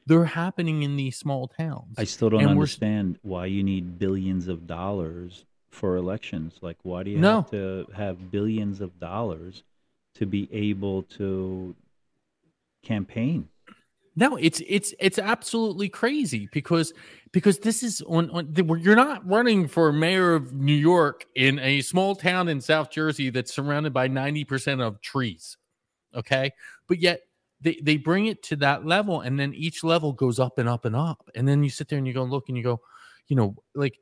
They're 0.05 0.25
happening 0.25 0.83
in 0.83 0.95
these 0.95 1.17
small 1.17 1.47
towns. 1.47 1.95
I 1.97 2.05
still 2.05 2.29
don't 2.31 2.41
And 2.41 2.49
understand 2.49 3.19
why 3.21 3.45
you 3.45 3.63
need 3.63 3.99
billions 3.99 4.47
of 4.47 4.65
dollars 4.65 5.45
for 5.69 5.95
elections. 5.95 6.55
Like 6.61 6.77
why 6.83 7.03
do 7.03 7.11
you 7.11 7.19
No. 7.19 7.41
have 7.41 7.51
to 7.51 7.87
have 7.95 8.31
billions 8.31 8.81
of 8.81 8.99
dollars 8.99 9.63
to 10.15 10.25
be 10.25 10.49
able 10.51 11.03
to 11.03 11.75
campaign? 12.83 13.47
No, 14.15 14.35
it's 14.35 14.61
it's 14.67 14.93
it's 14.99 15.17
absolutely 15.17 15.87
crazy 15.87 16.49
because 16.51 16.93
because 17.31 17.59
this 17.59 17.81
is 17.81 18.01
on, 18.01 18.29
on 18.31 18.47
the, 18.51 18.65
you're 18.81 18.95
not 18.95 19.25
running 19.25 19.69
for 19.69 19.91
mayor 19.93 20.33
of 20.33 20.53
New 20.53 20.75
York 20.75 21.25
in 21.35 21.59
a 21.59 21.81
small 21.81 22.15
town 22.15 22.49
in 22.49 22.59
South 22.59 22.91
Jersey 22.91 23.29
that's 23.29 23.53
surrounded 23.53 23.93
by 23.93 24.09
90% 24.09 24.85
of 24.85 24.99
trees. 24.99 25.55
Okay? 26.13 26.51
But 26.89 26.99
yet 26.99 27.21
they 27.61 27.79
they 27.81 27.95
bring 27.95 28.25
it 28.25 28.43
to 28.43 28.57
that 28.57 28.85
level 28.85 29.21
and 29.21 29.39
then 29.39 29.53
each 29.53 29.81
level 29.81 30.11
goes 30.11 30.39
up 30.39 30.57
and 30.57 30.67
up 30.67 30.83
and 30.83 30.95
up. 30.95 31.29
And 31.33 31.47
then 31.47 31.63
you 31.63 31.69
sit 31.69 31.87
there 31.87 31.97
and 31.97 32.07
you 32.07 32.13
go 32.13 32.23
look 32.23 32.49
and 32.49 32.57
you 32.57 32.63
go, 32.63 32.81
you 33.27 33.37
know, 33.37 33.55
like 33.75 33.97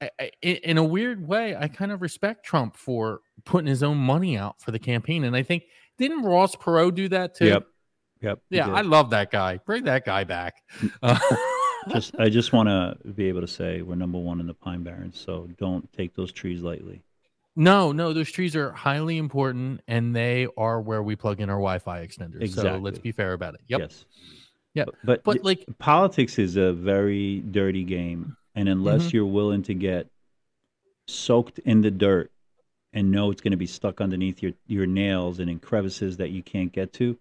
I, 0.00 0.10
I, 0.20 0.30
in 0.42 0.78
a 0.78 0.84
weird 0.84 1.26
way, 1.26 1.56
I 1.56 1.68
kind 1.68 1.90
of 1.92 2.02
respect 2.02 2.44
Trump 2.44 2.76
for 2.76 3.20
putting 3.44 3.66
his 3.66 3.82
own 3.82 3.96
money 3.96 4.36
out 4.36 4.60
for 4.60 4.70
the 4.70 4.78
campaign. 4.78 5.24
And 5.24 5.34
I 5.34 5.42
think 5.42 5.64
didn't 5.98 6.22
Ross 6.22 6.54
Perot 6.54 6.94
do 6.94 7.08
that 7.08 7.34
too? 7.34 7.46
Yep. 7.46 7.66
Yep. 8.22 8.40
Yeah. 8.50 8.72
I 8.72 8.82
love 8.82 9.10
that 9.10 9.30
guy. 9.30 9.58
Bring 9.64 9.84
that 9.84 10.04
guy 10.04 10.24
back. 10.24 10.62
Uh, 11.02 11.18
just 11.88 12.16
I 12.18 12.28
just 12.28 12.52
want 12.52 12.68
to 12.68 12.96
be 13.12 13.28
able 13.28 13.40
to 13.42 13.46
say 13.46 13.80
we're 13.82 13.94
number 13.94 14.18
one 14.18 14.40
in 14.40 14.46
the 14.48 14.54
Pine 14.54 14.82
Barrens, 14.82 15.18
so 15.20 15.48
don't 15.56 15.90
take 15.92 16.16
those 16.16 16.32
trees 16.32 16.60
lightly. 16.60 17.02
no, 17.54 17.92
no, 17.92 18.12
those 18.12 18.30
trees 18.30 18.56
are 18.56 18.72
highly 18.72 19.18
important, 19.18 19.80
and 19.86 20.14
they 20.16 20.48
are 20.56 20.80
where 20.80 21.02
we 21.02 21.14
plug 21.14 21.40
in 21.40 21.48
our 21.48 21.56
Wi-Fi 21.58 22.04
extenders. 22.04 22.52
So 22.54 22.78
let's 22.78 22.98
be 22.98 23.12
fair 23.12 23.34
about 23.34 23.54
it. 23.54 23.60
Yep. 23.68 23.80
Yes. 23.80 24.04
Yep. 24.74 24.88
But, 25.04 25.22
But 25.22 25.44
like, 25.44 25.64
politics 25.78 26.38
is 26.40 26.56
a 26.56 26.72
very 26.72 27.40
dirty 27.52 27.84
game, 27.84 28.36
and 28.56 28.68
unless 28.68 29.08
Mhm. 29.08 29.12
you're 29.12 29.26
willing 29.26 29.62
to 29.64 29.74
get 29.74 30.08
soaked 31.06 31.58
in 31.60 31.82
the 31.82 31.90
dirt 31.90 32.30
and 32.92 33.10
know 33.12 33.30
it's 33.30 33.40
going 33.42 33.52
to 33.52 33.56
be 33.56 33.66
stuck 33.66 34.00
underneath 34.00 34.42
your 34.42 34.52
your 34.66 34.86
nails 34.86 35.38
and 35.38 35.48
in 35.50 35.58
crevices 35.60 36.16
that 36.16 36.30
you 36.30 36.42
can't 36.42 36.72
get 36.72 36.92
to, 36.94 37.16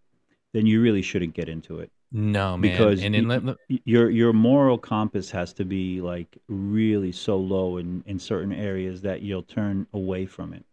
then 0.53 0.65
you 0.65 0.81
really 0.81 1.01
shouldn't 1.01 1.33
get 1.35 1.49
into 1.49 1.79
it. 1.79 1.91
no, 2.11 2.57
man. 2.57 2.71
Because 2.71 3.03
and 3.03 3.15
in, 3.15 3.27
y- 3.27 3.79
Your 3.83 4.09
your 4.09 4.33
moral 4.33 4.77
compass 4.77 5.29
has 5.31 5.53
to 5.53 5.65
be 5.65 6.01
like 6.01 6.37
really 6.47 7.11
so 7.11 7.37
low 7.37 7.77
in 7.77 8.03
in 8.07 8.17
certain 8.19 8.53
areas 8.53 9.01
that 9.01 9.21
you'll 9.21 9.43
turn 9.43 9.85
away 9.93 10.25
from 10.25 10.53
it. 10.53 10.63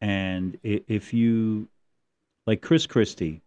And 0.00 0.58
if 0.62 1.14
you 1.14 1.68
like 2.46 2.60
Chris 2.60 2.86
Christie, 2.86 3.40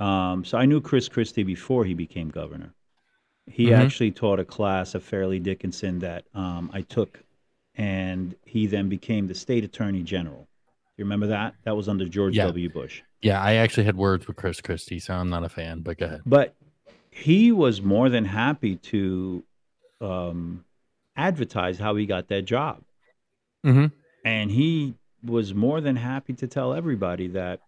um, 0.00 0.44
so 0.44 0.58
I 0.58 0.66
knew 0.66 0.80
Chris 0.80 1.08
Christie 1.08 1.44
before 1.44 1.84
he 1.84 1.94
became 1.94 2.28
governor. 2.30 2.74
He 3.46 3.66
Mhm. 3.66 3.78
actually 3.78 4.10
taught 4.12 4.38
a 4.38 4.44
class 4.44 4.94
of 4.94 5.02
Fairleigh 5.02 5.40
Dickinson 5.40 5.98
that 6.00 6.24
um, 6.34 6.70
I 6.72 6.82
took, 6.82 7.22
and 7.74 8.34
he 8.44 8.66
then 8.66 8.88
became 8.88 9.26
the 9.26 9.34
state 9.34 9.64
attorney 9.64 10.02
general. 10.02 10.48
You 10.96 11.04
remember 11.04 11.26
that? 11.28 11.54
That 11.64 11.76
was 11.76 11.88
under 11.88 12.06
George 12.08 12.36
Yeah. 12.36 12.46
W. 12.46 12.68
Bush. 12.68 13.02
yeah, 13.22 13.40
I 13.42 13.54
actually 13.54 13.84
had 13.84 13.96
words 13.96 14.26
with 14.26 14.36
Chris 14.36 14.60
Christie, 14.60 14.98
so 14.98 15.14
I'm 15.14 15.28
not 15.30 15.44
a 15.44 15.48
fan. 15.48 15.80
But 15.80 15.98
go 15.98 16.06
ahead. 16.06 16.20
But 16.26 16.54
he 17.10 17.52
was 17.52 17.82
more 17.82 18.08
than 18.08 18.24
happy 18.24 18.76
to 18.76 19.44
um, 20.00 20.64
advertise 21.16 21.78
how 21.78 21.94
he 21.96 22.06
got 22.06 22.28
that 22.28 22.46
job. 22.46 22.82
hmm 23.64 23.86
And 24.24 24.50
he 24.50 24.94
was 25.22 25.52
more 25.54 25.80
than 25.82 25.96
happy 25.96 26.32
to 26.34 26.46
tell 26.46 26.72
everybody 26.72 27.28
that, 27.28 27.60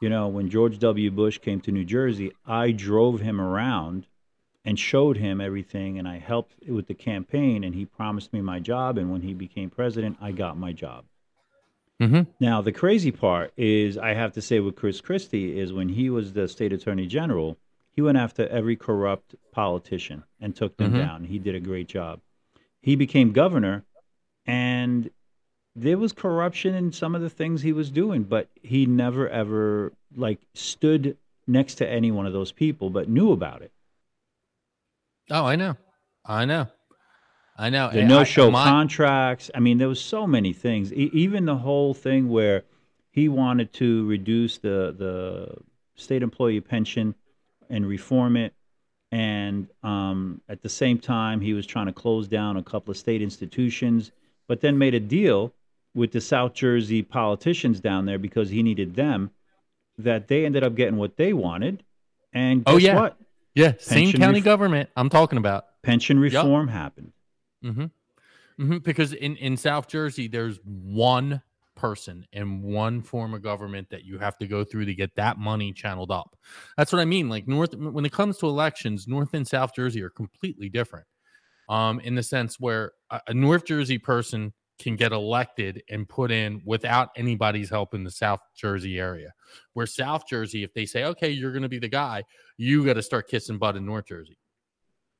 you 0.00 0.08
know, 0.08 0.28
when 0.28 0.48
George 0.48 0.78
W. 0.78 1.10
Bush 1.10 1.38
came 1.38 1.60
to 1.62 1.72
New 1.72 1.84
Jersey, 1.84 2.30
I 2.46 2.70
drove 2.70 3.20
him 3.20 3.40
around 3.40 4.06
and 4.64 4.78
showed 4.78 5.16
him 5.16 5.40
everything 5.40 5.98
and 5.98 6.06
I 6.06 6.18
helped 6.18 6.54
with 6.68 6.86
the 6.86 6.94
campaign 6.94 7.64
and 7.64 7.74
he 7.74 7.84
promised 7.86 8.32
me 8.32 8.40
my 8.42 8.60
job. 8.60 8.98
And 8.98 9.10
when 9.10 9.22
he 9.22 9.34
became 9.34 9.70
president, 9.70 10.16
I 10.20 10.32
got 10.32 10.58
my 10.58 10.72
job. 10.72 11.04
hmm 11.98 12.22
Now, 12.38 12.62
the 12.62 12.72
crazy 12.72 13.10
part 13.10 13.52
is, 13.56 13.98
I 13.98 14.14
have 14.14 14.32
to 14.32 14.42
say, 14.42 14.60
with 14.60 14.76
Chris 14.76 15.00
Christie, 15.00 15.58
is 15.58 15.72
when 15.72 15.90
he 15.90 16.08
was 16.10 16.32
the 16.32 16.48
state 16.48 16.72
attorney 16.72 17.06
general, 17.06 17.58
he 17.90 18.00
went 18.02 18.18
after 18.18 18.46
every 18.48 18.76
corrupt 18.76 19.34
politician 19.52 20.24
and 20.40 20.54
took 20.56 20.76
them 20.76 20.92
Mhm. 20.92 20.98
down. 20.98 21.24
He 21.24 21.38
did 21.38 21.54
a 21.54 21.60
great 21.60 21.88
job. 21.88 22.20
He 22.80 22.96
became 22.96 23.32
governor, 23.32 23.84
and 24.46 25.10
there 25.76 25.98
was 25.98 26.12
corruption 26.12 26.74
in 26.74 26.92
some 26.92 27.14
of 27.14 27.20
the 27.20 27.30
things 27.30 27.62
he 27.62 27.72
was 27.72 27.90
doing, 27.90 28.24
but 28.24 28.48
he 28.62 28.86
never 28.86 29.28
ever 29.28 29.92
like 30.16 30.40
stood 30.54 31.16
next 31.46 31.74
to 31.76 31.88
any 31.88 32.10
one 32.10 32.26
of 32.26 32.32
those 32.32 32.52
people, 32.52 32.88
but 32.90 33.08
knew 33.08 33.32
about 33.32 33.62
it. 33.62 33.72
Oh, 35.30 35.44
I 35.44 35.56
know, 35.56 35.76
I 36.24 36.44
know. 36.44 36.66
I 37.56 37.68
know. 37.68 37.90
The 37.90 38.02
no 38.04 38.24
show 38.24 38.50
contracts. 38.50 39.50
I 39.54 39.60
mean, 39.60 39.76
there 39.76 39.88
was 39.88 40.00
so 40.00 40.26
many 40.26 40.54
things. 40.54 40.92
E- 40.94 41.10
even 41.12 41.44
the 41.44 41.56
whole 41.56 41.92
thing 41.92 42.30
where 42.30 42.64
he 43.10 43.28
wanted 43.28 43.72
to 43.74 44.06
reduce 44.06 44.56
the 44.58 44.94
the 44.96 45.56
state 45.94 46.22
employee 46.22 46.60
pension 46.62 47.14
and 47.68 47.86
reform 47.86 48.36
it, 48.38 48.54
and 49.12 49.68
um, 49.82 50.40
at 50.48 50.62
the 50.62 50.70
same 50.70 50.98
time 50.98 51.42
he 51.42 51.52
was 51.52 51.66
trying 51.66 51.86
to 51.86 51.92
close 51.92 52.26
down 52.28 52.56
a 52.56 52.62
couple 52.62 52.90
of 52.92 52.96
state 52.96 53.20
institutions, 53.20 54.10
but 54.48 54.62
then 54.62 54.78
made 54.78 54.94
a 54.94 55.00
deal 55.00 55.52
with 55.94 56.12
the 56.12 56.20
South 56.20 56.54
Jersey 56.54 57.02
politicians 57.02 57.78
down 57.80 58.06
there 58.06 58.18
because 58.18 58.48
he 58.48 58.62
needed 58.62 58.94
them. 58.94 59.30
That 59.98 60.28
they 60.28 60.46
ended 60.46 60.64
up 60.64 60.74
getting 60.76 60.96
what 60.96 61.18
they 61.18 61.34
wanted, 61.34 61.82
and 62.32 62.62
Oh, 62.66 62.78
yeah. 62.78 62.94
what? 62.94 63.18
Yeah, 63.54 63.72
same 63.78 64.12
county 64.12 64.38
ref- 64.38 64.44
government 64.44 64.90
I'm 64.96 65.08
talking 65.08 65.38
about. 65.38 65.64
Pension 65.82 66.18
reform 66.18 66.68
happened. 66.68 67.12
hmm 67.62 67.86
hmm 68.56 68.78
Because 68.78 69.12
in, 69.12 69.36
in 69.36 69.56
South 69.56 69.88
Jersey, 69.88 70.28
there's 70.28 70.60
one 70.64 71.42
person 71.76 72.26
and 72.32 72.62
one 72.62 73.00
form 73.00 73.32
of 73.32 73.42
government 73.42 73.88
that 73.90 74.04
you 74.04 74.18
have 74.18 74.36
to 74.38 74.46
go 74.46 74.64
through 74.64 74.84
to 74.84 74.94
get 74.94 75.14
that 75.16 75.38
money 75.38 75.72
channeled 75.72 76.10
up. 76.10 76.36
That's 76.76 76.92
what 76.92 77.00
I 77.00 77.06
mean. 77.06 77.28
Like 77.30 77.48
North, 77.48 77.74
when 77.74 78.04
it 78.04 78.12
comes 78.12 78.36
to 78.38 78.46
elections, 78.46 79.08
North 79.08 79.32
and 79.32 79.48
South 79.48 79.74
Jersey 79.74 80.02
are 80.02 80.10
completely 80.10 80.68
different. 80.68 81.06
Um, 81.70 82.00
in 82.00 82.16
the 82.16 82.22
sense 82.22 82.58
where 82.58 82.92
a, 83.10 83.20
a 83.28 83.34
North 83.34 83.64
Jersey 83.64 83.96
person 83.96 84.52
can 84.80 84.96
get 84.96 85.12
elected 85.12 85.82
and 85.88 86.08
put 86.08 86.32
in 86.32 86.62
without 86.64 87.10
anybody's 87.16 87.70
help 87.70 87.94
in 87.94 88.02
the 88.02 88.10
South 88.10 88.40
Jersey 88.56 88.98
area. 88.98 89.32
Where 89.74 89.86
South 89.86 90.26
Jersey, 90.26 90.64
if 90.64 90.74
they 90.74 90.86
say, 90.86 91.04
okay, 91.04 91.30
you're 91.30 91.52
going 91.52 91.62
to 91.62 91.68
be 91.68 91.78
the 91.78 91.88
guy, 91.88 92.24
you 92.56 92.84
got 92.84 92.94
to 92.94 93.02
start 93.02 93.28
kissing 93.28 93.58
butt 93.58 93.76
in 93.76 93.86
North 93.86 94.06
Jersey. 94.06 94.38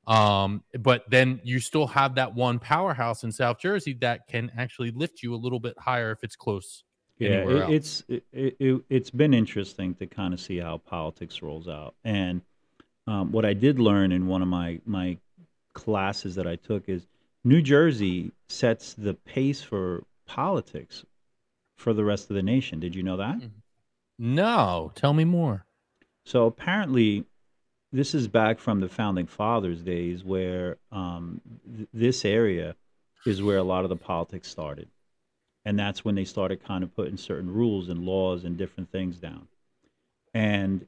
Um, 0.07 0.63
but 0.79 1.03
then 1.09 1.39
you 1.43 1.59
still 1.59 1.87
have 1.87 2.15
that 2.15 2.33
one 2.33 2.59
powerhouse 2.59 3.23
in 3.23 3.31
South 3.31 3.59
Jersey 3.59 3.93
that 4.01 4.27
can 4.27 4.51
actually 4.57 4.91
lift 4.91 5.21
you 5.21 5.33
a 5.33 5.37
little 5.37 5.59
bit 5.59 5.77
higher 5.77 6.11
if 6.11 6.23
it's 6.23 6.35
close. 6.35 6.83
Yeah, 7.19 7.47
it, 7.47 7.69
it's 7.69 8.03
it, 8.07 8.23
it, 8.33 8.55
it, 8.59 8.81
it's 8.89 9.11
been 9.11 9.33
interesting 9.35 9.93
to 9.95 10.07
kind 10.07 10.33
of 10.33 10.39
see 10.39 10.57
how 10.57 10.79
politics 10.79 11.43
rolls 11.43 11.67
out. 11.67 11.93
And 12.03 12.41
um, 13.05 13.31
what 13.31 13.45
I 13.45 13.53
did 13.53 13.77
learn 13.77 14.11
in 14.11 14.25
one 14.25 14.41
of 14.41 14.47
my 14.47 14.81
my 14.85 15.17
classes 15.73 16.33
that 16.35 16.47
I 16.47 16.55
took 16.55 16.89
is 16.89 17.05
New 17.43 17.61
Jersey 17.61 18.31
sets 18.49 18.93
the 18.93 19.13
pace 19.13 19.61
for 19.61 20.03
politics 20.27 21.03
for 21.77 21.93
the 21.93 22.05
rest 22.05 22.29
of 22.29 22.35
the 22.35 22.43
nation. 22.43 22.79
Did 22.79 22.95
you 22.95 23.03
know 23.03 23.17
that? 23.17 23.41
No, 24.19 24.91
tell 24.93 25.13
me 25.13 25.25
more. 25.25 25.65
So 26.25 26.45
apparently, 26.45 27.25
this 27.91 28.13
is 28.13 28.27
back 28.27 28.59
from 28.59 28.79
the 28.79 28.87
founding 28.87 29.25
fathers' 29.25 29.81
days, 29.81 30.23
where 30.23 30.77
um, 30.91 31.41
th- 31.75 31.89
this 31.91 32.23
area 32.23 32.75
is 33.25 33.41
where 33.41 33.57
a 33.57 33.63
lot 33.63 33.83
of 33.83 33.89
the 33.89 33.95
politics 33.95 34.47
started, 34.47 34.87
and 35.65 35.77
that's 35.77 36.05
when 36.05 36.15
they 36.15 36.25
started 36.25 36.63
kind 36.63 36.83
of 36.83 36.95
putting 36.95 37.17
certain 37.17 37.51
rules 37.51 37.89
and 37.89 38.05
laws 38.05 38.43
and 38.43 38.57
different 38.57 38.91
things 38.91 39.17
down. 39.17 39.47
And 40.33 40.87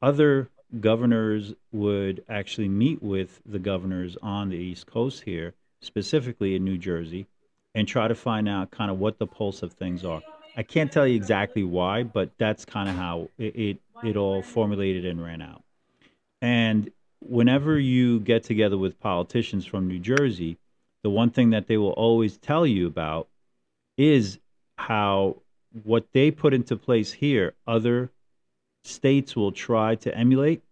other 0.00 0.48
governors 0.80 1.54
would 1.72 2.24
actually 2.28 2.68
meet 2.68 3.02
with 3.02 3.42
the 3.44 3.58
governors 3.58 4.16
on 4.22 4.48
the 4.48 4.56
East 4.56 4.86
Coast 4.86 5.22
here, 5.22 5.54
specifically 5.80 6.54
in 6.54 6.64
New 6.64 6.78
Jersey, 6.78 7.26
and 7.74 7.86
try 7.86 8.08
to 8.08 8.14
find 8.14 8.48
out 8.48 8.70
kind 8.70 8.90
of 8.90 8.98
what 8.98 9.18
the 9.18 9.26
pulse 9.26 9.62
of 9.62 9.72
things 9.72 10.04
are. 10.04 10.22
I 10.56 10.62
can't 10.62 10.90
tell 10.90 11.06
you 11.06 11.14
exactly 11.14 11.62
why, 11.62 12.02
but 12.02 12.30
that's 12.38 12.64
kind 12.64 12.88
of 12.88 12.96
how 12.96 13.28
it, 13.38 13.56
it 13.56 13.78
it 14.04 14.16
all 14.16 14.42
formulated 14.42 15.04
and 15.04 15.22
ran 15.22 15.42
out. 15.42 15.62
And 16.40 16.90
whenever 17.20 17.78
you 17.78 18.20
get 18.20 18.44
together 18.44 18.78
with 18.78 19.00
politicians 19.00 19.66
from 19.66 19.88
New 19.88 19.98
Jersey, 19.98 20.56
the 21.02 21.10
one 21.10 21.30
thing 21.30 21.50
that 21.50 21.66
they 21.66 21.76
will 21.76 21.92
always 21.92 22.36
tell 22.38 22.66
you 22.66 22.86
about 22.86 23.28
is 23.96 24.38
how 24.76 25.42
what 25.82 26.06
they 26.12 26.30
put 26.30 26.54
into 26.54 26.76
place 26.76 27.12
here, 27.12 27.54
other 27.66 28.10
states 28.84 29.36
will 29.36 29.52
try 29.52 29.94
to 29.96 30.16
emulate 30.16 30.62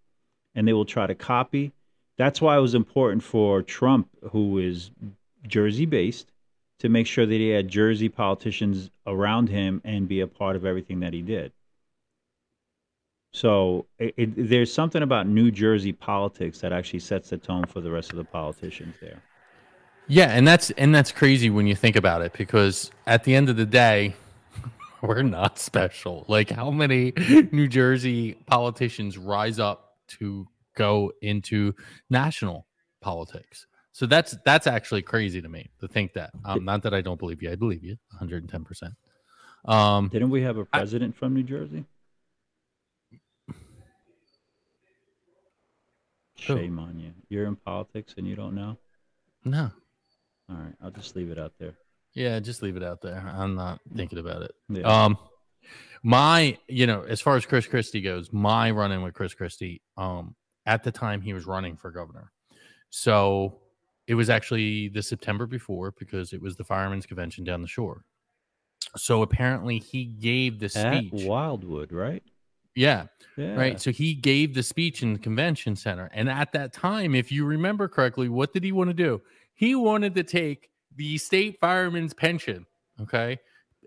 and 0.54 0.66
they 0.66 0.72
will 0.72 0.84
try 0.84 1.06
to 1.06 1.14
copy. 1.14 1.72
That's 2.18 2.40
why 2.40 2.56
it 2.56 2.60
was 2.60 2.74
important 2.74 3.22
for 3.22 3.62
Trump, 3.62 4.08
who 4.30 4.58
is 4.58 4.90
Jersey 5.46 5.86
based, 5.86 6.32
to 6.78 6.88
make 6.88 7.06
sure 7.06 7.26
that 7.26 7.34
he 7.34 7.50
had 7.50 7.68
Jersey 7.68 8.08
politicians 8.08 8.90
around 9.06 9.48
him 9.48 9.80
and 9.84 10.08
be 10.08 10.20
a 10.20 10.26
part 10.26 10.56
of 10.56 10.64
everything 10.64 11.00
that 11.00 11.12
he 11.12 11.22
did. 11.22 11.52
So 13.32 13.86
it, 13.98 14.14
it, 14.16 14.48
there's 14.48 14.72
something 14.72 15.02
about 15.02 15.26
New 15.26 15.50
Jersey 15.50 15.92
politics 15.92 16.60
that 16.60 16.72
actually 16.72 17.00
sets 17.00 17.30
the 17.30 17.36
tone 17.36 17.66
for 17.66 17.82
the 17.82 17.90
rest 17.90 18.10
of 18.10 18.16
the 18.16 18.24
politicians 18.24 18.96
there. 19.00 19.22
Yeah, 20.08 20.28
and 20.28 20.46
that's 20.46 20.70
and 20.70 20.94
that's 20.94 21.12
crazy 21.12 21.50
when 21.50 21.66
you 21.66 21.74
think 21.74 21.96
about 21.96 22.22
it 22.22 22.32
because 22.32 22.90
at 23.06 23.24
the 23.24 23.34
end 23.34 23.50
of 23.50 23.56
the 23.56 23.66
day, 23.66 24.14
we're 25.02 25.22
not 25.22 25.58
special. 25.58 26.24
Like 26.28 26.50
how 26.50 26.70
many 26.70 27.12
New 27.52 27.68
Jersey 27.68 28.34
politicians 28.46 29.18
rise 29.18 29.58
up 29.58 29.96
to 30.18 30.46
go 30.76 31.12
into 31.22 31.74
national 32.10 32.66
politics? 33.00 33.66
So 33.92 34.06
that's 34.06 34.36
that's 34.44 34.66
actually 34.66 35.02
crazy 35.02 35.40
to 35.42 35.48
me 35.48 35.70
to 35.80 35.88
think 35.88 36.12
that. 36.14 36.30
Um, 36.44 36.64
not 36.64 36.82
that 36.82 36.92
I 36.94 37.00
don't 37.00 37.18
believe 37.18 37.42
you, 37.42 37.50
I 37.50 37.56
believe 37.56 37.82
you 37.82 37.96
110. 38.18 38.64
percent 38.64 38.94
Um, 39.64 40.08
Didn't 40.08 40.30
we 40.30 40.42
have 40.42 40.58
a 40.58 40.64
president 40.66 41.16
from 41.16 41.34
New 41.34 41.42
Jersey? 41.42 41.84
Who? 46.46 46.56
Shame 46.58 46.78
on 46.78 46.98
you. 46.98 47.12
You're 47.28 47.46
in 47.46 47.56
politics 47.56 48.14
and 48.18 48.26
you 48.26 48.36
don't 48.36 48.54
know? 48.54 48.76
no, 49.44 49.70
All 50.50 50.56
right, 50.56 50.74
I'll 50.82 50.90
just 50.90 51.16
leave 51.16 51.30
it 51.30 51.38
out 51.38 51.52
there. 51.58 51.74
yeah, 52.14 52.38
just 52.40 52.62
leave 52.62 52.76
it 52.76 52.82
out 52.82 53.00
there. 53.00 53.18
I'm 53.34 53.54
not 53.54 53.80
thinking 53.96 54.18
about 54.18 54.42
it. 54.42 54.52
Yeah. 54.68 54.82
Um, 54.82 55.16
my, 56.02 56.58
you 56.68 56.86
know, 56.86 57.02
as 57.02 57.20
far 57.20 57.36
as 57.36 57.46
Chris 57.46 57.66
Christie 57.66 58.00
goes, 58.02 58.32
my 58.32 58.70
run 58.70 58.92
in 58.92 59.02
with 59.02 59.14
Chris 59.14 59.34
Christie, 59.34 59.80
um, 59.96 60.34
at 60.66 60.82
the 60.82 60.90
time 60.90 61.20
he 61.20 61.32
was 61.32 61.46
running 61.46 61.76
for 61.76 61.90
governor. 61.90 62.32
So 62.90 63.58
it 64.06 64.14
was 64.14 64.30
actually 64.30 64.88
the 64.88 65.02
September 65.02 65.46
before 65.46 65.92
because 65.98 66.32
it 66.32 66.42
was 66.42 66.56
the 66.56 66.64
firemen's 66.64 67.06
convention 67.06 67.44
down 67.44 67.62
the 67.62 67.68
shore. 67.68 68.04
So 68.96 69.22
apparently 69.22 69.78
he 69.78 70.04
gave 70.04 70.58
the 70.58 70.68
speech 70.68 71.12
At. 71.12 71.28
Wildwood, 71.28 71.92
right? 71.92 72.22
Yeah, 72.74 73.06
Yeah. 73.36 73.54
right. 73.54 73.80
So 73.80 73.90
he 73.90 74.14
gave 74.14 74.54
the 74.54 74.62
speech 74.62 75.02
in 75.02 75.14
the 75.14 75.18
convention 75.18 75.76
center. 75.76 76.10
And 76.12 76.28
at 76.28 76.52
that 76.52 76.72
time, 76.72 77.14
if 77.14 77.32
you 77.32 77.44
remember 77.44 77.88
correctly, 77.88 78.28
what 78.28 78.52
did 78.52 78.62
he 78.64 78.72
want 78.72 78.90
to 78.90 78.94
do? 78.94 79.22
He 79.54 79.74
wanted 79.74 80.14
to 80.16 80.22
take 80.22 80.70
the 80.94 81.16
state 81.18 81.58
fireman's 81.58 82.12
pension, 82.12 82.66
okay, 83.00 83.38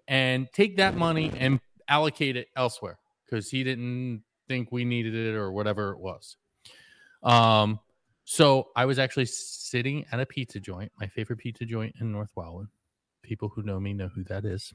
and 0.07 0.47
take 0.53 0.77
that 0.77 0.95
money 0.95 1.31
and 1.37 1.59
allocate 1.87 2.35
it 2.35 2.47
elsewhere 2.55 2.97
because 3.25 3.49
he 3.49 3.63
didn't 3.63 4.23
think 4.47 4.71
we 4.71 4.83
needed 4.85 5.13
it 5.13 5.35
or 5.35 5.51
whatever 5.51 5.91
it 5.91 5.99
was. 5.99 6.35
Um, 7.23 7.79
so 8.25 8.69
I 8.75 8.85
was 8.85 8.99
actually 8.99 9.25
sitting 9.25 10.05
at 10.11 10.19
a 10.19 10.25
pizza 10.25 10.59
joint, 10.59 10.91
my 10.99 11.07
favorite 11.07 11.39
pizza 11.39 11.65
joint 11.65 11.95
in 11.99 12.11
North 12.11 12.29
Wildwood. 12.35 12.67
People 13.23 13.49
who 13.49 13.63
know 13.63 13.79
me 13.79 13.93
know 13.93 14.09
who 14.13 14.23
that 14.25 14.45
is. 14.45 14.73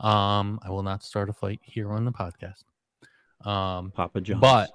Um, 0.00 0.58
I 0.62 0.70
will 0.70 0.82
not 0.82 1.02
start 1.02 1.28
a 1.28 1.32
fight 1.32 1.60
here 1.62 1.90
on 1.92 2.04
the 2.04 2.12
podcast. 2.12 2.64
Um, 3.48 3.90
Papa 3.90 4.20
John's. 4.20 4.40
but 4.40 4.70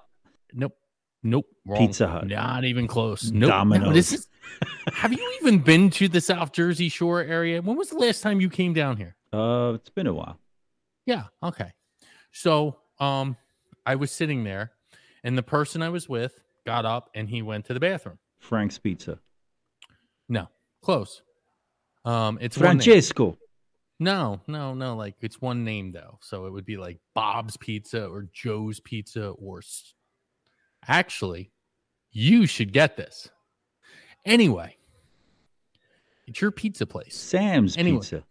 nope, 0.53 0.77
nope, 1.23 1.45
wrong. 1.65 1.79
Pizza 1.79 2.07
Hut. 2.07 2.27
not 2.27 2.63
even 2.63 2.87
close. 2.87 3.31
Nope. 3.31 3.41
No, 3.41 3.47
Domino's. 3.49 3.93
this 3.93 4.13
is. 4.13 4.27
have 4.93 5.11
you 5.11 5.37
even 5.41 5.59
been 5.59 5.89
to 5.91 6.07
the 6.07 6.21
South 6.21 6.51
Jersey 6.51 6.89
Shore 6.89 7.21
area? 7.21 7.61
When 7.61 7.75
was 7.75 7.89
the 7.89 7.97
last 7.97 8.21
time 8.21 8.39
you 8.39 8.49
came 8.49 8.73
down 8.73 8.97
here? 8.97 9.15
uh, 9.33 9.73
it's 9.75 9.89
been 9.89 10.07
a 10.07 10.13
while. 10.13 10.39
Yeah. 11.05 11.25
Okay. 11.43 11.71
So, 12.31 12.77
um, 12.99 13.35
I 13.85 13.95
was 13.95 14.11
sitting 14.11 14.43
there, 14.43 14.71
and 15.23 15.37
the 15.37 15.43
person 15.43 15.81
I 15.81 15.89
was 15.89 16.07
with 16.07 16.39
got 16.69 16.85
up 16.85 17.09
and 17.15 17.27
he 17.27 17.41
went 17.41 17.65
to 17.65 17.73
the 17.73 17.79
bathroom. 17.79 18.19
Frank's 18.37 18.77
Pizza. 18.77 19.17
No, 20.29 20.47
close. 20.83 21.23
Um, 22.05 22.37
it's. 22.39 22.55
Francesco. 22.57 23.37
No, 23.99 24.39
no, 24.47 24.75
no. 24.75 24.95
Like 24.95 25.15
it's 25.21 25.41
one 25.41 25.63
name 25.63 25.91
though, 25.91 26.19
so 26.21 26.45
it 26.45 26.51
would 26.53 26.65
be 26.65 26.77
like 26.77 26.99
Bob's 27.15 27.57
Pizza 27.57 28.05
or 28.05 28.27
Joe's 28.31 28.79
Pizza 28.79 29.29
or. 29.29 29.59
S- 29.59 29.93
Actually, 30.87 31.51
you 32.11 32.45
should 32.45 32.71
get 32.71 32.95
this. 32.95 33.29
Anyway, 34.25 34.77
it's 36.27 36.39
your 36.39 36.51
pizza 36.51 36.85
place. 36.85 37.17
Sam's 37.17 37.75
Anyway. 37.77 37.97
Pizza. 37.99 38.23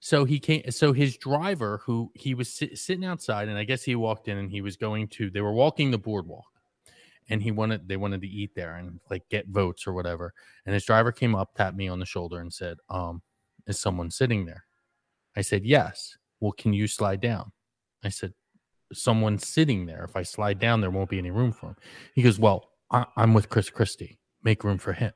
So 0.00 0.26
he 0.26 0.38
came. 0.38 0.70
So 0.70 0.92
his 0.92 1.16
driver, 1.16 1.80
who 1.86 2.10
he 2.14 2.34
was 2.34 2.52
sit, 2.52 2.76
sitting 2.76 3.06
outside, 3.06 3.48
and 3.48 3.56
I 3.56 3.64
guess 3.64 3.82
he 3.82 3.94
walked 3.94 4.28
in, 4.28 4.36
and 4.36 4.50
he 4.50 4.60
was 4.60 4.76
going 4.76 5.08
to. 5.16 5.30
They 5.30 5.40
were 5.40 5.54
walking 5.54 5.90
the 5.90 5.96
boardwalk, 5.98 6.44
and 7.28 7.42
he 7.42 7.50
wanted. 7.50 7.88
They 7.88 7.96
wanted 7.96 8.20
to 8.22 8.28
eat 8.28 8.54
there 8.54 8.76
and 8.76 9.00
like 9.10 9.28
get 9.30 9.48
votes 9.48 9.86
or 9.86 9.92
whatever. 9.92 10.32
And 10.66 10.74
his 10.74 10.84
driver 10.84 11.12
came 11.12 11.34
up, 11.34 11.54
tapped 11.54 11.76
me 11.76 11.88
on 11.88 11.98
the 11.98 12.06
shoulder, 12.06 12.40
and 12.40 12.52
said, 12.52 12.76
"Um, 12.88 13.22
is 13.66 13.78
someone 13.78 14.10
sitting 14.10 14.44
there?" 14.46 14.64
I 15.36 15.42
said, 15.42 15.64
"Yes." 15.64 16.16
Well, 16.40 16.52
can 16.52 16.72
you 16.72 16.86
slide 16.86 17.20
down? 17.20 17.52
I 18.02 18.10
said, 18.10 18.34
"Someone's 18.92 19.48
sitting 19.48 19.86
there. 19.86 20.04
If 20.04 20.16
I 20.16 20.22
slide 20.22 20.58
down, 20.58 20.80
there 20.80 20.90
won't 20.90 21.10
be 21.10 21.18
any 21.18 21.30
room 21.30 21.52
for 21.52 21.68
him." 21.68 21.76
He 22.14 22.22
goes, 22.22 22.38
"Well, 22.38 22.70
I, 22.90 23.06
I'm 23.16 23.32
with 23.34 23.48
Chris 23.48 23.70
Christie. 23.70 24.18
Make 24.42 24.64
room 24.64 24.78
for 24.78 24.92
him." 24.92 25.12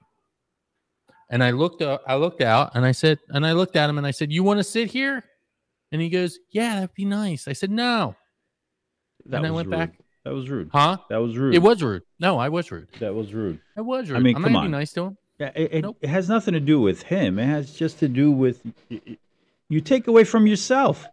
And 1.31 1.45
I 1.45 1.51
looked 1.51 1.83
up, 1.83 2.03
I 2.07 2.15
looked 2.17 2.41
out 2.41 2.73
and 2.75 2.87
I 2.87 2.93
said, 2.93 3.19
and 3.29 3.47
I 3.47 3.53
looked 3.53 3.77
at 3.77 3.91
him 3.91 3.99
and 3.99 4.07
I 4.07 4.13
said, 4.13 4.33
You 4.33 4.43
want 4.43 4.59
to 4.59 4.65
sit 4.65 4.91
here? 4.91 5.23
And 5.93 6.01
he 6.01 6.09
goes, 6.09 6.39
Yeah, 6.51 6.77
that'd 6.77 6.95
be 6.95 7.05
nice. 7.05 7.47
I 7.49 7.53
said, 7.53 7.71
No. 7.71 8.17
That 9.27 9.39
and 9.39 9.47
I 9.47 9.51
went 9.51 9.69
rude. 9.69 9.77
back, 9.77 10.01
That 10.29 10.35
was 10.35 10.49
rude. 10.51 10.69
huh? 10.73 10.99
That 11.09 11.17
was 11.19 11.37
rude. 11.37 11.55
It 11.55 11.63
was 11.63 11.83
rude. 11.83 12.03
No, 12.21 12.39
I 12.39 12.49
was 12.51 12.71
rude. 12.71 12.89
That 13.01 13.15
was 13.15 13.33
rude. 13.33 13.61
I 13.77 13.81
was 13.81 14.11
rude. 14.11 14.23
mean, 14.23 14.37
I'm 14.37 14.43
come 14.43 14.53
not 14.53 14.59
on. 14.61 14.67
be 14.67 14.71
nice 14.73 14.93
to 14.93 15.05
him. 15.05 15.17
Yeah, 15.39 15.53
it, 15.55 15.73
it, 15.73 15.83
Nope. 15.83 15.97
it 16.03 16.09
has 16.11 16.29
nothing 16.29 16.53
to 16.55 16.61
do 16.61 16.81
with 16.81 17.03
him. 17.03 17.39
It 17.39 17.47
has 17.47 17.73
just 17.73 17.99
to 18.01 18.09
do 18.09 18.31
with 18.31 18.61
you 19.69 19.81
take 19.81 20.07
away 20.07 20.25
from 20.25 20.47
yourself. 20.47 21.07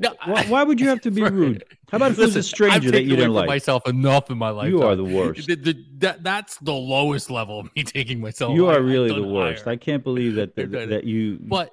No, 0.00 0.14
Why, 0.26 0.44
why 0.46 0.62
would 0.62 0.80
you 0.80 0.88
have 0.88 1.00
to 1.02 1.10
be 1.10 1.22
Right. 1.28 1.32
rude? 1.32 1.64
How 1.90 1.96
about 1.96 2.12
if 2.12 2.18
it 2.18 2.22
was 2.22 2.34
a 2.36 2.38
Listen, 2.38 2.42
stranger 2.54 2.88
I've 2.88 2.92
that 2.92 3.02
you 3.02 3.08
away 3.10 3.16
didn't 3.16 3.24
from 3.30 3.34
like? 3.34 3.46
myself 3.48 3.86
enough 3.88 4.30
in 4.30 4.38
my 4.38 4.50
life. 4.50 4.68
You 4.70 4.82
are 4.82 4.94
the 4.96 5.04
worst. 5.04 5.46
The- 5.48 5.56
the- 5.56 5.84
that, 5.98 6.22
that's 6.22 6.56
the 6.58 6.72
lowest 6.72 7.30
level 7.30 7.60
of 7.60 7.68
me 7.74 7.82
taking 7.84 8.20
myself. 8.20 8.54
You 8.54 8.66
are 8.68 8.76
I've 8.76 8.84
really 8.84 9.12
the 9.12 9.26
worst. 9.26 9.64
higher. 9.64 9.72
I 9.74 9.76
can't 9.76 10.02
believe 10.04 10.36
that 10.36 10.50
I've 10.56 10.70
that, 10.70 10.88
that 10.90 11.04
you 11.04 11.38
but 11.40 11.70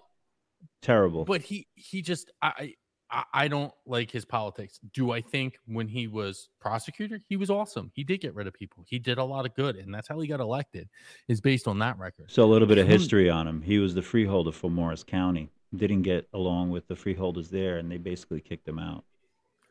terrible. 0.81 1.23
but 1.25 1.41
he 1.41 1.67
he 1.75 2.01
just 2.01 2.31
I 2.41 2.73
I 3.11 3.23
I 3.33 3.47
don't 3.47 3.71
like 3.85 4.11
his 4.11 4.25
politics. 4.25 4.79
Do 4.93 5.11
I 5.11 5.21
think 5.21 5.57
when 5.67 5.87
he 5.87 6.07
was 6.07 6.49
prosecutor, 6.59 7.21
he 7.29 7.37
was 7.37 7.49
awesome. 7.49 7.91
He 7.93 8.03
did 8.03 8.19
get 8.21 8.33
rid 8.35 8.47
of 8.47 8.53
people. 8.53 8.83
He 8.87 8.99
did 8.99 9.17
a 9.17 9.23
lot 9.23 9.45
of 9.45 9.53
good, 9.55 9.75
and 9.75 9.93
that's 9.93 10.07
how 10.07 10.19
he 10.19 10.27
got 10.27 10.39
elected. 10.39 10.89
Is 11.27 11.41
based 11.41 11.67
on 11.67 11.79
that 11.79 11.97
record. 11.99 12.31
So 12.31 12.43
a 12.43 12.45
little 12.47 12.67
bit 12.67 12.77
of 12.77 12.87
history 12.87 13.29
on 13.29 13.47
him. 13.47 13.61
He 13.61 13.79
was 13.79 13.93
the 13.95 14.01
freeholder 14.01 14.51
for 14.51 14.69
Morris 14.69 15.03
County. 15.03 15.49
Didn't 15.75 16.03
get 16.03 16.27
along 16.33 16.69
with 16.71 16.87
the 16.87 16.95
freeholders 16.95 17.49
there, 17.49 17.77
and 17.77 17.91
they 17.91 17.97
basically 17.97 18.39
kicked 18.41 18.67
him 18.67 18.79
out. 18.79 19.03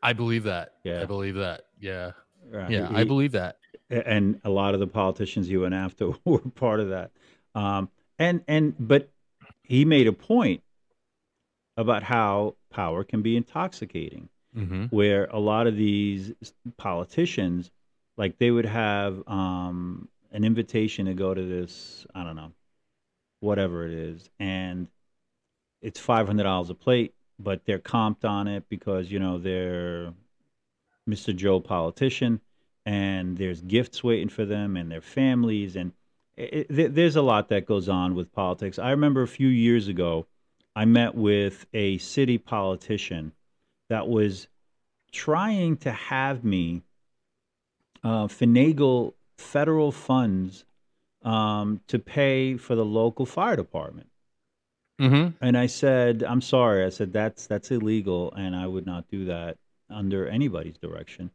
I 0.03 0.13
believe 0.13 0.43
that. 0.43 0.73
Yeah. 0.83 1.01
I 1.01 1.05
believe 1.05 1.35
that. 1.35 1.61
Yeah, 1.79 2.11
Right. 2.49 2.69
yeah, 2.69 2.87
He- 2.89 2.95
I 2.95 3.03
believe 3.05 3.31
that. 3.31 3.57
and 3.89 4.39
a 4.43 4.49
lot 4.51 4.73
of 4.75 4.79
the 4.79 4.87
politicians 4.87 5.47
he 5.47 5.57
went 5.57 5.73
after 5.73 6.11
were 6.25 6.39
part 6.39 6.79
of 6.79 6.89
that. 6.89 7.11
Um, 7.55 7.89
and 8.19 8.43
and 8.47 8.75
but 8.79 9.09
he 9.63 9.83
made 9.83 10.07
a 10.07 10.13
point 10.13 10.61
about 11.77 12.03
how 12.03 12.55
power 12.69 13.03
can 13.03 13.21
be 13.21 13.35
intoxicating, 13.37 14.29
hmm 14.53 14.85
where 14.89 15.25
a 15.25 15.39
lot 15.39 15.67
of 15.67 15.75
these 15.75 16.33
politicians, 16.77 17.71
like 18.17 18.37
they 18.37 18.51
would 18.51 18.65
have 18.65 19.27
um, 19.27 20.07
an 20.31 20.43
invitation 20.43 21.07
to 21.07 21.13
go 21.13 21.33
to 21.33 21.43
this, 21.43 22.05
I 22.15 22.23
don't 22.23 22.35
know, 22.35 22.51
whatever 23.39 23.85
it 23.85 23.91
is, 23.93 24.29
and 24.39 24.87
it's 25.81 25.99
five 25.99 26.27
hundred 26.27 26.43
dollars 26.43 26.69
a 26.69 26.75
plate, 26.75 27.13
but 27.39 27.65
they're 27.65 27.79
comped 27.79 28.25
on 28.25 28.47
it 28.47 28.63
because 28.69 29.11
you 29.11 29.19
know 29.19 29.37
they're 29.37 30.13
Mr. 31.09 31.35
Joe 31.35 31.59
politician, 31.59 32.41
and 32.85 33.37
there's 33.37 33.61
gifts 33.61 34.03
waiting 34.03 34.29
for 34.29 34.45
them 34.45 34.75
and 34.77 34.91
their 34.91 35.01
families, 35.01 35.75
and 35.75 35.91
it, 36.37 36.67
it, 36.69 36.95
there's 36.95 37.15
a 37.15 37.21
lot 37.21 37.49
that 37.49 37.65
goes 37.65 37.87
on 37.89 38.15
with 38.15 38.31
politics. 38.33 38.79
I 38.79 38.91
remember 38.91 39.21
a 39.21 39.27
few 39.27 39.47
years 39.47 39.87
ago, 39.87 40.25
I 40.75 40.85
met 40.85 41.15
with 41.15 41.65
a 41.73 41.97
city 41.99 42.37
politician 42.37 43.31
that 43.89 44.07
was 44.07 44.47
trying 45.11 45.77
to 45.77 45.91
have 45.91 46.43
me 46.43 46.83
uh, 48.03 48.27
finagle 48.27 49.13
federal 49.37 49.91
funds 49.91 50.65
um, 51.23 51.81
to 51.87 51.97
pay 51.97 52.57
for 52.57 52.75
the 52.75 52.85
local 52.85 53.25
fire 53.25 53.55
department. 53.55 54.07
hmm 54.99 55.29
And 55.41 55.57
I 55.57 55.65
said, 55.67 56.23
I'm 56.23 56.41
sorry. 56.41 56.85
I 56.85 56.89
said, 56.89 57.11
that's, 57.13 57.47
that's 57.47 57.71
illegal, 57.71 58.33
and 58.33 58.55
I 58.55 58.67
would 58.67 58.85
not 58.85 59.09
do 59.09 59.25
that 59.25 59.57
under 59.89 60.27
anybody's 60.27 60.77
direction. 60.77 61.31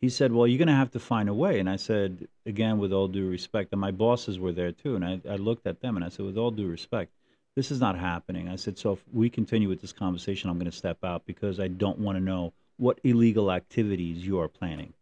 He 0.00 0.08
said, 0.08 0.32
Well, 0.32 0.46
you're 0.46 0.58
going 0.58 0.68
to 0.68 0.74
have 0.74 0.90
to 0.92 1.00
find 1.00 1.28
a 1.28 1.34
way. 1.34 1.58
And 1.60 1.70
I 1.70 1.76
said, 1.76 2.26
again, 2.46 2.78
with 2.78 2.92
all 2.92 3.08
due 3.08 3.28
respect, 3.28 3.72
and 3.72 3.80
my 3.80 3.90
bosses 3.90 4.38
were 4.38 4.52
there 4.52 4.72
too. 4.72 4.96
And 4.96 5.04
I, 5.04 5.20
I 5.28 5.36
looked 5.36 5.66
at 5.66 5.80
them 5.80 5.96
and 5.96 6.04
I 6.04 6.08
said, 6.08 6.26
With 6.26 6.36
all 6.36 6.50
due 6.50 6.66
respect, 6.68 7.12
this 7.54 7.70
is 7.70 7.80
not 7.80 7.98
happening. 7.98 8.48
I 8.48 8.56
said, 8.56 8.78
So 8.78 8.92
if 8.92 9.04
we 9.12 9.28
continue 9.28 9.68
with 9.68 9.80
this 9.80 9.92
conversation, 9.92 10.48
I'm 10.48 10.58
going 10.58 10.70
to 10.70 10.76
step 10.76 11.04
out 11.04 11.26
because 11.26 11.60
I 11.60 11.68
don't 11.68 11.98
want 11.98 12.16
to 12.16 12.24
know 12.24 12.52
what 12.76 12.98
illegal 13.04 13.52
activities 13.52 14.24
you 14.24 14.40
are 14.40 14.48
planning. 14.48 14.92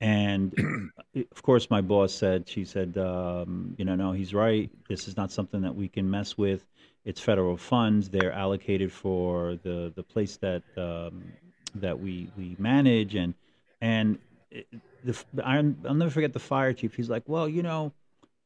And 0.00 0.90
of 1.30 1.42
course, 1.42 1.68
my 1.68 1.82
boss 1.82 2.14
said, 2.14 2.48
she 2.48 2.64
said, 2.64 2.96
um, 2.96 3.74
you 3.76 3.84
know, 3.84 3.94
no, 3.94 4.12
he's 4.12 4.32
right. 4.32 4.70
This 4.88 5.06
is 5.06 5.16
not 5.16 5.30
something 5.30 5.60
that 5.60 5.74
we 5.74 5.88
can 5.88 6.10
mess 6.10 6.38
with. 6.38 6.64
It's 7.04 7.20
federal 7.20 7.56
funds. 7.56 8.08
They're 8.08 8.32
allocated 8.32 8.92
for 8.92 9.56
the 9.62 9.92
the 9.94 10.02
place 10.02 10.36
that 10.38 10.62
um, 10.76 11.32
that 11.76 11.98
we 11.98 12.30
we 12.36 12.56
manage, 12.58 13.14
and 13.14 13.34
and 13.80 14.18
the 14.50 14.64
f- 15.10 15.24
I'm, 15.42 15.78
I'll 15.86 15.94
never 15.94 16.10
forget 16.10 16.32
the 16.32 16.38
fire 16.40 16.72
chief. 16.74 16.94
He's 16.94 17.08
like, 17.08 17.22
well, 17.26 17.48
you 17.48 17.62
know, 17.62 17.92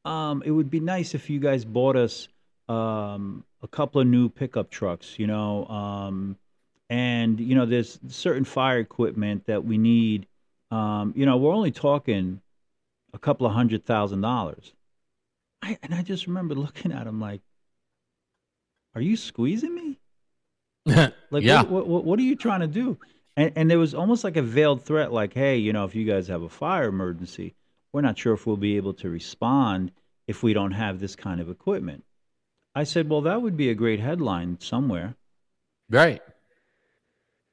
um, 0.05 0.43
it 0.45 0.53
would 0.53 0.71
be 0.71 0.81
nice 0.81 1.15
if 1.15 1.31
you 1.31 1.41
guys 1.41 1.65
bought 1.65 1.97
us 1.97 2.29
um, 2.69 3.45
a 3.63 3.69
couple 3.69 4.01
of 4.01 4.07
new 4.07 4.29
pickup 4.29 4.71
trucks, 4.71 5.19
you 5.19 5.27
know, 5.27 5.67
um, 5.67 6.37
and 6.91 7.41
you 7.41 7.55
know, 7.55 7.67
there's 7.67 7.99
certain 8.09 8.45
fire 8.45 8.79
equipment 8.79 9.47
that 9.47 9.65
we 9.65 9.79
need. 9.79 10.27
Um, 10.71 11.13
you 11.17 11.27
know, 11.27 11.37
we're 11.37 11.55
only 11.55 11.71
talking 11.71 12.41
a 13.13 13.19
couple 13.19 13.47
of 13.47 13.53
hundred 13.53 13.85
thousand 13.85 14.21
dollars. 14.21 14.73
I, 15.63 15.79
and 15.83 15.95
I 15.95 16.03
just 16.03 16.27
remember 16.27 16.55
looking 16.67 16.93
at 16.93 17.07
him 17.07 17.21
like, 17.21 17.41
"Are 18.95 19.01
you 19.01 19.17
squeezing 19.17 19.75
me? 19.75 19.99
Like, 21.31 21.43
yeah. 21.43 21.63
what, 21.63 21.71
what, 21.71 21.87
what, 21.89 22.05
what 22.05 22.19
are 22.19 22.23
you 22.23 22.37
trying 22.37 22.61
to 22.61 22.67
do?" 22.67 22.99
And, 23.37 23.53
and 23.57 23.71
there 23.71 23.79
was 23.79 23.95
almost 23.95 24.23
like 24.23 24.37
a 24.37 24.43
veiled 24.43 24.85
threat, 24.85 25.13
like, 25.13 25.35
"Hey, 25.35 25.57
you 25.57 25.73
know, 25.73 25.85
if 25.85 25.95
you 25.95 26.05
guys 26.05 26.29
have 26.29 26.43
a 26.43 26.49
fire 26.49 26.89
emergency, 26.89 27.55
we're 27.93 28.03
not 28.03 28.19
sure 28.19 28.35
if 28.35 28.47
we'll 28.47 28.57
be 28.57 28.77
able 28.77 28.95
to 28.95 29.09
respond 29.09 29.91
if 30.27 30.43
we 30.43 30.53
don't 30.53 30.73
have 30.73 31.01
this 31.01 31.17
kind 31.17 31.41
of 31.41 31.51
equipment." 31.51 32.05
I 32.75 32.85
said, 32.85 33.09
"Well, 33.09 33.23
that 33.23 33.41
would 33.41 33.57
be 33.57 33.71
a 33.71 33.75
great 33.75 34.01
headline 34.01 34.59
somewhere." 34.61 35.17
Right. 35.89 36.23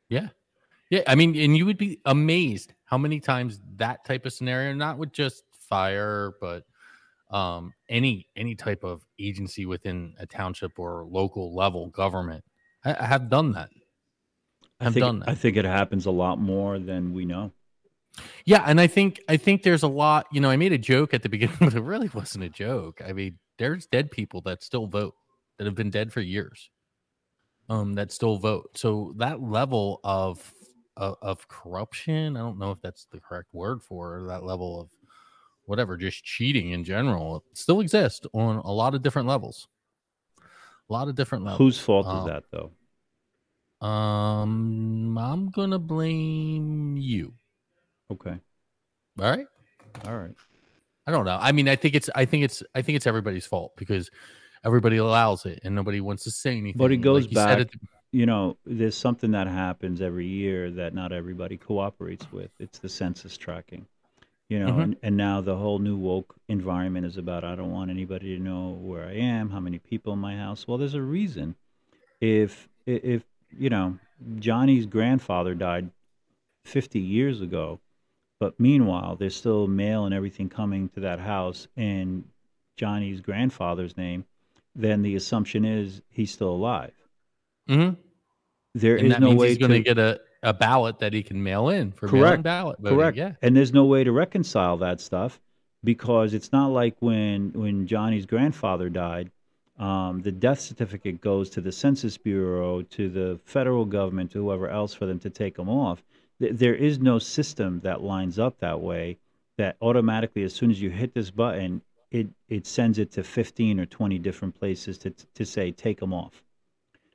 Yeah. 0.09 0.29
Yeah. 0.89 1.03
I 1.07 1.15
mean, 1.15 1.35
and 1.37 1.55
you 1.55 1.65
would 1.65 1.77
be 1.77 1.99
amazed 2.05 2.73
how 2.85 2.97
many 2.97 3.19
times 3.19 3.59
that 3.77 4.03
type 4.05 4.25
of 4.25 4.33
scenario, 4.33 4.73
not 4.73 4.97
with 4.97 5.11
just 5.13 5.43
fire, 5.69 6.33
but 6.41 6.63
um, 7.29 7.73
any 7.89 8.27
any 8.35 8.55
type 8.55 8.83
of 8.83 9.01
agency 9.19 9.65
within 9.65 10.13
a 10.19 10.25
township 10.25 10.77
or 10.77 11.05
local 11.09 11.55
level 11.55 11.87
government, 11.87 12.43
I, 12.83 12.95
I 12.99 13.05
have 13.05 13.29
done 13.29 13.53
that. 13.53 13.69
I 14.79 14.87
I've 14.87 14.93
think, 14.93 15.03
done 15.03 15.19
that. 15.19 15.29
I 15.29 15.35
think 15.35 15.55
it 15.57 15.65
happens 15.65 16.05
a 16.05 16.11
lot 16.11 16.39
more 16.39 16.79
than 16.79 17.13
we 17.13 17.25
know. 17.25 17.53
Yeah, 18.45 18.63
and 18.65 18.81
I 18.81 18.87
think 18.87 19.21
I 19.29 19.37
think 19.37 19.63
there's 19.63 19.83
a 19.83 19.87
lot. 19.87 20.27
You 20.31 20.41
know, 20.41 20.49
I 20.49 20.57
made 20.57 20.73
a 20.73 20.77
joke 20.77 21.13
at 21.13 21.23
the 21.23 21.29
beginning, 21.29 21.55
but 21.59 21.73
it 21.73 21.81
really 21.81 22.09
wasn't 22.13 22.43
a 22.43 22.49
joke. 22.49 23.01
I 23.05 23.13
mean, 23.13 23.37
there's 23.61 23.85
dead 23.85 24.09
people 24.09 24.41
that 24.41 24.63
still 24.63 24.87
vote 24.87 25.13
that 25.57 25.65
have 25.65 25.75
been 25.75 25.91
dead 25.91 26.11
for 26.11 26.19
years, 26.19 26.71
um, 27.69 27.93
that 27.93 28.11
still 28.11 28.37
vote. 28.37 28.71
So 28.75 29.13
that 29.17 29.39
level 29.41 29.99
of 30.03 30.51
of, 30.97 31.15
of 31.21 31.47
corruption, 31.47 32.35
I 32.35 32.39
don't 32.39 32.57
know 32.57 32.71
if 32.71 32.81
that's 32.81 33.05
the 33.11 33.19
correct 33.19 33.53
word 33.53 33.83
for 33.83 34.23
that 34.27 34.43
level 34.43 34.81
of 34.81 34.89
whatever, 35.65 35.95
just 35.95 36.23
cheating 36.23 36.71
in 36.71 36.83
general, 36.83 37.43
still 37.53 37.79
exists 37.81 38.25
on 38.33 38.57
a 38.57 38.71
lot 38.71 38.95
of 38.95 39.03
different 39.03 39.27
levels. 39.27 39.67
A 40.89 40.93
lot 40.93 41.07
of 41.07 41.15
different 41.15 41.45
levels. 41.45 41.59
Whose 41.59 41.79
fault 41.79 42.07
is 42.07 42.11
Um, 42.11 42.25
that, 42.25 42.43
though? 42.51 42.71
Um, 43.87 45.17
I'm 45.17 45.49
gonna 45.49 45.79
blame 45.79 46.97
you. 46.97 47.33
Okay, 48.11 48.37
All 49.19 49.29
right. 49.29 49.47
all 50.05 50.17
right. 50.17 50.35
I 51.07 51.11
don't 51.11 51.25
know. 51.25 51.37
I 51.39 51.51
mean, 51.51 51.67
I 51.67 51.75
think 51.75 51.95
it's 51.95 52.09
I 52.15 52.25
think 52.25 52.43
it's 52.43 52.61
I 52.75 52.81
think 52.81 52.95
it's 52.95 53.07
everybody's 53.07 53.45
fault 53.45 53.73
because 53.77 54.09
everybody 54.63 54.97
allows 54.97 55.45
it 55.45 55.59
and 55.63 55.73
nobody 55.75 55.99
wants 56.01 56.23
to 56.25 56.31
say 56.31 56.51
anything. 56.57 56.77
But 56.77 56.91
it 56.91 56.97
goes 56.97 57.25
Like 57.25 57.33
back- 57.33 57.73
you 58.11 58.25
know, 58.25 58.57
there's 58.65 58.95
something 58.97 59.31
that 59.31 59.47
happens 59.47 60.01
every 60.01 60.27
year 60.27 60.69
that 60.71 60.93
not 60.93 61.11
everybody 61.13 61.57
cooperates 61.57 62.29
with. 62.31 62.51
It's 62.59 62.77
the 62.79 62.89
census 62.89 63.37
tracking. 63.37 63.85
You 64.49 64.59
know, 64.59 64.73
Mhm. 64.73 64.83
and, 64.83 64.97
and 65.01 65.15
now 65.17 65.39
the 65.39 65.55
whole 65.55 65.79
new 65.79 65.95
woke 65.95 66.35
environment 66.49 67.05
is 67.05 67.15
about 67.15 67.45
I 67.45 67.55
don't 67.55 67.71
want 67.71 67.89
anybody 67.89 68.35
to 68.37 68.43
know 68.43 68.71
where 68.71 69.05
I 69.07 69.13
am, 69.13 69.49
how 69.49 69.61
many 69.61 69.79
people 69.79 70.11
in 70.11 70.19
my 70.19 70.35
house. 70.35 70.67
Well, 70.67 70.77
there's 70.77 70.93
a 70.93 71.01
reason. 71.01 71.55
If 72.19 72.67
if 72.85 73.23
you 73.57 73.69
know, 73.69 73.97
Johnny's 74.39 74.85
grandfather 74.85 75.55
died 75.55 75.89
50 76.65 76.99
years 76.99 77.41
ago, 77.41 77.79
but 78.41 78.59
meanwhile, 78.59 79.15
there's 79.15 79.35
still 79.35 79.67
mail 79.67 80.05
and 80.05 80.15
everything 80.15 80.49
coming 80.49 80.89
to 80.89 80.99
that 81.01 81.19
house 81.19 81.67
in 81.77 82.23
Johnny's 82.75 83.21
grandfather's 83.21 83.95
name, 83.95 84.25
then 84.75 85.03
the 85.03 85.15
assumption 85.15 85.63
is 85.63 86.01
he's 86.09 86.31
still 86.31 86.49
alive. 86.49 86.93
Mhm. 87.69 87.97
There 88.73 88.95
and 88.95 89.11
is 89.13 89.19
no 89.19 89.35
way 89.35 89.49
he's 89.49 89.59
going 89.59 89.71
to 89.71 89.79
get 89.81 89.99
a, 89.99 90.19
a 90.41 90.53
ballot 90.53 90.97
that 90.99 91.13
he 91.13 91.21
can 91.21 91.43
mail 91.43 91.69
in 91.69 91.91
for 91.91 92.07
Correct. 92.07 92.41
ballot 92.41 92.79
voting. 92.79 92.97
correct, 92.97 93.17
Yeah. 93.17 93.33
and 93.43 93.55
there's 93.55 93.73
no 93.73 93.85
way 93.85 94.03
to 94.03 94.11
reconcile 94.11 94.77
that 94.77 94.99
stuff 94.99 95.39
because 95.83 96.33
it's 96.33 96.51
not 96.51 96.67
like 96.71 96.95
when 96.99 97.51
when 97.53 97.85
Johnny's 97.85 98.25
grandfather 98.25 98.89
died, 98.89 99.29
um, 99.77 100.21
the 100.21 100.31
death 100.31 100.59
certificate 100.61 101.21
goes 101.21 101.49
to 101.51 101.61
the 101.61 101.71
Census 101.71 102.17
Bureau, 102.17 102.81
to 102.81 103.07
the 103.07 103.39
federal 103.45 103.85
government, 103.85 104.31
to 104.31 104.39
whoever 104.41 104.67
else 104.67 104.93
for 104.95 105.05
them 105.05 105.19
to 105.19 105.29
take 105.29 105.55
them 105.57 105.69
off. 105.69 106.01
Th- 106.41 106.53
There 106.53 106.75
is 106.75 106.99
no 106.99 107.19
system 107.19 107.79
that 107.81 108.01
lines 108.01 108.37
up 108.39 108.59
that 108.59 108.81
way. 108.81 109.17
That 109.57 109.77
automatically, 109.81 110.43
as 110.43 110.53
soon 110.53 110.71
as 110.71 110.81
you 110.81 110.89
hit 110.89 111.13
this 111.13 111.31
button, 111.31 111.81
it 112.09 112.27
it 112.49 112.65
sends 112.65 112.97
it 112.97 113.11
to 113.11 113.23
15 113.23 113.79
or 113.79 113.85
20 113.85 114.19
different 114.19 114.55
places 114.55 114.97
to 114.99 115.11
to 115.11 115.45
say 115.45 115.71
take 115.71 115.99
them 115.99 116.13
off. 116.13 116.43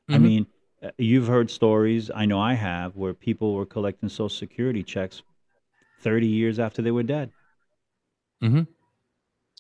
I 0.09 0.19
Mhm. 0.19 0.23
mean, 0.23 0.47
uh, 0.83 0.91
you've 0.97 1.27
heard 1.27 1.51
stories, 1.51 2.11
I 2.15 2.25
know 2.27 2.39
I 2.39 2.55
have, 2.55 2.97
where 2.97 3.13
people 3.15 3.55
were 3.55 3.67
collecting 3.67 4.09
social 4.09 4.29
security 4.29 4.83
checks 4.83 5.23
30 5.99 6.29
years 6.29 6.59
after 6.59 6.81
they 6.83 6.93
were 6.93 7.03
dead. 7.03 7.33
Mm-hmm. 8.43 8.63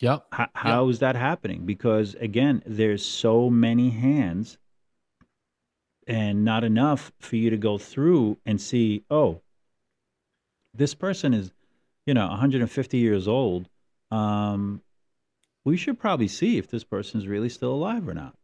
Yep. 0.01 0.27
How, 0.33 0.49
how 0.55 0.89
is 0.89 0.99
that 1.01 1.17
happening? 1.17 1.64
Because 1.67 2.14
again, 2.17 2.62
there's 2.67 3.05
so 3.05 3.51
many 3.51 3.91
hands 3.91 4.59
and 6.07 6.45
not 6.45 6.62
enough 6.62 7.11
for 7.19 7.37
you 7.37 7.51
to 7.51 7.57
go 7.57 7.79
through 7.79 8.39
and 8.47 8.61
see, 8.61 9.05
oh, 9.11 9.41
this 10.77 10.95
person 10.95 11.35
is, 11.35 11.53
you 12.07 12.14
know, 12.14 12.29
150 12.29 12.99
years 12.99 13.29
old. 13.29 13.68
Um, 14.11 14.83
we 15.64 15.77
should 15.77 15.99
probably 15.99 16.29
see 16.29 16.59
if 16.59 16.68
this 16.70 16.85
person's 16.85 17.27
really 17.27 17.49
still 17.49 17.72
alive 17.72 18.09
or 18.09 18.14
not. 18.14 18.35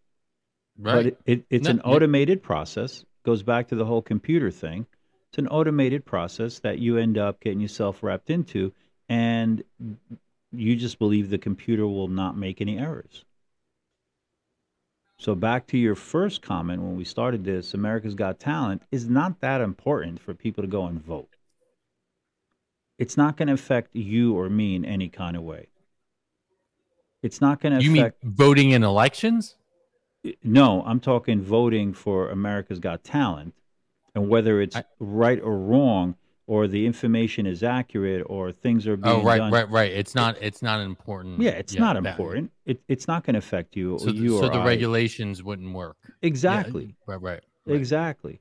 Right. 0.79 1.05
But 1.05 1.07
it, 1.07 1.21
it, 1.27 1.47
it's 1.51 1.69
No, 1.69 1.71
an 1.71 1.81
automated 1.81 2.43
process. 2.43 3.05
Goes 3.25 3.43
back 3.43 3.69
to 3.69 3.75
the 3.77 3.85
whole 3.87 4.03
computer 4.03 4.51
thing. 4.51 4.87
It's 5.31 5.39
an 5.39 5.49
automated 5.49 6.05
process 6.05 6.59
that 6.61 6.79
you 6.79 6.99
end 6.99 7.19
up 7.19 7.41
getting 7.41 7.61
yourself 7.61 8.03
wrapped 8.03 8.31
into, 8.31 8.73
and 9.09 9.65
you 10.53 10.77
just 10.77 10.99
believe 10.99 11.31
the 11.31 11.39
computer 11.39 11.87
will 11.87 12.09
not 12.09 12.37
make 12.37 12.61
any 12.61 12.79
errors. 12.79 13.25
So 15.19 15.35
back 15.35 15.67
to 15.69 15.79
your 15.79 15.95
first 15.95 16.43
comment 16.43 16.83
when 16.83 16.97
we 16.97 17.05
started 17.05 17.45
this, 17.45 17.73
America's 17.73 18.15
Got 18.15 18.39
Talent 18.39 18.83
is 18.91 19.09
not 19.09 19.41
that 19.41 19.63
important 19.63 20.21
for 20.21 20.35
people 20.35 20.63
to 20.63 20.69
go 20.69 20.85
and 20.87 21.03
vote. 21.03 21.37
It's 23.03 23.17
not 23.17 23.37
going 23.37 23.49
to 23.49 23.55
affect 23.55 23.97
you 23.97 24.39
or 24.39 24.49
me 24.49 24.77
in 24.77 24.85
any 24.85 25.09
kind 25.09 25.37
of 25.37 25.43
way. 25.43 25.67
It's 27.21 27.41
not 27.41 27.61
going 27.61 27.77
to 27.77 27.83
you 27.85 27.91
mean 27.91 28.13
voting 28.23 28.71
in 28.71 28.85
elections? 28.85 29.57
no, 30.45 30.85
I'm 30.87 31.01
talking 31.01 31.43
voting 31.43 31.95
for 31.95 32.31
America's 32.31 32.79
Got 32.79 33.03
Talent 33.03 33.55
and 34.15 34.29
whether 34.29 34.61
it's 34.61 34.77
I- 34.77 34.85
right 35.01 35.41
or 35.43 35.59
wrong 35.59 36.15
or 36.47 36.69
the 36.69 36.87
information 36.87 37.45
is 37.45 37.65
accurate 37.65 38.25
or 38.27 38.53
things 38.53 38.87
are 38.87 38.93
oh, 38.93 38.97
being 38.97 39.17
Oh, 39.17 39.23
right, 39.25 39.39
done. 39.39 39.51
right, 39.51 39.69
right. 39.69 39.91
It's 39.91 40.15
not. 40.15 40.37
It's 40.41 40.63
not 40.63 40.81
important. 40.81 41.41
Yeah, 41.41 41.51
it's 41.51 41.75
not 41.75 42.01
that- 42.01 42.09
important. 42.09 42.53
It, 42.67 42.83
it's 42.87 43.09
not 43.09 43.25
going 43.25 43.35
to 43.35 43.41
affect 43.41 43.75
you 43.75 43.99
So, 43.99 44.11
you 44.11 44.39
so 44.39 44.49
the 44.49 44.59
I. 44.59 44.65
regulations 44.65 45.43
wouldn't 45.43 45.75
work. 45.75 45.97
Yeah, 46.05 46.29
Exactly. 46.29 46.95
right, 47.09 47.21
right, 47.21 47.43
right. 47.67 47.77
Exactly. 47.77 48.41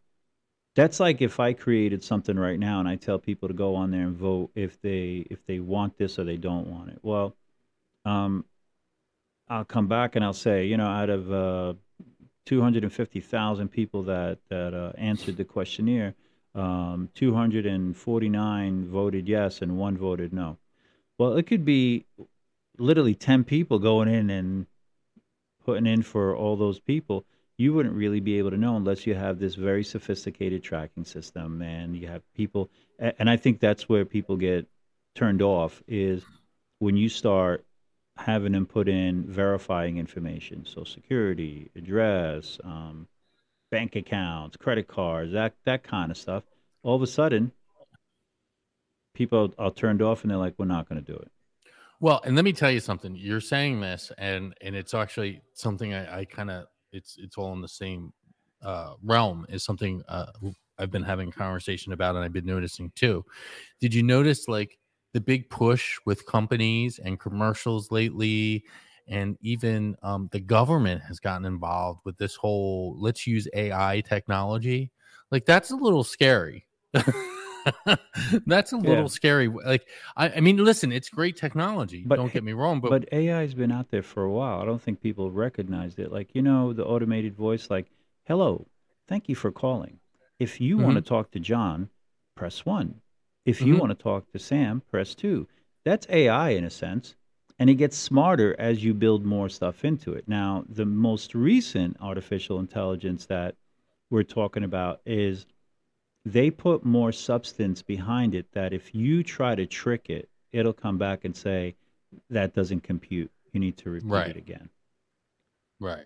That's 0.75 0.99
like 0.99 1.21
if 1.21 1.39
I 1.39 1.53
created 1.53 2.03
something 2.03 2.37
right 2.37 2.57
now 2.57 2.79
and 2.79 2.87
I 2.87 2.95
tell 2.95 3.19
people 3.19 3.49
to 3.49 3.53
go 3.53 3.75
on 3.75 3.91
there 3.91 4.03
and 4.03 4.15
vote 4.15 4.51
if 4.55 4.81
they 4.81 5.25
if 5.29 5.45
they 5.45 5.59
want 5.59 5.97
this 5.97 6.17
or 6.17 6.23
they 6.23 6.37
don't 6.37 6.67
want 6.67 6.89
it. 6.89 6.99
Well, 7.01 7.35
um, 8.05 8.45
I'll 9.49 9.65
come 9.65 9.87
back 9.87 10.15
and 10.15 10.23
I'll 10.23 10.31
say, 10.31 10.65
you 10.65 10.77
know, 10.77 10.87
out 10.87 11.09
of 11.09 11.31
uh, 11.31 11.73
250,000 12.45 13.67
people 13.67 14.03
that 14.03 14.39
that 14.49 14.73
uh, 14.73 14.93
answered 14.97 15.35
the 15.35 15.43
questionnaire, 15.43 16.15
um, 16.55 17.09
249 17.15 18.85
voted 18.87 19.27
yes 19.27 19.61
and 19.61 19.77
one 19.77 19.97
voted 19.97 20.31
no. 20.31 20.57
Well, 21.17 21.37
it 21.37 21.47
could 21.47 21.65
be 21.65 22.05
literally 22.77 23.13
10 23.13 23.43
people 23.43 23.77
going 23.77 24.07
in 24.07 24.29
and 24.29 24.67
putting 25.65 25.85
in 25.85 26.01
for 26.01 26.35
all 26.35 26.55
those 26.55 26.79
people 26.79 27.25
you 27.61 27.73
wouldn't 27.73 27.95
really 27.95 28.19
be 28.19 28.39
able 28.39 28.49
to 28.49 28.57
know 28.57 28.75
unless 28.75 29.05
you 29.05 29.13
have 29.13 29.39
this 29.39 29.55
very 29.55 29.83
sophisticated 29.83 30.63
tracking 30.63 31.05
system 31.05 31.61
and 31.61 31.95
you 31.95 32.07
have 32.07 32.21
people 32.33 32.69
and 32.99 33.29
i 33.29 33.37
think 33.37 33.59
that's 33.59 33.87
where 33.87 34.05
people 34.05 34.35
get 34.35 34.67
turned 35.15 35.41
off 35.41 35.83
is 35.87 36.23
when 36.79 36.97
you 36.97 37.09
start 37.09 37.63
having 38.17 38.51
them 38.51 38.65
put 38.65 38.89
in 38.89 39.25
verifying 39.25 39.97
information 39.97 40.65
social 40.65 40.85
security 40.85 41.69
address 41.75 42.59
um, 42.63 43.07
bank 43.69 43.95
accounts 43.95 44.57
credit 44.57 44.87
cards 44.87 45.31
that 45.33 45.53
that 45.65 45.83
kind 45.83 46.11
of 46.11 46.17
stuff 46.17 46.43
all 46.83 46.95
of 46.95 47.01
a 47.03 47.07
sudden 47.07 47.51
people 49.13 49.53
are 49.59 49.71
turned 49.71 50.01
off 50.01 50.23
and 50.23 50.31
they're 50.31 50.37
like 50.37 50.55
we're 50.57 50.65
not 50.65 50.89
going 50.89 51.03
to 51.03 51.11
do 51.13 51.17
it 51.17 51.31
Well, 51.99 52.19
and 52.25 52.35
let 52.35 52.45
me 52.45 52.53
tell 52.53 52.71
you 52.71 52.79
something. 52.79 53.15
You're 53.15 53.41
saying 53.41 53.79
this, 53.81 54.11
and 54.17 54.55
and 54.65 54.75
it's 54.75 54.95
actually 54.95 55.41
something 55.53 55.93
I, 55.93 56.21
I 56.21 56.25
kind 56.25 56.49
of 56.49 56.65
it's 56.91 57.17
it's 57.19 57.37
all 57.37 57.53
in 57.53 57.61
the 57.61 57.67
same 57.67 58.13
uh, 58.61 58.93
realm. 59.03 59.45
Is 59.49 59.63
something 59.63 60.03
uh, 60.07 60.31
I've 60.77 60.91
been 60.91 61.03
having 61.03 61.29
a 61.29 61.31
conversation 61.31 61.93
about, 61.93 62.15
and 62.15 62.23
I've 62.23 62.33
been 62.33 62.45
noticing 62.45 62.91
too. 62.95 63.25
Did 63.79 63.93
you 63.93 64.03
notice 64.03 64.47
like 64.47 64.77
the 65.13 65.21
big 65.21 65.49
push 65.49 65.97
with 66.05 66.25
companies 66.25 66.99
and 66.99 67.19
commercials 67.19 67.91
lately? 67.91 68.65
And 69.07 69.37
even 69.41 69.95
um, 70.03 70.29
the 70.31 70.39
government 70.39 71.01
has 71.03 71.19
gotten 71.19 71.45
involved 71.45 72.01
with 72.05 72.17
this 72.17 72.35
whole 72.35 72.95
let's 72.97 73.27
use 73.27 73.47
AI 73.53 74.01
technology. 74.07 74.91
Like 75.31 75.45
that's 75.45 75.71
a 75.71 75.75
little 75.75 76.03
scary. 76.03 76.67
that's 78.45 78.71
a 78.71 78.77
little 78.77 79.03
Yeah. 79.03 79.07
scary. 79.07 79.47
Like 79.47 79.87
I, 80.17 80.29
I 80.29 80.39
mean, 80.39 80.57
listen, 80.57 80.91
it's 80.91 81.09
great 81.09 81.35
technology. 81.37 82.03
But 82.05 82.15
don't 82.17 82.31
get 82.33 82.43
me 82.43 82.53
wrong, 82.53 82.79
but, 82.81 82.89
But 82.89 83.13
AI's 83.13 83.53
been 83.53 83.71
out 83.71 83.89
there 83.91 84.03
for 84.03 84.23
a 84.23 84.31
while. 84.31 84.61
I 84.61 84.65
don't 84.65 84.81
think 84.81 85.01
people 85.01 85.31
recognized 85.31 85.99
it. 85.99 86.11
Like, 86.11 86.29
you 86.33 86.41
know, 86.41 86.73
the 86.73 86.85
automated 86.85 87.35
voice, 87.35 87.69
like, 87.69 87.87
hello, 88.25 88.67
thank 89.07 89.29
you 89.29 89.35
for 89.35 89.51
calling. 89.51 89.99
If 90.39 90.59
you 90.59 90.77
want 90.77 90.95
to 90.95 91.01
talk 91.01 91.31
to 91.31 91.39
John, 91.39 91.89
press 92.35 92.65
one. 92.65 93.01
If 93.45 93.61
you 93.61 93.75
Mhm. 93.75 93.79
want 93.79 93.89
to 93.97 94.03
talk 94.03 94.31
to 94.31 94.39
Sam, 94.39 94.81
press 94.89 95.13
two. 95.15 95.47
That's 95.85 96.07
AI 96.09 96.49
in 96.51 96.63
a 96.63 96.69
sense. 96.69 97.15
And 97.59 97.69
it 97.69 97.75
gets 97.75 97.95
smarter 97.95 98.55
as 98.59 98.83
you 98.83 98.95
build 98.95 99.23
more 99.23 99.47
stuff 99.49 99.85
into 99.85 100.13
it. 100.13 100.27
Now, 100.27 100.63
the 100.67 100.85
most 100.85 101.35
recent 101.35 101.95
artificial 102.01 102.59
intelligence 102.59 103.27
that 103.27 103.55
we're 104.09 104.23
talking 104.23 104.63
about 104.63 105.01
is 105.05 105.45
they 106.25 106.51
put 106.51 106.85
more 106.85 107.11
substance 107.11 107.81
behind 107.81 108.35
it 108.35 108.45
that 108.53 108.73
if 108.73 108.93
you 108.93 109.23
try 109.23 109.55
to 109.55 109.65
trick 109.65 110.09
it, 110.09 110.29
it'll 110.51 110.73
come 110.73 110.97
back 110.97 111.25
and 111.25 111.35
say, 111.35 111.75
that 112.29 112.53
doesn't 112.53 112.83
compute. 112.83 113.31
You 113.53 113.59
need 113.59 113.77
to 113.77 113.89
repeat 113.89 114.09
Right. 114.09 114.29
it 114.29 114.37
again. 114.37 114.69
right. 115.79 116.05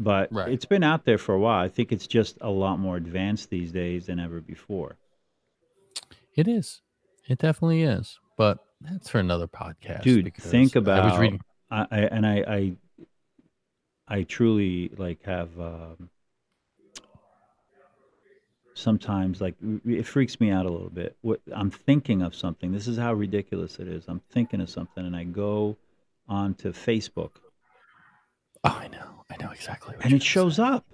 But 0.00 0.32
Right. 0.32 0.50
it's 0.50 0.64
been 0.64 0.82
out 0.82 1.04
there 1.04 1.18
for 1.18 1.34
a 1.34 1.38
while. 1.38 1.62
I 1.62 1.68
think 1.68 1.92
it's 1.92 2.06
just 2.06 2.38
a 2.40 2.50
lot 2.50 2.78
more 2.78 2.96
advanced 2.96 3.50
these 3.50 3.70
days 3.70 4.06
than 4.06 4.18
ever 4.18 4.40
before. 4.40 4.96
It 6.34 6.48
is. 6.48 6.80
It 7.28 7.38
definitely 7.38 7.82
is. 7.82 8.18
But 8.36 8.58
that's 8.80 9.10
for 9.10 9.18
another 9.20 9.46
podcast. 9.46 10.02
Dude, 10.02 10.34
think 10.34 10.74
I 10.74 10.78
was 10.80 10.88
about 10.88 11.18
reading. 11.20 11.40
I, 11.70 11.86
I 11.90 11.98
and 12.06 12.26
I, 12.26 12.36
I 12.48 12.72
I 14.08 14.22
truly 14.24 14.88
like 14.96 15.22
have 15.24 15.50
um, 15.60 16.10
sometimes 18.74 19.40
like 19.40 19.54
it 19.86 20.06
freaks 20.06 20.40
me 20.40 20.50
out 20.50 20.66
a 20.66 20.70
little 20.70 20.90
bit. 20.90 21.16
What 21.22 21.40
I'm 21.54 21.70
thinking 21.70 22.22
of 22.22 22.34
something. 22.34 22.72
This 22.72 22.88
is 22.88 22.96
how 22.98 23.12
ridiculous 23.14 23.78
it 23.78 23.88
is. 23.88 24.04
I'm 24.08 24.20
thinking 24.30 24.60
of 24.60 24.70
something 24.70 25.04
and 25.06 25.14
I 25.16 25.24
go 25.24 25.76
onto 26.28 26.72
Facebook 26.72 27.32
Oh, 28.64 28.78
I 28.80 28.88
know. 28.88 29.24
I 29.30 29.42
know 29.42 29.50
exactly. 29.50 29.96
And 30.02 30.12
it 30.12 30.22
shows 30.22 30.56
say. 30.56 30.62
up. 30.62 30.86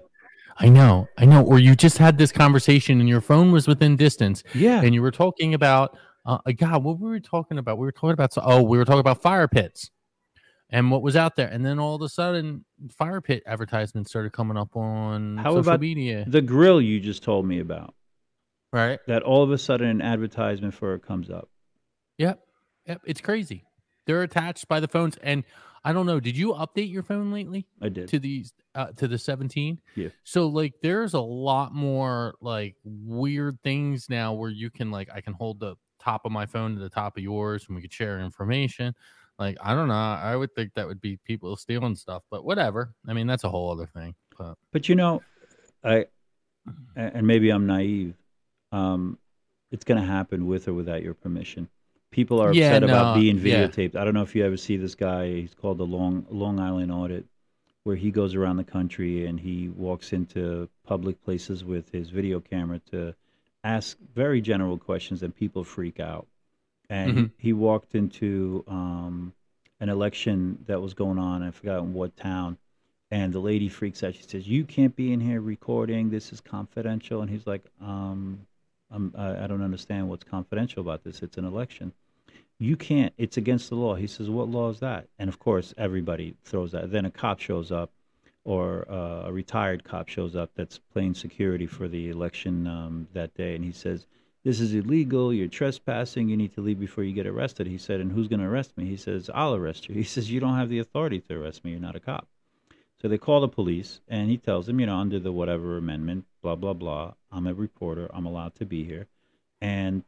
I 0.58 0.68
know. 0.68 1.06
I 1.18 1.24
know. 1.26 1.44
Or 1.44 1.58
you 1.58 1.76
just 1.76 1.98
had 1.98 2.16
this 2.18 2.32
conversation 2.32 2.98
and 2.98 3.08
your 3.08 3.20
phone 3.20 3.52
was 3.52 3.68
within 3.68 3.94
distance, 3.96 4.42
Yeah. 4.54 4.80
and 4.82 4.94
you 4.94 5.02
were 5.02 5.10
talking 5.10 5.54
about. 5.54 5.96
Uh, 6.26 6.38
uh, 6.46 6.52
God, 6.52 6.82
what 6.82 6.98
were 6.98 7.10
we 7.10 7.20
talking 7.20 7.58
about? 7.58 7.78
We 7.78 7.86
were 7.86 7.92
talking 7.92 8.10
about. 8.12 8.32
Oh, 8.38 8.62
we 8.62 8.78
were 8.78 8.84
talking 8.84 9.00
about 9.00 9.20
fire 9.22 9.46
pits, 9.48 9.90
and 10.70 10.90
what 10.90 11.02
was 11.02 11.16
out 11.16 11.36
there, 11.36 11.48
and 11.48 11.64
then 11.64 11.78
all 11.78 11.94
of 11.94 12.02
a 12.02 12.08
sudden, 12.08 12.64
fire 12.90 13.20
pit 13.20 13.42
advertisements 13.46 14.10
started 14.10 14.32
coming 14.32 14.56
up 14.56 14.76
on 14.76 15.36
How 15.38 15.50
social 15.50 15.60
about 15.60 15.80
media. 15.80 16.24
the 16.28 16.42
grill 16.42 16.80
you 16.80 17.00
just 17.00 17.22
told 17.22 17.46
me 17.46 17.60
about. 17.60 17.94
Right. 18.72 18.98
That 19.06 19.22
all 19.22 19.42
of 19.42 19.50
a 19.50 19.56
sudden 19.58 19.88
an 19.88 20.02
advertisement 20.02 20.74
for 20.74 20.94
it 20.94 21.02
comes 21.02 21.30
up. 21.30 21.48
Yep. 22.18 22.40
Yep. 22.86 23.00
It's 23.06 23.20
crazy. 23.20 23.64
They're 24.06 24.22
attached 24.22 24.68
by 24.68 24.80
the 24.80 24.88
phones, 24.88 25.16
and 25.22 25.44
I 25.84 25.92
don't 25.94 26.04
know. 26.06 26.20
Did 26.20 26.36
you 26.36 26.52
update 26.52 26.90
your 26.90 27.02
phone 27.02 27.32
lately? 27.32 27.66
I 27.80 27.88
did. 27.88 28.08
to 28.08 28.18
these 28.18 28.52
uh, 28.74 28.86
to 28.96 29.08
the 29.08 29.18
17 29.18 29.80
Yeah. 29.96 30.08
so 30.22 30.46
like 30.46 30.74
there's 30.82 31.14
a 31.14 31.20
lot 31.20 31.74
more 31.74 32.34
like 32.40 32.76
weird 32.84 33.58
things 33.64 34.08
now 34.08 34.34
where 34.34 34.50
you 34.50 34.70
can 34.70 34.90
like 34.92 35.08
i 35.12 35.20
can 35.20 35.32
hold 35.32 35.58
the 35.58 35.74
top 36.00 36.20
of 36.24 36.30
my 36.30 36.46
phone 36.46 36.74
to 36.76 36.80
the 36.80 36.88
top 36.90 37.16
of 37.16 37.22
yours 37.24 37.64
and 37.66 37.74
we 37.74 37.82
could 37.82 37.92
share 37.92 38.20
information 38.20 38.94
like 39.38 39.56
i 39.62 39.74
don't 39.74 39.88
know 39.88 39.94
i 39.94 40.34
would 40.34 40.54
think 40.54 40.72
that 40.74 40.86
would 40.86 41.00
be 41.00 41.18
people 41.24 41.56
stealing 41.56 41.94
stuff 41.96 42.22
but 42.30 42.44
whatever 42.44 42.92
i 43.06 43.12
mean 43.12 43.26
that's 43.26 43.44
a 43.44 43.48
whole 43.48 43.70
other 43.70 43.86
thing 43.86 44.14
but 44.36 44.56
But 44.72 44.88
you 44.88 44.94
know, 44.94 45.22
I, 45.82 46.06
and 46.96 47.26
maybe 47.26 47.50
I'm 47.50 47.66
naive. 47.66 48.14
Um, 48.72 49.18
it's 49.70 49.84
going 49.84 50.00
to 50.00 50.06
happen 50.06 50.46
with 50.46 50.68
or 50.68 50.74
without 50.74 51.02
your 51.02 51.14
permission. 51.14 51.68
People 52.10 52.40
are 52.40 52.52
Yeah, 52.52 52.68
upset 52.68 52.84
about 52.84 53.16
no, 53.16 53.20
being 53.20 53.38
yeah. 53.38 53.66
videotaped. 53.66 53.96
I 53.96 54.04
don't 54.04 54.14
know 54.14 54.22
if 54.22 54.34
you 54.34 54.44
ever 54.44 54.56
see 54.56 54.76
this 54.76 54.94
guy. 54.94 55.28
He's 55.28 55.54
called 55.54 55.78
the 55.78 55.86
Long 55.86 56.26
Long 56.30 56.58
Island 56.60 56.92
Audit, 56.92 57.26
where 57.84 57.96
he 57.96 58.10
goes 58.10 58.34
around 58.34 58.56
the 58.56 58.64
country 58.64 59.26
and 59.26 59.38
he 59.40 59.68
walks 59.68 60.12
into 60.12 60.68
public 60.84 61.22
places 61.24 61.64
with 61.64 61.90
his 61.90 62.10
video 62.10 62.40
camera 62.40 62.80
to 62.90 63.14
ask 63.64 63.98
very 64.14 64.40
general 64.40 64.78
questions, 64.78 65.22
and 65.22 65.34
people 65.34 65.64
freak 65.64 66.00
out. 66.00 66.26
And 66.90 67.12
Mhm. 67.12 67.30
he, 67.38 67.48
he 67.48 67.52
walked 67.52 67.94
into 67.94 68.64
um, 68.66 69.32
an 69.80 69.88
election 69.88 70.64
that 70.66 70.80
was 70.80 70.94
going 70.94 71.18
on. 71.18 71.42
I 71.42 71.50
forgot 71.50 71.82
in 71.82 71.92
what 71.92 72.16
town. 72.16 72.56
And 73.10 73.32
the 73.32 73.40
lady 73.40 73.68
freaks 73.68 74.02
out. 74.02 74.14
She 74.14 74.22
says, 74.22 74.46
"You 74.46 74.64
can't 74.64 74.94
be 74.94 75.12
in 75.12 75.20
here 75.20 75.40
recording. 75.40 76.10
This 76.10 76.32
is 76.32 76.40
confidential." 76.40 77.22
And 77.22 77.30
he's 77.30 77.46
like, 77.46 77.64
um, 77.80 78.46
I'm, 78.90 79.14
I 79.16 79.44
I 79.44 79.46
don't 79.46 79.62
understand 79.62 80.08
what's 80.08 80.24
confidential 80.24 80.82
about 80.82 81.04
this. 81.04 81.22
It's 81.22 81.38
an 81.38 81.46
election. 81.46 81.92
You 82.58 82.76
can't. 82.76 83.14
It's 83.16 83.36
against 83.38 83.70
the 83.70 83.76
law." 83.76 83.94
He 83.94 84.06
says, 84.06 84.28
"What 84.28 84.48
law 84.48 84.68
is 84.68 84.80
that?" 84.80 85.08
And 85.18 85.28
of 85.28 85.38
course, 85.38 85.72
everybody 85.78 86.34
throws 86.44 86.72
that. 86.72 86.90
Then 86.90 87.06
a 87.06 87.10
cop 87.10 87.40
shows 87.40 87.72
up, 87.72 87.90
or 88.44 88.86
uh, 88.90 89.28
a 89.28 89.32
retired 89.32 89.84
cop 89.84 90.08
shows 90.08 90.36
up 90.36 90.50
that's 90.54 90.78
playing 90.92 91.14
security 91.14 91.66
for 91.66 91.88
the 91.88 92.10
election 92.10 92.66
um, 92.66 93.08
that 93.14 93.34
day, 93.34 93.54
and 93.54 93.64
he 93.64 93.72
says, 93.72 94.06
"This 94.44 94.60
is 94.60 94.74
illegal. 94.74 95.32
You're 95.32 95.48
trespassing. 95.48 96.28
You 96.28 96.36
need 96.36 96.54
to 96.54 96.60
leave 96.60 96.80
before 96.80 97.04
you 97.04 97.12
get 97.12 97.26
arrested." 97.26 97.66
He 97.66 97.78
said, 97.78 98.00
"And 98.00 98.12
who's 98.12 98.28
going 98.28 98.40
to 98.40 98.46
arrest 98.46 98.76
me?" 98.76 98.86
He 98.86 98.96
says, 98.96 99.30
"I'll 99.34 99.54
arrest 99.54 99.88
you." 99.88 99.94
He 100.02 100.04
says, 100.04 100.30
"You 100.30 100.40
don't 100.40 100.56
have 100.56 100.70
the 100.70 100.78
authority 100.80 101.20
to 101.20 101.34
arrest 101.40 101.64
me. 101.64 101.72
You're 101.72 101.80
not 101.80 101.96
a 101.96 102.00
cop." 102.00 102.28
So 103.02 103.08
they 103.08 103.18
call 103.18 103.40
the 103.40 103.48
police, 103.48 104.00
and 104.08 104.30
he 104.30 104.38
tells 104.38 104.66
them, 104.66 104.80
you 104.80 104.86
know, 104.86 104.96
under 104.96 105.20
the 105.20 105.32
whatever 105.32 105.76
amendment, 105.76 106.26
blah 106.42 106.56
blah 106.56 106.74
blah. 106.74 107.14
I'm 107.32 107.46
a 107.46 107.54
reporter. 107.54 108.08
I'm 108.12 108.26
allowed 108.26 108.54
to 108.56 108.66
be 108.66 108.84
here, 108.84 109.06
and 109.60 110.04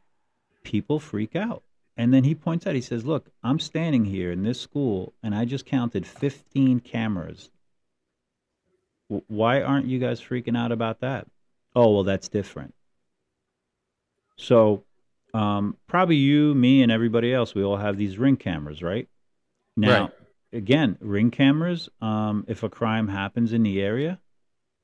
people 0.63 0.99
freak 0.99 1.35
out. 1.35 1.63
And 1.97 2.13
then 2.13 2.23
he 2.23 2.35
points 2.35 2.67
out, 2.67 2.75
he 2.75 2.81
says, 2.81 3.05
"Look, 3.05 3.29
I'm 3.43 3.59
standing 3.59 4.05
here 4.05 4.31
in 4.31 4.43
this 4.43 4.59
school, 4.59 5.13
and 5.23 5.35
I 5.35 5.45
just 5.45 5.65
counted 5.65 6.05
15 6.07 6.79
cameras 6.81 7.49
Why 9.27 9.61
aren't 9.61 9.87
you 9.87 9.99
guys 9.99 10.21
freaking 10.21 10.57
out 10.57 10.71
about 10.71 11.01
that? 11.01 11.27
Oh, 11.75 11.93
well, 11.93 12.03
that's 12.03 12.29
different. 12.29 12.73
So, 14.41 14.83
um, 15.33 15.77
probably 15.87 16.15
you, 16.15 16.55
me, 16.55 16.81
and 16.81 16.91
everybody 16.91 17.33
else, 17.33 17.53
we 17.53 17.63
all 17.63 17.77
have 17.77 17.95
these 17.97 18.17
ring 18.17 18.37
cameras, 18.37 18.81
right? 18.81 19.07
Now, 19.77 20.05
Right. 20.05 20.11
again, 20.51 20.97
ring 20.99 21.29
cameras, 21.31 21.89
um, 22.01 22.43
if 22.47 22.63
a 22.63 22.69
crime 22.69 23.07
happens 23.07 23.53
in 23.53 23.61
the 23.63 23.81
area, 23.81 24.19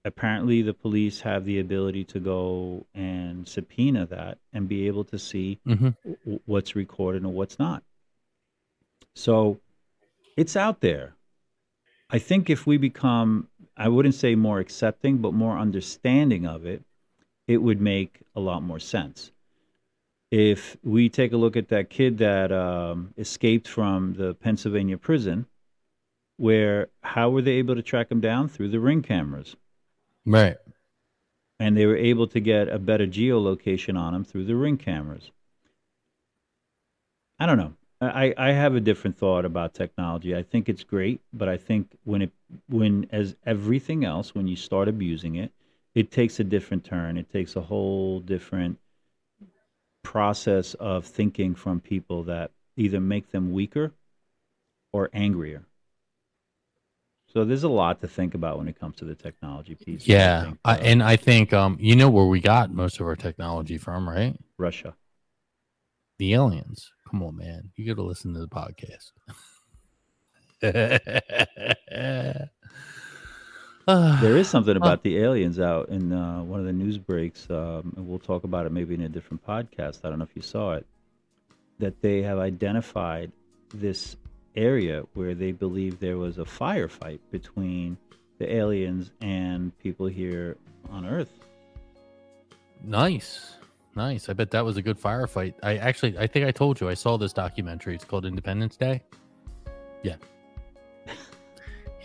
apparently 0.06 0.62
the 0.62 0.76
police 0.76 1.22
have 1.22 1.44
the 1.44 1.60
ability 1.60 2.04
to 2.06 2.20
go 2.20 2.86
and 2.94 3.48
subpoena 3.48 4.06
that 4.06 4.38
and 4.54 4.70
be 4.70 4.88
able 4.88 5.04
to 5.06 5.18
see 5.20 5.60
hmm 5.66 5.90
w- 6.06 6.40
what's 6.46 6.76
recorded 6.76 7.24
and 7.24 7.34
what's 7.34 7.58
not. 7.60 7.84
So 9.16 9.60
it's 10.38 10.56
out 10.56 10.82
there. 10.82 11.16
I 12.10 12.20
think 12.20 12.50
if 12.50 12.66
we 12.66 12.78
become, 12.78 13.50
I 13.76 13.90
wouldn't 13.90 14.16
say 14.16 14.36
more 14.36 14.60
accepting, 14.60 15.18
but 15.18 15.34
more 15.34 15.58
understanding 15.58 16.46
of 16.46 16.66
it, 16.66 16.84
it 17.48 17.58
would 17.58 17.82
make 17.82 18.22
a 18.36 18.40
lot 18.40 18.62
more 18.62 18.80
sense. 18.80 19.32
If 20.30 20.78
we 20.84 21.08
take 21.10 21.32
a 21.32 21.38
look 21.38 21.56
at 21.56 21.70
that 21.70 21.90
kid 21.90 22.18
that 22.18 22.52
um, 22.52 23.14
escaped 23.18 23.68
from 23.68 24.14
the 24.14 24.34
Pennsylvania 24.34 24.98
prison, 24.98 25.46
where 26.36 26.90
how 27.02 27.30
were 27.30 27.42
they 27.42 27.54
able 27.54 27.76
to 27.76 27.82
track 27.82 28.12
him 28.12 28.20
down? 28.20 28.50
Through 28.50 28.70
the 28.70 28.80
ring 28.80 29.02
cameras. 29.02 29.56
Right. 30.26 30.58
And 31.60 31.76
they 31.76 31.86
were 31.86 31.98
able 31.98 32.28
to 32.28 32.40
get 32.40 32.68
a 32.68 32.78
better 32.78 33.08
geolocation 33.08 33.98
on 33.98 34.14
him 34.14 34.24
through 34.24 34.46
the 34.46 34.56
ring 34.56 34.78
cameras. 34.78 35.32
I 37.40 37.46
don't 37.46 37.58
know. 37.58 37.74
I, 38.00 38.34
I 38.38 38.52
have 38.52 38.76
a 38.76 38.80
different 38.80 39.18
thought 39.18 39.44
about 39.44 39.74
technology. 39.74 40.36
I 40.36 40.44
think 40.44 40.70
it's 40.70 40.84
great, 40.84 41.20
but 41.34 41.50
I 41.50 41.58
think 41.58 41.98
when 42.04 42.22
it 42.22 42.32
when 42.70 43.08
as 43.12 43.36
everything 43.46 44.06
else, 44.06 44.36
when 44.36 44.48
you 44.48 44.56
start 44.56 44.88
abusing 44.88 45.36
it, 45.36 45.52
it 45.96 46.12
takes 46.12 46.40
a 46.40 46.44
different 46.44 46.84
turn. 46.84 47.18
It 47.18 47.32
takes 47.32 47.56
a 47.56 47.62
whole 47.62 48.20
different 48.20 48.78
process 50.08 50.74
of 50.76 51.06
thinking 51.06 51.54
from 51.54 51.82
people 51.82 52.24
that 52.24 52.52
either 52.78 52.98
make 53.02 53.30
them 53.32 53.52
weaker 53.52 53.92
or 54.94 55.10
angrier. 55.12 55.66
So 57.34 57.44
there's 57.44 57.66
a 57.66 57.70
lot 57.70 58.00
to 58.00 58.08
think 58.08 58.34
about 58.34 58.58
when 58.58 58.70
it 58.70 58.80
comes 58.80 58.96
to 58.98 59.06
the 59.06 59.16
technology 59.16 59.76
piece. 59.76 60.04
I 60.04 60.14
Yeah, 60.14 60.46
think, 60.46 60.60
I, 60.64 60.76
uh, 60.76 60.78
and 60.78 61.04
I 61.04 61.18
think 61.18 61.52
um, 61.52 61.76
you 61.78 61.94
know 61.98 62.10
where 62.10 62.26
we 62.26 62.40
got 62.40 62.72
most 62.72 63.02
of 63.02 63.06
our 63.06 63.18
technology 63.18 63.78
from, 63.78 64.08
right? 64.08 64.38
Russia. 64.58 64.96
The 66.20 66.34
aliens. 66.34 66.90
Come 67.12 67.22
on, 67.22 67.36
man, 67.36 67.72
you 67.76 67.86
got 67.86 68.02
to 68.02 68.08
listen 68.08 68.34
to 68.34 68.40
the 68.40 68.48
podcast. 68.48 69.12
There 74.22 74.36
is 74.36 74.50
something 74.50 74.76
about 74.76 75.04
the 75.04 75.18
aliens 75.20 75.62
out 75.62 75.88
in 75.88 76.12
uh, 76.12 76.44
one 76.44 76.60
of 76.60 76.66
the 76.66 76.74
news 76.74 76.98
breaks, 76.98 77.50
um, 77.50 77.94
and 77.96 78.06
we'll 78.06 78.20
talk 78.20 78.44
about 78.44 78.66
it 78.66 78.74
maybe 78.74 78.94
in 78.94 79.02
a 79.02 79.08
different 79.08 79.46
podcast. 79.48 80.00
I 80.04 80.10
don't 80.10 80.20
know 80.20 80.26
if 80.26 80.36
you 80.36 80.42
saw 80.42 80.74
it. 80.74 80.86
That 81.80 82.02
they 82.02 82.22
have 82.24 82.38
identified 82.38 83.32
this 83.74 84.18
area 84.58 85.04
where 85.14 85.36
they 85.36 85.54
believe 85.54 86.00
there 86.00 86.18
was 86.18 86.38
a 86.38 86.44
firefight 86.44 87.20
between 87.32 87.98
the 88.40 88.54
aliens 88.54 89.12
and 89.22 89.78
people 89.80 90.08
here 90.08 90.58
on 90.90 91.06
Earth. 91.06 91.32
Nice. 92.84 93.54
Nice. 93.96 94.28
I 94.28 94.34
bet 94.34 94.52
that 94.52 94.66
was 94.66 94.76
a 94.76 94.82
good 94.82 95.00
firefight. 95.00 95.54
I 95.64 95.78
actually 95.78 96.18
I 96.18 96.28
think 96.28 96.46
I 96.46 96.52
told 96.52 96.82
you 96.82 96.90
I 96.90 96.94
saw 96.94 97.18
this 97.18 97.32
documentary. 97.32 97.96
It's 97.96 98.04
called 98.06 98.26
Independence 98.26 98.76
Day. 98.76 99.02
Yeah. 100.04 100.16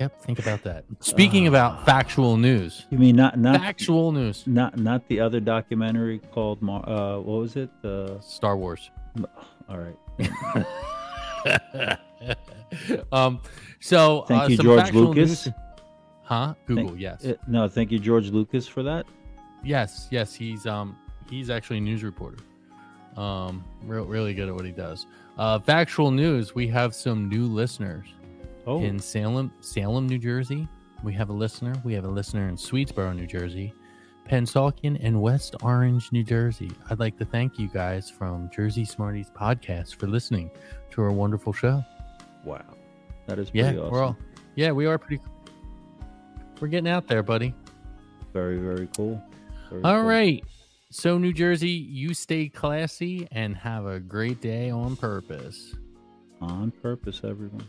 Yep, 0.03 0.21
think 0.23 0.39
about 0.39 0.63
that. 0.65 0.85
Speaking 1.01 1.47
about 1.47 1.85
factual 1.87 2.37
news. 2.37 2.87
You 2.91 2.99
mean 2.99 3.17
not 3.17 3.39
not 3.39 3.61
Factual 3.61 4.13
news. 4.13 4.45
not 4.47 4.77
not 4.79 5.07
the 5.09 5.21
other 5.21 5.41
documentary 5.41 6.19
called 6.33 6.61
Mar- 6.63 6.89
uh, 6.89 7.19
what 7.19 7.39
was 7.41 7.57
it? 7.57 7.71
Uh, 7.85 8.21
Star 8.21 8.57
Wars. 8.57 8.91
all 9.69 9.79
right. 9.79 9.97
um 13.13 13.41
so 13.81 14.25
Thank 14.29 14.43
uh, 14.43 14.47
you, 14.47 14.57
some 14.57 14.65
George 14.65 14.93
Lucas. 14.93 15.47
news- 15.47 15.55
Huh? 16.25 16.55
Google, 16.67 16.97
yes. 16.97 17.25
Uh, 17.27 17.35
no, 17.47 17.69
thank 17.69 17.91
you, 17.91 17.99
George 17.99 18.31
Lucas, 18.31 18.67
for 18.67 18.83
that. 18.85 19.05
Yes, 19.65 20.09
yes, 20.11 20.35
he's 20.35 20.67
um 20.67 20.97
he's 21.29 21.51
actually 21.51 21.79
a 21.79 21.81
news 21.81 22.03
reporter. 22.03 22.39
Um, 23.17 23.63
real 23.85 24.05
really 24.07 24.33
good 24.33 24.49
at 24.49 24.55
what 24.55 24.65
he 24.65 24.71
does. 24.73 25.07
Uh, 25.37 25.59
factual 25.59 26.11
news: 26.11 26.55
We 26.55 26.67
have 26.69 26.95
some 26.95 27.29
new 27.29 27.45
listeners 27.47 28.07
Oh, 28.67 28.83
in 28.83 28.99
Salem, 28.99 29.53
Salem, 29.61 30.07
New 30.09 30.19
Jersey. 30.19 30.69
We 31.03 31.13
have 31.15 31.31
a 31.31 31.33
listener. 31.33 31.75
We 31.85 31.95
have 31.95 32.05
a 32.05 32.09
listener 32.09 32.49
in 32.49 32.57
Swedesboro, 32.57 33.15
New 33.17 33.27
Jersey, 33.27 33.73
Pennsauken, 34.29 34.99
and 35.03 35.21
West 35.21 35.57
Orange, 35.63 36.13
New 36.13 36.23
Jersey. 36.23 36.71
I'd 36.89 37.01
like 37.01 37.19
to 37.19 37.25
thank 37.25 37.59
you 37.59 37.69
guys 37.69 38.09
from 38.09 38.49
Jersey 38.55 38.85
Smarties 38.85 39.31
podcast 39.31 39.97
for 39.97 40.07
listening 40.07 40.51
to 40.93 41.03
our 41.03 41.11
wonderful 41.11 41.53
show. 41.53 41.85
wow, 42.45 42.63
that 43.27 43.39
is 43.39 43.51
Yeah, 43.53 43.71
awesome. 43.73 43.91
we're 43.91 44.03
all 44.03 44.17
yeah, 44.55 44.71
we 44.71 44.87
are 44.87 44.99
pretty. 44.99 45.23
We're 46.61 46.69
getting 46.69 46.89
out 46.91 47.09
there, 47.09 47.23
buddy. 47.23 47.55
Very, 48.33 48.59
very 48.59 48.89
cool. 48.97 49.21
Very 49.71 49.83
All 49.83 49.97
cool. 49.97 50.05
right. 50.09 50.45
So, 50.91 51.17
New 51.19 51.33
Jersey, 51.33 51.71
you 51.71 52.13
stay 52.13 52.49
classy 52.51 53.27
and 53.33 53.57
have 53.57 53.87
a 53.87 53.99
great 53.99 54.41
day 54.43 54.69
on 54.71 54.95
purpose. 54.97 55.75
On 56.43 56.71
purpose, 56.71 57.23
everyone. 57.25 57.67